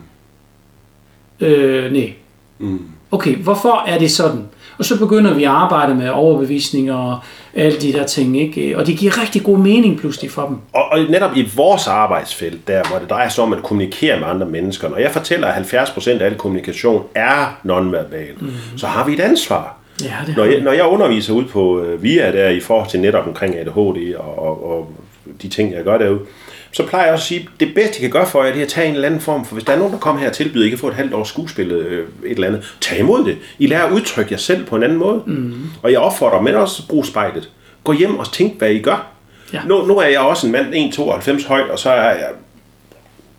Øh, 1.39 1.91
nej. 1.91 2.13
Mm. 2.59 2.81
Okay, 3.12 3.36
hvorfor 3.36 3.83
er 3.88 3.97
det 3.97 4.12
sådan? 4.12 4.45
Og 4.77 4.86
så 4.86 4.99
begynder 4.99 5.33
vi 5.33 5.43
at 5.43 5.49
arbejde 5.49 5.95
med 5.95 6.09
overbevisning 6.09 6.91
og 6.91 7.19
alle 7.53 7.81
de 7.81 7.93
der 7.93 8.05
ting, 8.05 8.41
ikke? 8.41 8.77
Og 8.77 8.88
det 8.88 8.97
giver 8.97 9.21
rigtig 9.21 9.43
god 9.43 9.57
mening 9.57 9.99
pludselig 9.99 10.31
for 10.31 10.47
dem. 10.47 10.57
Og, 10.73 10.83
og 10.91 10.99
netop 11.09 11.38
i 11.38 11.49
vores 11.55 11.88
arbejdsfelt, 11.88 12.67
der 12.67 12.83
hvor 12.89 12.99
det 12.99 13.09
drejer 13.09 13.29
sig 13.29 13.43
om 13.43 13.53
at 13.53 13.63
kommunikere 13.63 14.19
med 14.19 14.27
andre 14.27 14.45
mennesker, 14.45 14.89
når 14.89 14.97
jeg 14.97 15.12
fortæller, 15.12 15.47
at 15.47 15.73
70% 15.73 16.09
af 16.09 16.25
al 16.25 16.36
kommunikation 16.36 17.03
er 17.15 17.59
nonverbal, 17.63 18.33
mm. 18.39 18.49
så 18.77 18.88
har 18.88 19.05
vi 19.05 19.13
et 19.13 19.19
ansvar. 19.19 19.77
Ja, 20.01 20.15
det 20.27 20.38
Når 20.38 20.43
jeg, 20.43 20.60
når 20.62 20.71
jeg 20.71 20.86
underviser 20.86 21.34
ud 21.34 21.45
på 21.45 21.82
øh, 21.82 22.03
VIA 22.03 22.32
der 22.32 22.49
i 22.49 22.60
forhold 22.60 22.89
til 22.89 22.99
netop 22.99 23.27
omkring 23.27 23.56
ADHD 23.56 24.15
og, 24.15 24.39
og, 24.39 24.71
og 24.71 24.89
de 25.41 25.49
ting, 25.49 25.73
jeg 25.73 25.84
gør 25.84 25.97
derude, 25.97 26.19
så 26.71 26.88
plejer 26.88 27.06
jeg 27.06 27.13
også 27.13 27.23
at 27.23 27.27
sige, 27.27 27.39
at 27.39 27.60
det 27.60 27.75
bedste, 27.75 27.95
jeg 27.95 28.01
kan 28.01 28.10
gøre 28.10 28.27
for 28.27 28.43
jer, 28.43 28.51
det 28.51 28.60
er 28.60 28.65
at 28.65 28.69
tage 28.69 28.88
en 28.88 28.93
eller 28.93 29.08
anden 29.08 29.21
form, 29.21 29.45
for 29.45 29.53
hvis 29.53 29.63
der 29.63 29.73
er 29.73 29.77
nogen, 29.77 29.93
der 29.93 29.99
kommer 29.99 30.21
her 30.21 30.29
og 30.29 30.36
tilbyder, 30.36 30.65
I 30.65 30.69
kan 30.69 30.77
få 30.77 30.88
et 30.88 30.93
halvt 30.93 31.13
års 31.13 31.27
skuespil, 31.27 31.71
øh, 31.71 32.08
et 32.25 32.32
eller 32.32 32.47
andet, 32.47 32.75
tag 32.82 32.99
imod 32.99 33.25
det. 33.25 33.38
I 33.60 33.67
lærer 33.67 33.84
at 33.84 33.91
udtrykke 33.91 34.32
jer 34.32 34.38
selv 34.38 34.65
på 34.65 34.75
en 34.75 34.84
anden 34.84 34.97
måde. 34.97 35.23
Mm. 35.25 35.53
Og 35.84 35.91
jeg 35.91 35.99
opfordrer 35.99 36.41
men 36.41 36.56
også 36.56 36.84
at 36.84 36.89
bruge 36.89 37.06
spejlet. 37.06 37.49
Gå 37.84 37.93
hjem 37.93 38.19
og 38.19 38.32
tænk, 38.32 38.58
hvad 38.58 38.71
I 38.71 38.79
gør. 38.79 39.08
Ja. 39.53 39.60
Nu, 39.67 39.86
nu 39.86 39.97
er 39.97 40.08
jeg 40.08 40.19
også 40.19 40.47
en 40.47 40.51
mand 40.51 40.73
1,92 40.73 41.47
høj, 41.47 41.62
og 41.62 41.79
så 41.79 41.89
er 41.89 42.10
jeg 42.10 42.29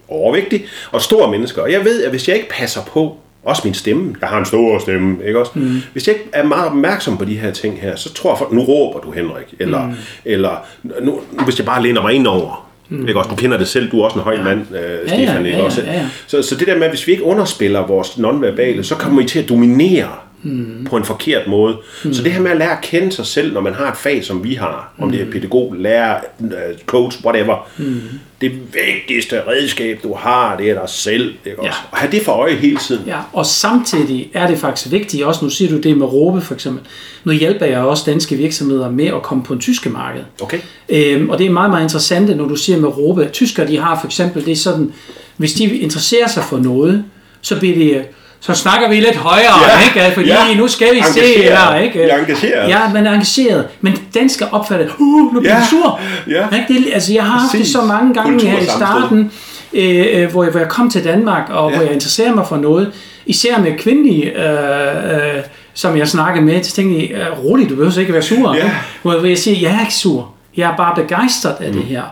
overvægtig 0.09 0.65
og 0.93 1.03
stor 1.03 1.31
mennesker. 1.31 1.63
Og 1.63 1.73
jeg 1.73 1.85
ved, 1.85 2.05
at 2.05 2.11
hvis 2.11 2.29
jeg 2.29 2.37
ikke 2.37 2.49
passer 2.49 2.81
på, 2.85 3.17
også 3.45 3.63
min 3.65 3.75
stemme, 3.75 4.15
jeg 4.21 4.29
har 4.29 4.39
en 4.39 4.45
stor 4.45 4.79
stemme, 4.79 5.17
ikke 5.27 5.39
også? 5.39 5.53
Mm. 5.55 5.81
Hvis 5.93 6.09
jeg 6.09 6.17
ikke 6.17 6.29
er 6.33 6.45
meget 6.45 6.67
opmærksom 6.67 7.19
på 7.19 7.25
de 7.25 7.39
her 7.39 7.51
ting 7.51 7.81
her, 7.81 7.97
så 7.97 8.13
tror 8.13 8.37
folk, 8.37 8.53
nu 8.53 8.61
råber 8.63 9.01
du 9.01 9.11
Henrik, 9.11 9.55
eller, 9.59 9.87
mm. 9.87 9.95
eller 10.25 10.67
nu, 11.03 11.21
hvis 11.45 11.59
jeg 11.59 11.67
bare 11.67 11.83
læner 11.83 12.03
mig 12.03 12.13
ind 12.13 12.27
over, 12.27 12.69
mm. 12.89 13.09
ikke 13.09 13.21
også? 13.21 13.31
Du 13.31 13.37
kender 13.37 13.59
det 13.59 13.69
selv, 13.69 13.91
du 13.91 14.01
er 14.01 14.05
også 14.05 14.19
en 14.19 14.25
høj 14.25 14.43
mand, 14.43 14.61
øh, 14.61 15.09
Stefan, 15.09 15.43
ja, 15.43 15.47
ikke 15.47 15.59
ja, 15.59 15.65
også? 15.65 15.83
ja, 15.83 15.93
ja. 15.93 16.07
Så, 16.27 16.43
så 16.43 16.57
det 16.57 16.67
der 16.67 16.75
med, 16.75 16.83
at 16.83 16.91
hvis 16.91 17.07
vi 17.07 17.13
ikke 17.13 17.25
underspiller 17.25 17.87
vores 17.87 18.19
nonverbale, 18.19 18.85
så 18.85 18.95
kommer 18.95 19.23
I 19.23 19.25
til 19.25 19.39
at 19.39 19.49
dominere 19.49 20.09
mm. 20.45 20.87
på 20.91 20.97
en 20.97 21.05
forkert 21.05 21.47
måde. 21.47 21.77
Mm. 22.05 22.15
Så 22.15 22.23
det 22.23 22.33
her 22.33 22.41
med 22.41 22.51
at 22.51 22.57
lære 22.57 22.73
at 22.73 22.81
kende 22.83 23.13
sig 23.13 23.27
selv, 23.27 23.53
når 23.53 23.61
man 23.61 23.75
har 23.75 23.91
et 23.91 23.97
fag, 23.97 24.25
som 24.25 24.45
vi 24.45 24.55
har, 24.55 24.95
om 24.99 25.11
det 25.11 25.21
er 25.21 25.31
pædagog, 25.31 25.75
lærer, 25.79 26.21
øh, 26.41 26.79
coach, 26.87 27.25
whatever, 27.25 27.69
mm. 27.79 28.01
det 28.41 28.53
vigtigste 28.53 29.43
redskab, 29.49 30.01
du 30.03 30.15
har, 30.15 30.57
det 30.57 30.71
er 30.71 30.81
dig 30.81 30.89
selv. 30.89 31.35
Ikke 31.47 31.59
også? 31.59 31.69
Ja. 31.69 31.89
Og 31.91 31.99
have 31.99 32.13
det 32.13 32.23
for 32.23 32.33
øje 32.33 32.55
hele 32.55 32.77
tiden. 32.77 33.03
Ja, 33.07 33.19
og 33.33 33.47
samtidig 33.47 34.31
er 34.35 34.47
det 34.47 34.59
faktisk 34.59 34.93
vigtigt, 34.93 35.25
også 35.25 35.45
nu 35.45 35.51
siger 35.51 35.71
du 35.71 35.79
det 35.79 35.99
med 35.99 36.07
råbe 36.07 36.41
for 36.41 36.55
eksempel, 36.55 36.83
nu 37.25 37.33
hjælper 37.33 37.67
jeg 37.67 37.81
også 37.81 38.03
danske 38.07 38.37
virksomheder 38.37 38.91
med 38.91 39.07
at 39.07 39.23
komme 39.23 39.45
på 39.45 39.53
en 39.53 39.61
tyske 39.61 39.91
marked. 39.91 40.23
Okay? 40.43 40.59
Øhm, 40.89 41.31
og 41.31 41.39
det 41.39 41.47
er 41.47 41.51
meget, 41.51 41.71
meget 41.71 41.83
interessant, 41.83 42.37
når 42.37 42.49
du 42.49 42.57
siger 42.57 42.79
med 42.79 42.89
råbe. 42.89 43.29
Tyskere, 43.33 43.67
de 43.67 43.79
har 43.79 44.01
for 44.01 44.07
eksempel, 44.07 44.45
det 44.45 44.53
er 44.53 44.57
sådan, 44.57 44.93
hvis 45.37 45.53
de 45.53 45.65
interesserer 45.79 46.29
sig 46.29 46.45
for 46.45 46.59
noget, 46.59 47.05
så 47.41 47.59
bliver 47.59 47.75
det 47.75 48.05
så 48.47 48.55
snakker 48.55 48.89
vi 48.89 48.95
lidt 49.01 49.17
højere, 49.17 49.53
Ja, 49.95 50.01
ikke? 50.05 50.15
Fordi 50.15 50.29
ja. 50.29 50.55
nu 50.57 50.69
skal 50.69 50.95
vi 50.95 51.03
se 51.13 51.21
Engageret. 51.21 51.59
her, 51.59 51.77
ikke? 51.77 51.99
Vi 51.99 52.05
er 52.05 52.19
engageret. 52.19 52.69
Ja, 52.69 52.79
man 52.95 53.07
er 53.07 53.13
engageret. 53.13 53.67
Men 53.81 53.99
danskere 54.15 54.49
opfatter, 54.53 54.87
uh, 54.99 55.35
nu 55.35 55.41
bliver 55.41 55.55
Ja, 55.57 55.65
sur. 55.71 56.01
ja. 56.29 56.47
Ikke? 56.57 56.85
Det, 56.85 56.93
altså, 56.95 57.13
jeg 57.13 57.25
har 57.25 57.39
haft 57.39 57.53
det 57.53 57.67
så 57.69 57.81
mange 57.83 58.15
gange 58.15 58.47
her 58.47 58.59
i 58.59 58.65
starten, 58.65 59.33
øh, 59.73 60.07
øh, 60.13 60.31
hvor, 60.31 60.43
jeg, 60.43 60.51
hvor 60.51 60.61
jeg 60.61 60.69
kom 60.69 60.91
til 60.91 61.05
Danmark, 61.05 61.51
og 61.51 61.71
Ja. 61.71 61.77
hvor 61.77 61.85
jeg 61.85 61.95
interesserer 61.95 62.35
mig 62.35 62.47
for 62.49 62.57
noget, 62.57 62.93
især 63.27 63.59
med 63.59 63.79
kvindelige, 63.79 64.25
øh, 64.25 65.15
øh, 65.15 65.43
som 65.75 65.97
jeg 65.99 66.09
snakkede 66.09 66.45
med, 66.45 66.63
så 66.63 66.73
tænkte 66.75 67.01
jeg, 67.01 67.11
øh, 67.21 67.45
roligt, 67.45 67.71
du 67.71 67.75
behøver 67.77 67.99
ikke 67.99 68.13
være 68.13 68.23
sur. 68.23 68.55
Ja. 68.55 68.71
hvor 69.03 69.25
jeg 69.27 69.39
siger, 69.39 69.69
jeg 69.69 69.77
er 69.77 69.81
ikke 69.81 69.95
sur, 69.95 70.29
jeg 70.57 70.71
er 70.71 70.77
bare 70.77 70.95
begejstret 71.03 71.55
af 71.61 71.69
mm. 71.73 71.77
det 71.77 71.85
her. 71.85 72.03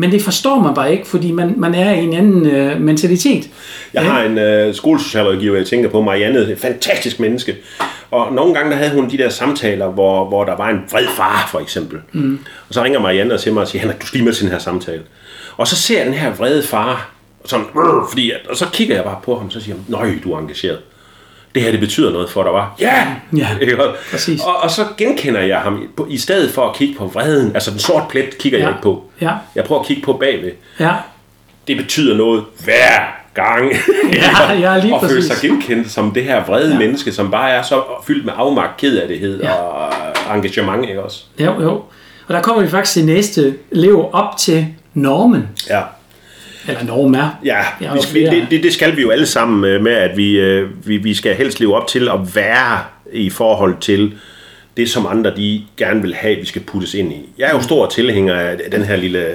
Men 0.00 0.12
det 0.12 0.22
forstår 0.22 0.60
man 0.62 0.74
bare 0.74 0.92
ikke, 0.92 1.06
fordi 1.06 1.32
man, 1.32 1.54
man 1.56 1.74
er 1.74 1.92
i 1.92 2.04
en 2.04 2.14
anden 2.14 2.46
øh, 2.46 2.80
mentalitet. 2.80 3.50
Jeg 3.94 4.02
har 4.02 4.22
en 4.22 4.38
øh, 4.38 4.74
skolesocialrådgiver, 4.74 5.56
jeg 5.56 5.66
tænker 5.66 5.88
på, 5.90 6.02
Marianne, 6.02 6.38
et 6.40 6.58
fantastisk 6.58 7.20
menneske. 7.20 7.56
Og 8.10 8.32
nogle 8.32 8.54
gange 8.54 8.70
der 8.70 8.76
havde 8.76 8.90
hun 8.94 9.10
de 9.10 9.18
der 9.18 9.28
samtaler, 9.28 9.88
hvor, 9.88 10.28
hvor 10.28 10.44
der 10.44 10.56
var 10.56 10.68
en 10.68 10.80
vred 10.92 11.06
far, 11.16 11.48
for 11.50 11.58
eksempel. 11.60 11.98
Mm. 12.12 12.38
Og 12.68 12.74
så 12.74 12.82
ringer 12.84 13.00
Marianne 13.00 13.34
og 13.34 13.40
til 13.40 13.52
mig 13.52 13.60
og 13.62 13.68
siger, 13.68 13.82
Henrik, 13.82 14.00
du 14.02 14.06
skal 14.06 14.18
lige 14.18 14.24
med 14.24 14.32
til 14.32 14.44
den 14.44 14.52
her 14.52 14.58
samtale. 14.58 15.02
Og 15.56 15.66
så 15.68 15.76
ser 15.76 15.96
jeg 15.98 16.06
den 16.06 16.14
her 16.14 16.34
vrede 16.34 16.62
far, 16.62 17.10
sådan, 17.44 17.66
"Brr", 17.72 18.08
fordi, 18.10 18.32
og 18.50 18.56
så 18.56 18.66
kigger 18.72 18.94
jeg 18.94 19.04
bare 19.04 19.18
på 19.24 19.36
ham, 19.36 19.46
og 19.46 19.52
så 19.52 19.60
siger 19.60 19.74
han, 19.74 19.84
nøj, 19.88 20.10
du 20.24 20.32
er 20.32 20.38
engageret. 20.38 20.78
Det 21.54 21.62
her, 21.62 21.70
det 21.70 21.80
betyder 21.80 22.12
noget 22.12 22.30
for 22.30 22.42
dig, 22.42 22.52
var. 22.52 22.74
Ja! 22.80 23.06
Ja, 23.36 23.48
Ikke 23.60 23.78
præcis. 24.10 24.40
Og, 24.40 24.56
og 24.62 24.70
så 24.70 24.84
genkender 24.96 25.40
jeg 25.40 25.58
ham, 25.58 25.88
på, 25.96 26.06
i 26.10 26.18
stedet 26.18 26.50
for 26.50 26.68
at 26.68 26.76
kigge 26.76 26.94
på 26.94 27.06
vreden, 27.06 27.54
altså 27.54 27.70
den 27.70 27.78
sorte 27.78 28.04
plet 28.08 28.38
kigger 28.38 28.58
ja. 28.58 28.64
jeg 28.64 28.72
ikke 28.72 28.82
på. 28.82 29.04
Ja. 29.20 29.32
Jeg 29.54 29.64
prøver 29.64 29.80
at 29.80 29.86
kigge 29.86 30.02
på 30.02 30.12
bagved 30.12 30.52
Ja, 30.80 30.92
det 31.68 31.76
betyder 31.76 32.16
noget 32.16 32.44
hver 32.64 33.18
gang. 33.34 33.72
Ja, 34.12 34.52
ja, 34.72 34.78
lige 34.78 34.94
og 34.94 35.00
føle 35.00 35.14
præcis. 35.14 35.38
sig 35.38 35.50
genkendt 35.50 35.90
som 35.90 36.10
det 36.10 36.24
her 36.24 36.44
vrede 36.44 36.72
ja. 36.72 36.78
menneske, 36.78 37.12
som 37.12 37.30
bare 37.30 37.50
er 37.50 37.62
så 37.62 37.82
fyldt 38.06 38.24
med 38.24 38.32
afmagt, 38.36 38.76
kedelighed 38.76 39.42
ja. 39.42 39.52
Og 39.52 39.92
engagement, 40.34 40.88
ikke 40.88 41.02
også? 41.02 41.24
jo, 41.38 41.62
jo. 41.62 41.82
Og 42.26 42.34
der 42.34 42.42
kommer 42.42 42.62
vi 42.62 42.68
faktisk 42.68 42.92
til 42.92 43.04
næste 43.04 43.54
lev 43.72 44.08
op 44.12 44.36
til 44.36 44.66
normen. 44.94 45.48
Ja. 45.70 45.82
Eller 46.68 46.84
normer. 46.84 47.38
Ja, 47.44 47.58
Ja, 47.80 47.94
vi 47.94 48.00
skal, 48.02 48.46
det, 48.50 48.62
det 48.62 48.72
skal 48.72 48.96
vi 48.96 49.02
jo 49.02 49.10
alle 49.10 49.26
sammen 49.26 49.64
øh, 49.64 49.82
med, 49.82 49.92
at 49.92 50.16
vi, 50.16 50.38
øh, 50.40 50.88
vi, 50.88 50.96
vi 50.96 51.14
skal 51.14 51.34
helst 51.34 51.60
leve 51.60 51.76
op 51.76 51.86
til 51.86 52.08
at 52.08 52.34
være 52.34 52.78
i 53.12 53.30
forhold 53.30 53.76
til 53.80 54.12
det, 54.76 54.90
som 54.90 55.06
andre 55.06 55.36
de 55.36 55.62
gerne 55.76 56.02
vil 56.02 56.14
have, 56.14 56.36
vi 56.36 56.46
skal 56.46 56.62
puttes 56.62 56.94
ind 56.94 57.12
i. 57.12 57.28
Jeg 57.38 57.48
er 57.48 57.54
jo 57.54 57.62
stor 57.62 57.86
tilhænger 57.86 58.34
af 58.34 58.70
den 58.72 58.84
her 58.84 58.96
lille... 58.96 59.26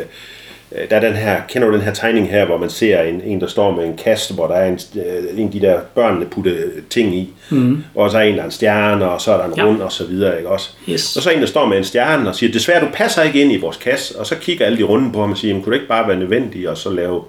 øh, 0.81 0.89
Der 0.89 0.95
er 0.95 0.99
den 0.99 1.13
her, 1.13 1.41
kender 1.49 1.67
du 1.67 1.73
den 1.73 1.81
her 1.81 1.93
tegning 1.93 2.29
her, 2.29 2.45
hvor 2.45 2.57
man 2.57 2.69
ser 2.69 3.01
en, 3.01 3.21
en 3.25 3.41
der 3.41 3.47
står 3.47 3.71
med 3.71 3.85
en 3.85 3.97
kasse, 3.97 4.33
hvor 4.33 4.47
der 4.47 4.53
er 4.55 4.67
en, 4.67 4.79
øh, 4.95 5.39
en 5.39 5.45
af 5.45 5.51
de 5.51 5.61
der 5.61 5.79
børnene 5.95 6.25
putte 6.25 6.57
ting 6.89 7.15
i, 7.15 7.33
mm. 7.49 7.83
og 7.95 8.11
så 8.11 8.17
er 8.17 8.21
en, 8.21 8.35
der 8.35 8.41
er 8.41 8.45
en 8.45 8.51
stjerne, 8.51 9.09
og 9.09 9.21
så 9.21 9.31
er 9.33 9.37
der 9.37 9.45
en 9.45 9.53
Ja. 9.57 9.63
rund, 9.65 9.81
og 9.81 9.91
så 9.91 10.05
videre, 10.05 10.37
ikke 10.37 10.49
også? 10.49 10.69
Yes. 10.89 11.17
Og 11.17 11.23
så 11.23 11.29
er 11.29 11.33
en, 11.33 11.41
der 11.41 11.47
står 11.47 11.65
med 11.65 11.77
en 11.77 11.83
stjerne 11.83 12.29
og 12.29 12.35
siger, 12.35 12.51
desværre, 12.51 12.81
du 12.81 12.87
passer 12.93 13.23
ikke 13.23 13.41
ind 13.41 13.51
i 13.51 13.57
vores 13.57 13.77
kasse, 13.77 14.19
og 14.19 14.25
så 14.25 14.35
kigger 14.35 14.65
alle 14.65 14.77
de 14.77 14.83
runde 14.83 15.11
på 15.13 15.21
ham 15.21 15.31
og 15.31 15.37
siger, 15.37 15.53
"Men 15.53 15.63
kunne 15.63 15.73
det 15.73 15.79
ikke 15.79 15.89
bare 15.89 16.07
være 16.07 16.17
nødvendigt, 16.19 16.67
og 16.67 16.77
så 16.77 16.89
lave 16.89 17.21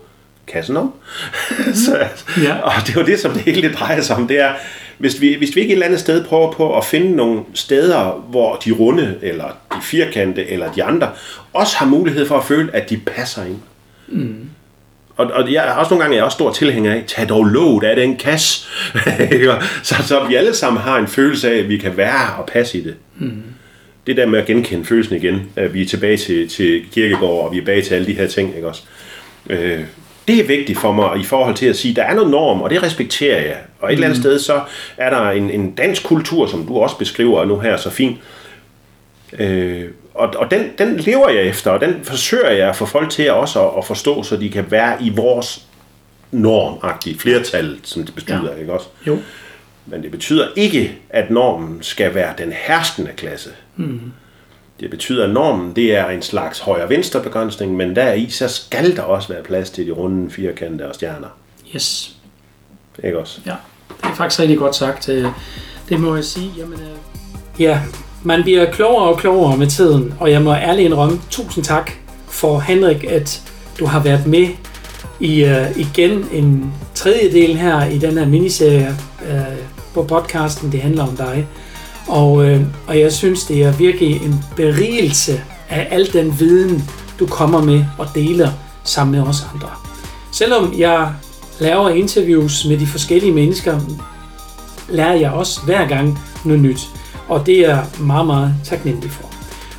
kassen 0.47 0.77
om? 0.77 0.93
så, 1.85 1.99
Ja. 2.43 2.55
Og 2.57 2.73
det 2.87 2.97
er 2.97 3.01
jo 3.01 3.07
det, 3.07 3.21
som 3.21 3.33
det 3.33 3.43
hele 3.43 3.73
drejer 3.73 4.01
sig 4.01 4.17
om, 4.17 4.29
det 4.29 4.41
er, 4.41 4.53
hvis 4.99 5.21
vi, 5.21 5.35
hvis 5.35 5.57
vi 5.57 5.61
ikke 5.61 5.73
et 5.73 5.75
eller 5.75 5.87
andet 5.87 6.01
sted 6.01 6.25
prøver 6.25 6.53
på 6.53 6.79
at 6.79 6.85
finde 6.85 7.17
nogle 7.17 7.41
steder, 7.55 8.25
hvor 8.31 8.57
de 8.65 8.73
runde, 8.73 9.19
eller 9.23 9.45
de 9.45 9.83
firkante, 9.83 10.51
eller 10.51 10.73
de 10.73 10.85
andre, 10.85 11.11
også 11.53 11.77
har 11.77 11.87
mulighed 11.87 12.27
for 12.27 12.39
at 12.39 12.45
føle, 12.45 12.75
at 12.75 12.91
de 12.91 12.97
passer 12.97 13.45
ind. 13.45 13.59
Mm. 14.09 14.49
Og, 15.17 15.27
og 15.27 15.53
jeg 15.53 15.69
er 15.69 15.73
også 15.73 15.91
nogle 15.91 16.03
gange 16.03 16.17
jeg 16.17 16.21
er 16.21 16.25
også 16.25 16.35
stor 16.35 16.53
tilhænger 16.53 16.93
af, 16.93 17.05
tag 17.07 17.29
dog 17.29 17.45
låget 17.45 17.85
af 17.85 17.97
den 17.97 18.17
kasse. 18.17 18.67
Så, 19.83 19.95
så 20.07 20.25
vi 20.29 20.35
alle 20.35 20.55
sammen 20.55 20.83
har 20.83 20.99
en 20.99 21.07
følelse 21.07 21.51
af, 21.51 21.59
at 21.59 21.69
vi 21.69 21.77
kan 21.77 21.97
være 21.97 22.35
og 22.39 22.47
passe 22.47 22.79
i 22.79 22.85
det. 22.85 22.95
Mm. 23.19 23.43
Det 24.07 24.17
der 24.17 24.27
med 24.27 24.39
at 24.39 24.47
genkende 24.47 24.85
følelsen 24.85 25.17
igen, 25.17 25.43
at 25.57 25.75
vi 25.75 25.83
er 25.83 25.87
tilbage 25.87 26.17
til, 26.17 26.49
til 26.49 26.85
kirkegård, 26.93 27.47
og 27.47 27.53
vi 27.53 27.57
er 27.57 27.61
tilbage 27.61 27.83
til 27.83 27.95
alle 27.95 28.07
de 28.07 28.13
her 28.13 28.27
ting, 28.27 28.57
ikke 28.57 28.69
også? 28.69 28.83
Øh, 29.51 29.81
det 30.29 30.41
er 30.41 30.47
vigtigt 30.47 30.79
for 30.79 30.93
mig 30.93 31.21
i 31.21 31.25
forhold 31.25 31.55
til 31.55 31.67
at 31.67 31.77
sige, 31.77 31.91
at 31.91 31.97
der 31.97 32.03
er 32.03 32.15
noget 32.15 32.31
norm, 32.31 32.63
og 32.63 32.71
det 32.71 32.83
respekterer 32.83 33.43
jeg. 33.43 33.57
Og 33.81 33.89
et 33.89 33.93
eller 33.93 34.07
andet 34.07 34.21
sted, 34.21 34.39
så 34.39 34.61
er 34.97 35.11
der 35.11 35.31
en, 35.31 35.51
en 35.51 35.75
dansk 35.75 36.05
kultur, 36.05 36.47
som 36.47 36.67
du 36.67 36.79
også 36.79 36.99
beskriver 36.99 37.45
nu 37.45 37.59
her 37.59 37.77
så 37.77 37.91
fint. 37.91 38.19
Øh, 39.39 39.85
og 40.15 40.35
og 40.37 40.51
den, 40.51 40.71
den 40.79 40.97
lever 40.97 41.29
jeg 41.29 41.43
efter, 41.43 41.71
og 41.71 41.81
den 41.81 42.01
forsøger 42.03 42.51
jeg 42.51 42.69
at 42.69 42.77
få 42.77 42.87
folk 42.87 43.11
til 43.11 43.31
også 43.31 43.69
at, 43.69 43.79
at 43.79 43.85
forstå, 43.85 44.23
så 44.23 44.37
de 44.37 44.51
kan 44.51 44.71
være 44.71 45.03
i 45.03 45.11
vores 45.11 45.67
normagtige 46.31 47.19
flertal, 47.19 47.79
som 47.83 48.05
det 48.05 48.15
betyder, 48.15 48.53
ja. 48.53 48.61
ikke 48.61 48.73
også? 48.73 48.87
Jo. 49.07 49.19
Men 49.87 50.03
det 50.03 50.11
betyder 50.11 50.49
ikke, 50.57 50.99
at 51.11 51.31
normen 51.31 51.83
skal 51.83 52.15
være 52.15 52.35
den 52.39 52.53
herskende 52.53 53.11
klasse. 53.17 53.51
Mm. 53.77 54.01
Det 54.85 54.90
betyder, 54.90 55.25
at 55.25 55.31
normen 55.31 55.73
det 55.77 55.97
er 55.97 56.09
en 56.09 56.23
slags 56.23 56.59
højre-venstre 56.59 57.20
begrænsning, 57.20 57.77
men 57.77 57.97
der 57.97 58.12
i 58.12 58.31
så 58.31 58.49
skal 58.49 58.97
der 58.97 59.03
også 59.03 59.29
være 59.29 59.42
plads 59.42 59.70
til 59.70 59.87
de 59.87 59.90
runde 59.90 60.31
firkante 60.31 60.88
og 60.88 60.94
stjerner. 60.94 61.29
Yes. 61.75 62.16
Ikke 63.05 63.18
også? 63.18 63.40
Ja, 63.47 63.55
det 64.03 64.11
er 64.11 64.14
faktisk 64.14 64.40
rigtig 64.40 64.59
godt 64.59 64.77
sagt. 64.77 65.09
Øh, 65.09 65.27
Det 65.88 66.01
må 66.01 66.14
jeg 66.14 66.25
sige. 66.25 66.51
Jamen, 66.59 66.79
øh... 66.81 67.61
Ja, 67.61 67.81
man 68.23 68.42
bliver 68.42 68.73
klogere 68.73 69.09
og 69.09 69.18
klogere 69.18 69.57
med 69.57 69.66
tiden, 69.66 70.14
og 70.20 70.31
jeg 70.31 70.42
må 70.42 70.55
ærligt 70.55 70.87
indrømme, 70.87 71.20
tusind 71.31 71.64
tak 71.64 71.90
for 72.29 72.59
Henrik, 72.59 73.05
at 73.05 73.42
du 73.79 73.87
har 73.87 74.03
været 74.03 74.27
med 74.27 74.49
i 75.20 75.44
uh, 75.44 75.81
igen 75.81 76.29
en 76.33 76.73
tredjedel 76.94 77.57
her 77.57 77.85
i 77.85 77.99
den 77.99 78.18
her 78.18 78.27
miniserie 78.27 78.97
uh, 79.20 79.59
på 79.94 80.03
podcasten, 80.03 80.73
det 80.73 80.81
handler 80.81 81.07
om 81.07 81.16
dig. 81.16 81.47
Og, 82.09 82.45
øh, 82.45 82.61
og 82.87 83.01
jeg 83.01 83.12
synes, 83.12 83.45
det 83.45 83.62
er 83.62 83.73
virkelig 83.73 84.23
en 84.23 84.45
berigelse 84.57 85.43
af 85.69 85.88
al 85.90 86.12
den 86.12 86.40
viden, 86.40 86.90
du 87.19 87.27
kommer 87.27 87.62
med 87.62 87.85
og 87.99 88.07
deler 88.14 88.51
sammen 88.85 89.21
med 89.21 89.29
os 89.29 89.47
andre. 89.55 89.69
Selvom 90.33 90.75
jeg 90.79 91.12
laver 91.61 91.88
interviews 91.88 92.64
med 92.64 92.79
de 92.79 92.87
forskellige 92.87 93.33
mennesker, 93.33 93.81
lærer 94.88 95.14
jeg 95.14 95.31
også 95.31 95.61
hver 95.64 95.88
gang 95.88 96.19
noget 96.45 96.62
nyt. 96.62 96.81
Og 97.29 97.47
det 97.47 97.59
er 97.59 97.69
jeg 97.69 97.85
meget, 98.01 98.27
meget 98.27 98.55
taknemmelig 98.64 99.11
for. 99.11 99.31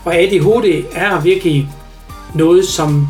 Og 0.06 0.16
ADHD 0.16 0.86
er 0.92 1.22
virkelig 1.22 1.70
noget, 2.34 2.66
som 2.66 3.08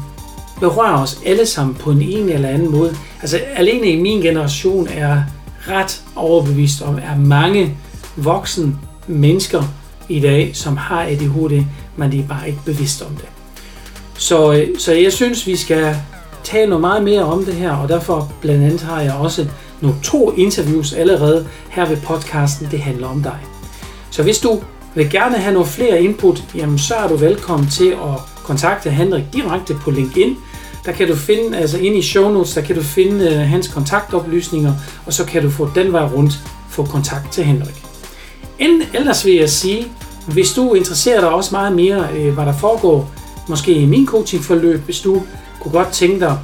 berører 0.59 1.01
os 1.01 1.19
alle 1.25 1.45
sammen 1.45 1.75
på 1.75 1.91
en 1.91 2.01
ene 2.01 2.31
eller 2.31 2.49
anden 2.49 2.71
måde. 2.71 2.95
Altså 3.21 3.37
alene 3.55 3.87
i 3.87 4.01
min 4.01 4.21
generation 4.21 4.87
er 4.87 5.23
ret 5.67 6.01
overbevist 6.15 6.81
om, 6.81 6.95
at 6.95 7.19
mange 7.19 7.77
voksne 8.15 8.75
mennesker 9.07 9.63
i 10.09 10.19
dag, 10.19 10.51
som 10.53 10.77
har 10.77 11.01
ADHD, 11.01 11.63
men 11.95 12.11
de 12.11 12.19
er 12.19 12.27
bare 12.27 12.47
ikke 12.47 12.59
bevidste 12.65 13.03
om 13.03 13.11
det. 13.15 13.25
Så, 14.17 14.53
øh, 14.53 14.79
så 14.79 14.93
jeg 14.93 15.13
synes, 15.13 15.47
vi 15.47 15.55
skal 15.55 15.95
tale 16.43 16.69
noget 16.69 16.81
meget 16.81 17.03
mere 17.03 17.23
om 17.23 17.45
det 17.45 17.53
her, 17.53 17.71
og 17.71 17.89
derfor 17.89 18.31
blandt 18.41 18.63
andet 18.63 18.81
har 18.81 19.01
jeg 19.01 19.13
også 19.13 19.47
nogle 19.81 19.97
to 20.03 20.31
interviews 20.31 20.93
allerede 20.93 21.47
her 21.69 21.89
ved 21.89 21.97
podcasten, 21.97 22.67
det 22.71 22.79
handler 22.79 23.07
om 23.07 23.23
dig. 23.23 23.37
Så 24.11 24.23
hvis 24.23 24.39
du 24.39 24.61
vil 24.95 25.09
gerne 25.09 25.37
have 25.37 25.53
nogle 25.53 25.67
flere 25.67 26.03
input, 26.03 26.43
jamen 26.55 26.79
så 26.79 26.95
er 26.95 27.07
du 27.07 27.15
velkommen 27.15 27.69
til 27.69 27.89
at 27.89 28.19
kontakte 28.43 28.89
Henrik 28.89 29.23
direkte 29.33 29.73
på 29.73 29.91
LinkedIn. 29.91 30.37
Der 30.85 30.91
kan 30.91 31.07
du 31.07 31.15
finde, 31.15 31.57
altså 31.57 31.77
ind 31.77 31.95
i 31.95 32.01
show 32.01 32.31
notes, 32.31 32.53
der 32.53 32.61
kan 32.61 32.75
du 32.75 32.81
finde 32.81 33.25
uh, 33.31 33.37
hans 33.37 33.67
kontaktoplysninger, 33.67 34.73
og 35.05 35.13
så 35.13 35.25
kan 35.25 35.43
du 35.43 35.49
få 35.49 35.69
den 35.75 35.93
vej 35.93 36.03
rundt 36.03 36.39
få 36.69 36.85
kontakt 36.85 37.31
til 37.31 37.43
Henrik. 37.43 37.83
Inden 38.59 38.81
ellers 38.93 39.25
vil 39.25 39.33
jeg 39.33 39.49
sige, 39.49 39.87
hvis 40.27 40.53
du 40.53 40.73
interesserer 40.73 41.19
dig 41.19 41.29
også 41.29 41.49
meget 41.51 41.75
mere, 41.75 42.07
øh, 42.15 42.33
hvad 42.33 42.45
der 42.45 42.53
foregår, 42.53 43.11
måske 43.47 43.71
i 43.71 43.85
min 43.85 44.07
coachingforløb, 44.07 44.81
hvis 44.85 44.99
du 44.99 45.23
kunne 45.59 45.71
godt 45.71 45.91
tænke 45.91 46.19
dig, 46.19 46.37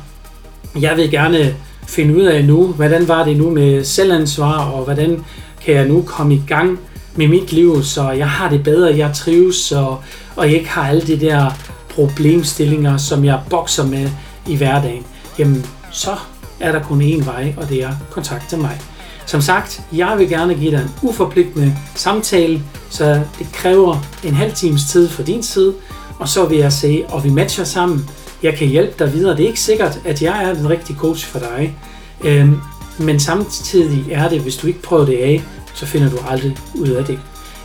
jeg 0.80 0.98
vil 0.98 1.12
gerne 1.12 1.56
finde 1.88 2.18
ud 2.18 2.22
af 2.22 2.46
nu, 2.46 2.68
hvordan 2.68 3.08
var 3.08 3.26
det 3.26 3.38
nu 3.38 3.50
med 3.50 3.84
selvansvar, 3.84 4.72
og 4.72 4.84
hvordan 4.84 5.26
kan 5.66 5.76
jeg 5.76 5.88
nu 5.88 6.02
komme 6.02 6.36
i 6.36 6.44
gang 6.48 6.80
med 7.16 7.28
mit 7.28 7.52
liv, 7.52 7.84
så 7.84 8.12
jeg 8.12 8.30
har 8.30 8.50
det 8.50 8.64
bedre, 8.64 8.98
jeg 8.98 9.12
trives, 9.14 9.72
og, 9.72 10.04
og 10.36 10.46
jeg 10.46 10.56
ikke 10.56 10.70
har 10.70 10.88
alle 10.90 11.02
de 11.02 11.20
der 11.20 11.52
problemstillinger, 11.90 12.98
som 12.98 13.26
jeg 13.26 13.40
bokser 13.50 13.86
med 13.86 14.10
i 14.48 14.56
hverdagen, 14.56 15.06
jamen 15.40 15.66
så 15.92 16.12
er 16.60 16.72
der 16.72 16.84
kun 16.84 17.02
én 17.02 17.26
vej, 17.26 17.54
og 17.58 17.70
det 17.70 17.84
er 17.84 17.92
kontakte 18.12 18.58
mig. 18.58 18.82
Som 19.26 19.42
sagt, 19.42 19.82
jeg 19.94 20.16
vil 20.18 20.30
gerne 20.30 20.56
give 20.56 20.72
dig 20.72 20.82
en 20.82 20.92
uforpligtende 21.02 21.76
samtale, 21.96 22.62
så 22.90 23.22
det 23.40 23.48
kræver 23.54 23.98
en 24.24 24.34
halv 24.34 24.54
times 24.54 24.86
tid 24.86 25.10
for 25.10 25.24
din 25.24 25.44
side, 25.44 25.74
og 26.20 26.30
så 26.30 26.46
vil 26.46 26.58
jeg 26.58 26.74
se, 26.74 27.04
og 27.10 27.24
vi 27.24 27.30
matcher 27.30 27.64
sammen. 27.64 28.10
Jeg 28.44 28.54
kan 28.54 28.68
hjælpe 28.68 28.94
dig 29.00 29.14
videre. 29.14 29.38
Det 29.38 29.44
er 29.44 29.48
ikke 29.48 29.60
sikkert, 29.60 30.00
at 30.06 30.22
jeg 30.22 30.44
er 30.44 30.54
den 30.54 30.70
rigtige 30.70 30.98
coach 30.98 31.28
for 31.28 31.40
dig, 31.40 31.76
øhm, 32.24 32.60
men 33.00 33.20
samtidig 33.20 34.12
er 34.12 34.30
det, 34.30 34.42
hvis 34.42 34.58
du 34.58 34.68
ikke 34.68 34.82
prøver 34.82 35.06
det 35.06 35.18
af, 35.18 35.44
så 35.74 35.86
finder 35.86 36.10
du 36.10 36.18
aldrig 36.30 36.58
ud 36.76 36.88
af 36.88 37.06
det. 37.06 37.20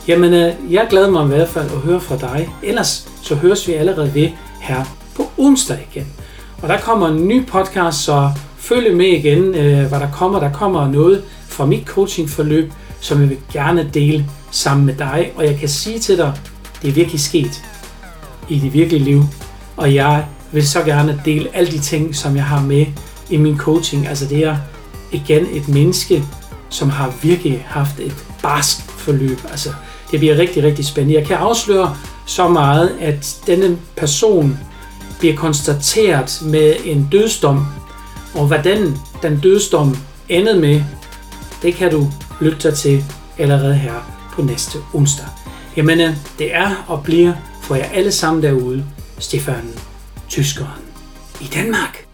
Jamen, 0.07 0.33
øh, 0.33 0.53
jeg 0.69 0.87
glæder 0.89 1.09
mig 1.09 1.23
i 1.23 1.27
hvert 1.27 1.49
fald 1.49 1.65
at 1.65 1.77
høre 1.77 2.01
fra 2.01 2.17
dig. 2.17 2.49
Ellers 2.63 3.09
så 3.21 3.35
høres 3.35 3.67
vi 3.67 3.73
allerede 3.73 4.13
ved 4.13 4.29
her 4.61 4.83
på 5.15 5.31
onsdag 5.37 5.87
igen. 5.91 6.07
Og 6.61 6.69
der 6.69 6.77
kommer 6.79 7.07
en 7.07 7.27
ny 7.27 7.45
podcast, 7.47 8.03
så 8.03 8.31
følg 8.57 8.97
med 8.97 9.05
igen, 9.05 9.55
øh, 9.55 9.87
hvad 9.87 9.99
der 9.99 10.11
kommer. 10.11 10.39
Der 10.39 10.51
kommer 10.51 10.87
noget 10.91 11.23
fra 11.57 11.65
mit 11.65 11.85
coachingforløb, 11.85 12.71
som 12.99 13.21
jeg 13.21 13.29
vil 13.29 13.37
gerne 13.53 13.89
dele 13.93 14.25
sammen 14.51 14.85
med 14.85 14.93
dig. 14.93 15.31
Og 15.35 15.45
jeg 15.45 15.57
kan 15.59 15.69
sige 15.69 15.99
til 15.99 16.17
dig, 16.17 16.33
det 16.81 16.87
er 16.87 16.93
virkelig 16.93 17.21
sket 17.21 17.63
i 18.49 18.59
det 18.59 18.73
virkelige 18.73 19.03
liv. 19.03 19.23
Og 19.77 19.95
jeg 19.95 20.25
vil 20.51 20.67
så 20.67 20.83
gerne 20.83 21.21
dele 21.25 21.49
alle 21.53 21.71
de 21.71 21.79
ting, 21.79 22.15
som 22.15 22.35
jeg 22.35 22.45
har 22.45 22.61
med 22.61 22.85
i 23.29 23.37
min 23.37 23.57
coaching. 23.57 24.07
Altså 24.07 24.25
det 24.25 24.45
er 24.45 24.57
igen 25.11 25.47
et 25.53 25.67
menneske, 25.67 26.23
som 26.69 26.89
har 26.89 27.13
virkelig 27.21 27.65
haft 27.67 27.99
et 27.99 28.15
barsk 28.43 28.91
forløb. 28.91 29.39
Altså 29.51 29.69
det 30.11 30.19
bliver 30.19 30.37
rigtig, 30.37 30.63
rigtig 30.63 30.85
spændende. 30.85 31.19
Jeg 31.19 31.27
kan 31.27 31.37
afsløre 31.37 31.95
så 32.25 32.47
meget, 32.47 32.91
at 32.99 33.37
denne 33.47 33.77
person 33.95 34.59
bliver 35.19 35.35
konstateret 35.35 36.41
med 36.45 36.75
en 36.85 37.07
dødsdom, 37.11 37.65
og 38.33 38.47
hvordan 38.47 38.97
den 39.21 39.39
dødsdom 39.39 39.97
endede 40.29 40.59
med, 40.59 40.81
det 41.61 41.75
kan 41.75 41.91
du 41.91 42.07
lytte 42.41 42.69
dig 42.69 42.77
til 42.77 43.03
allerede 43.37 43.75
her 43.75 44.27
på 44.33 44.41
næste 44.41 44.77
onsdag. 44.93 45.25
Jamen, 45.77 46.01
øh, 46.01 46.15
det 46.39 46.55
er 46.55 46.85
og 46.87 47.03
bliver 47.03 47.33
for 47.63 47.75
jer 47.75 47.85
alle 47.85 48.11
sammen 48.11 48.43
derude, 48.43 48.85
Stefan 49.19 49.73
Tyskeren 50.29 50.81
i 51.41 51.45
Danmark. 51.53 52.06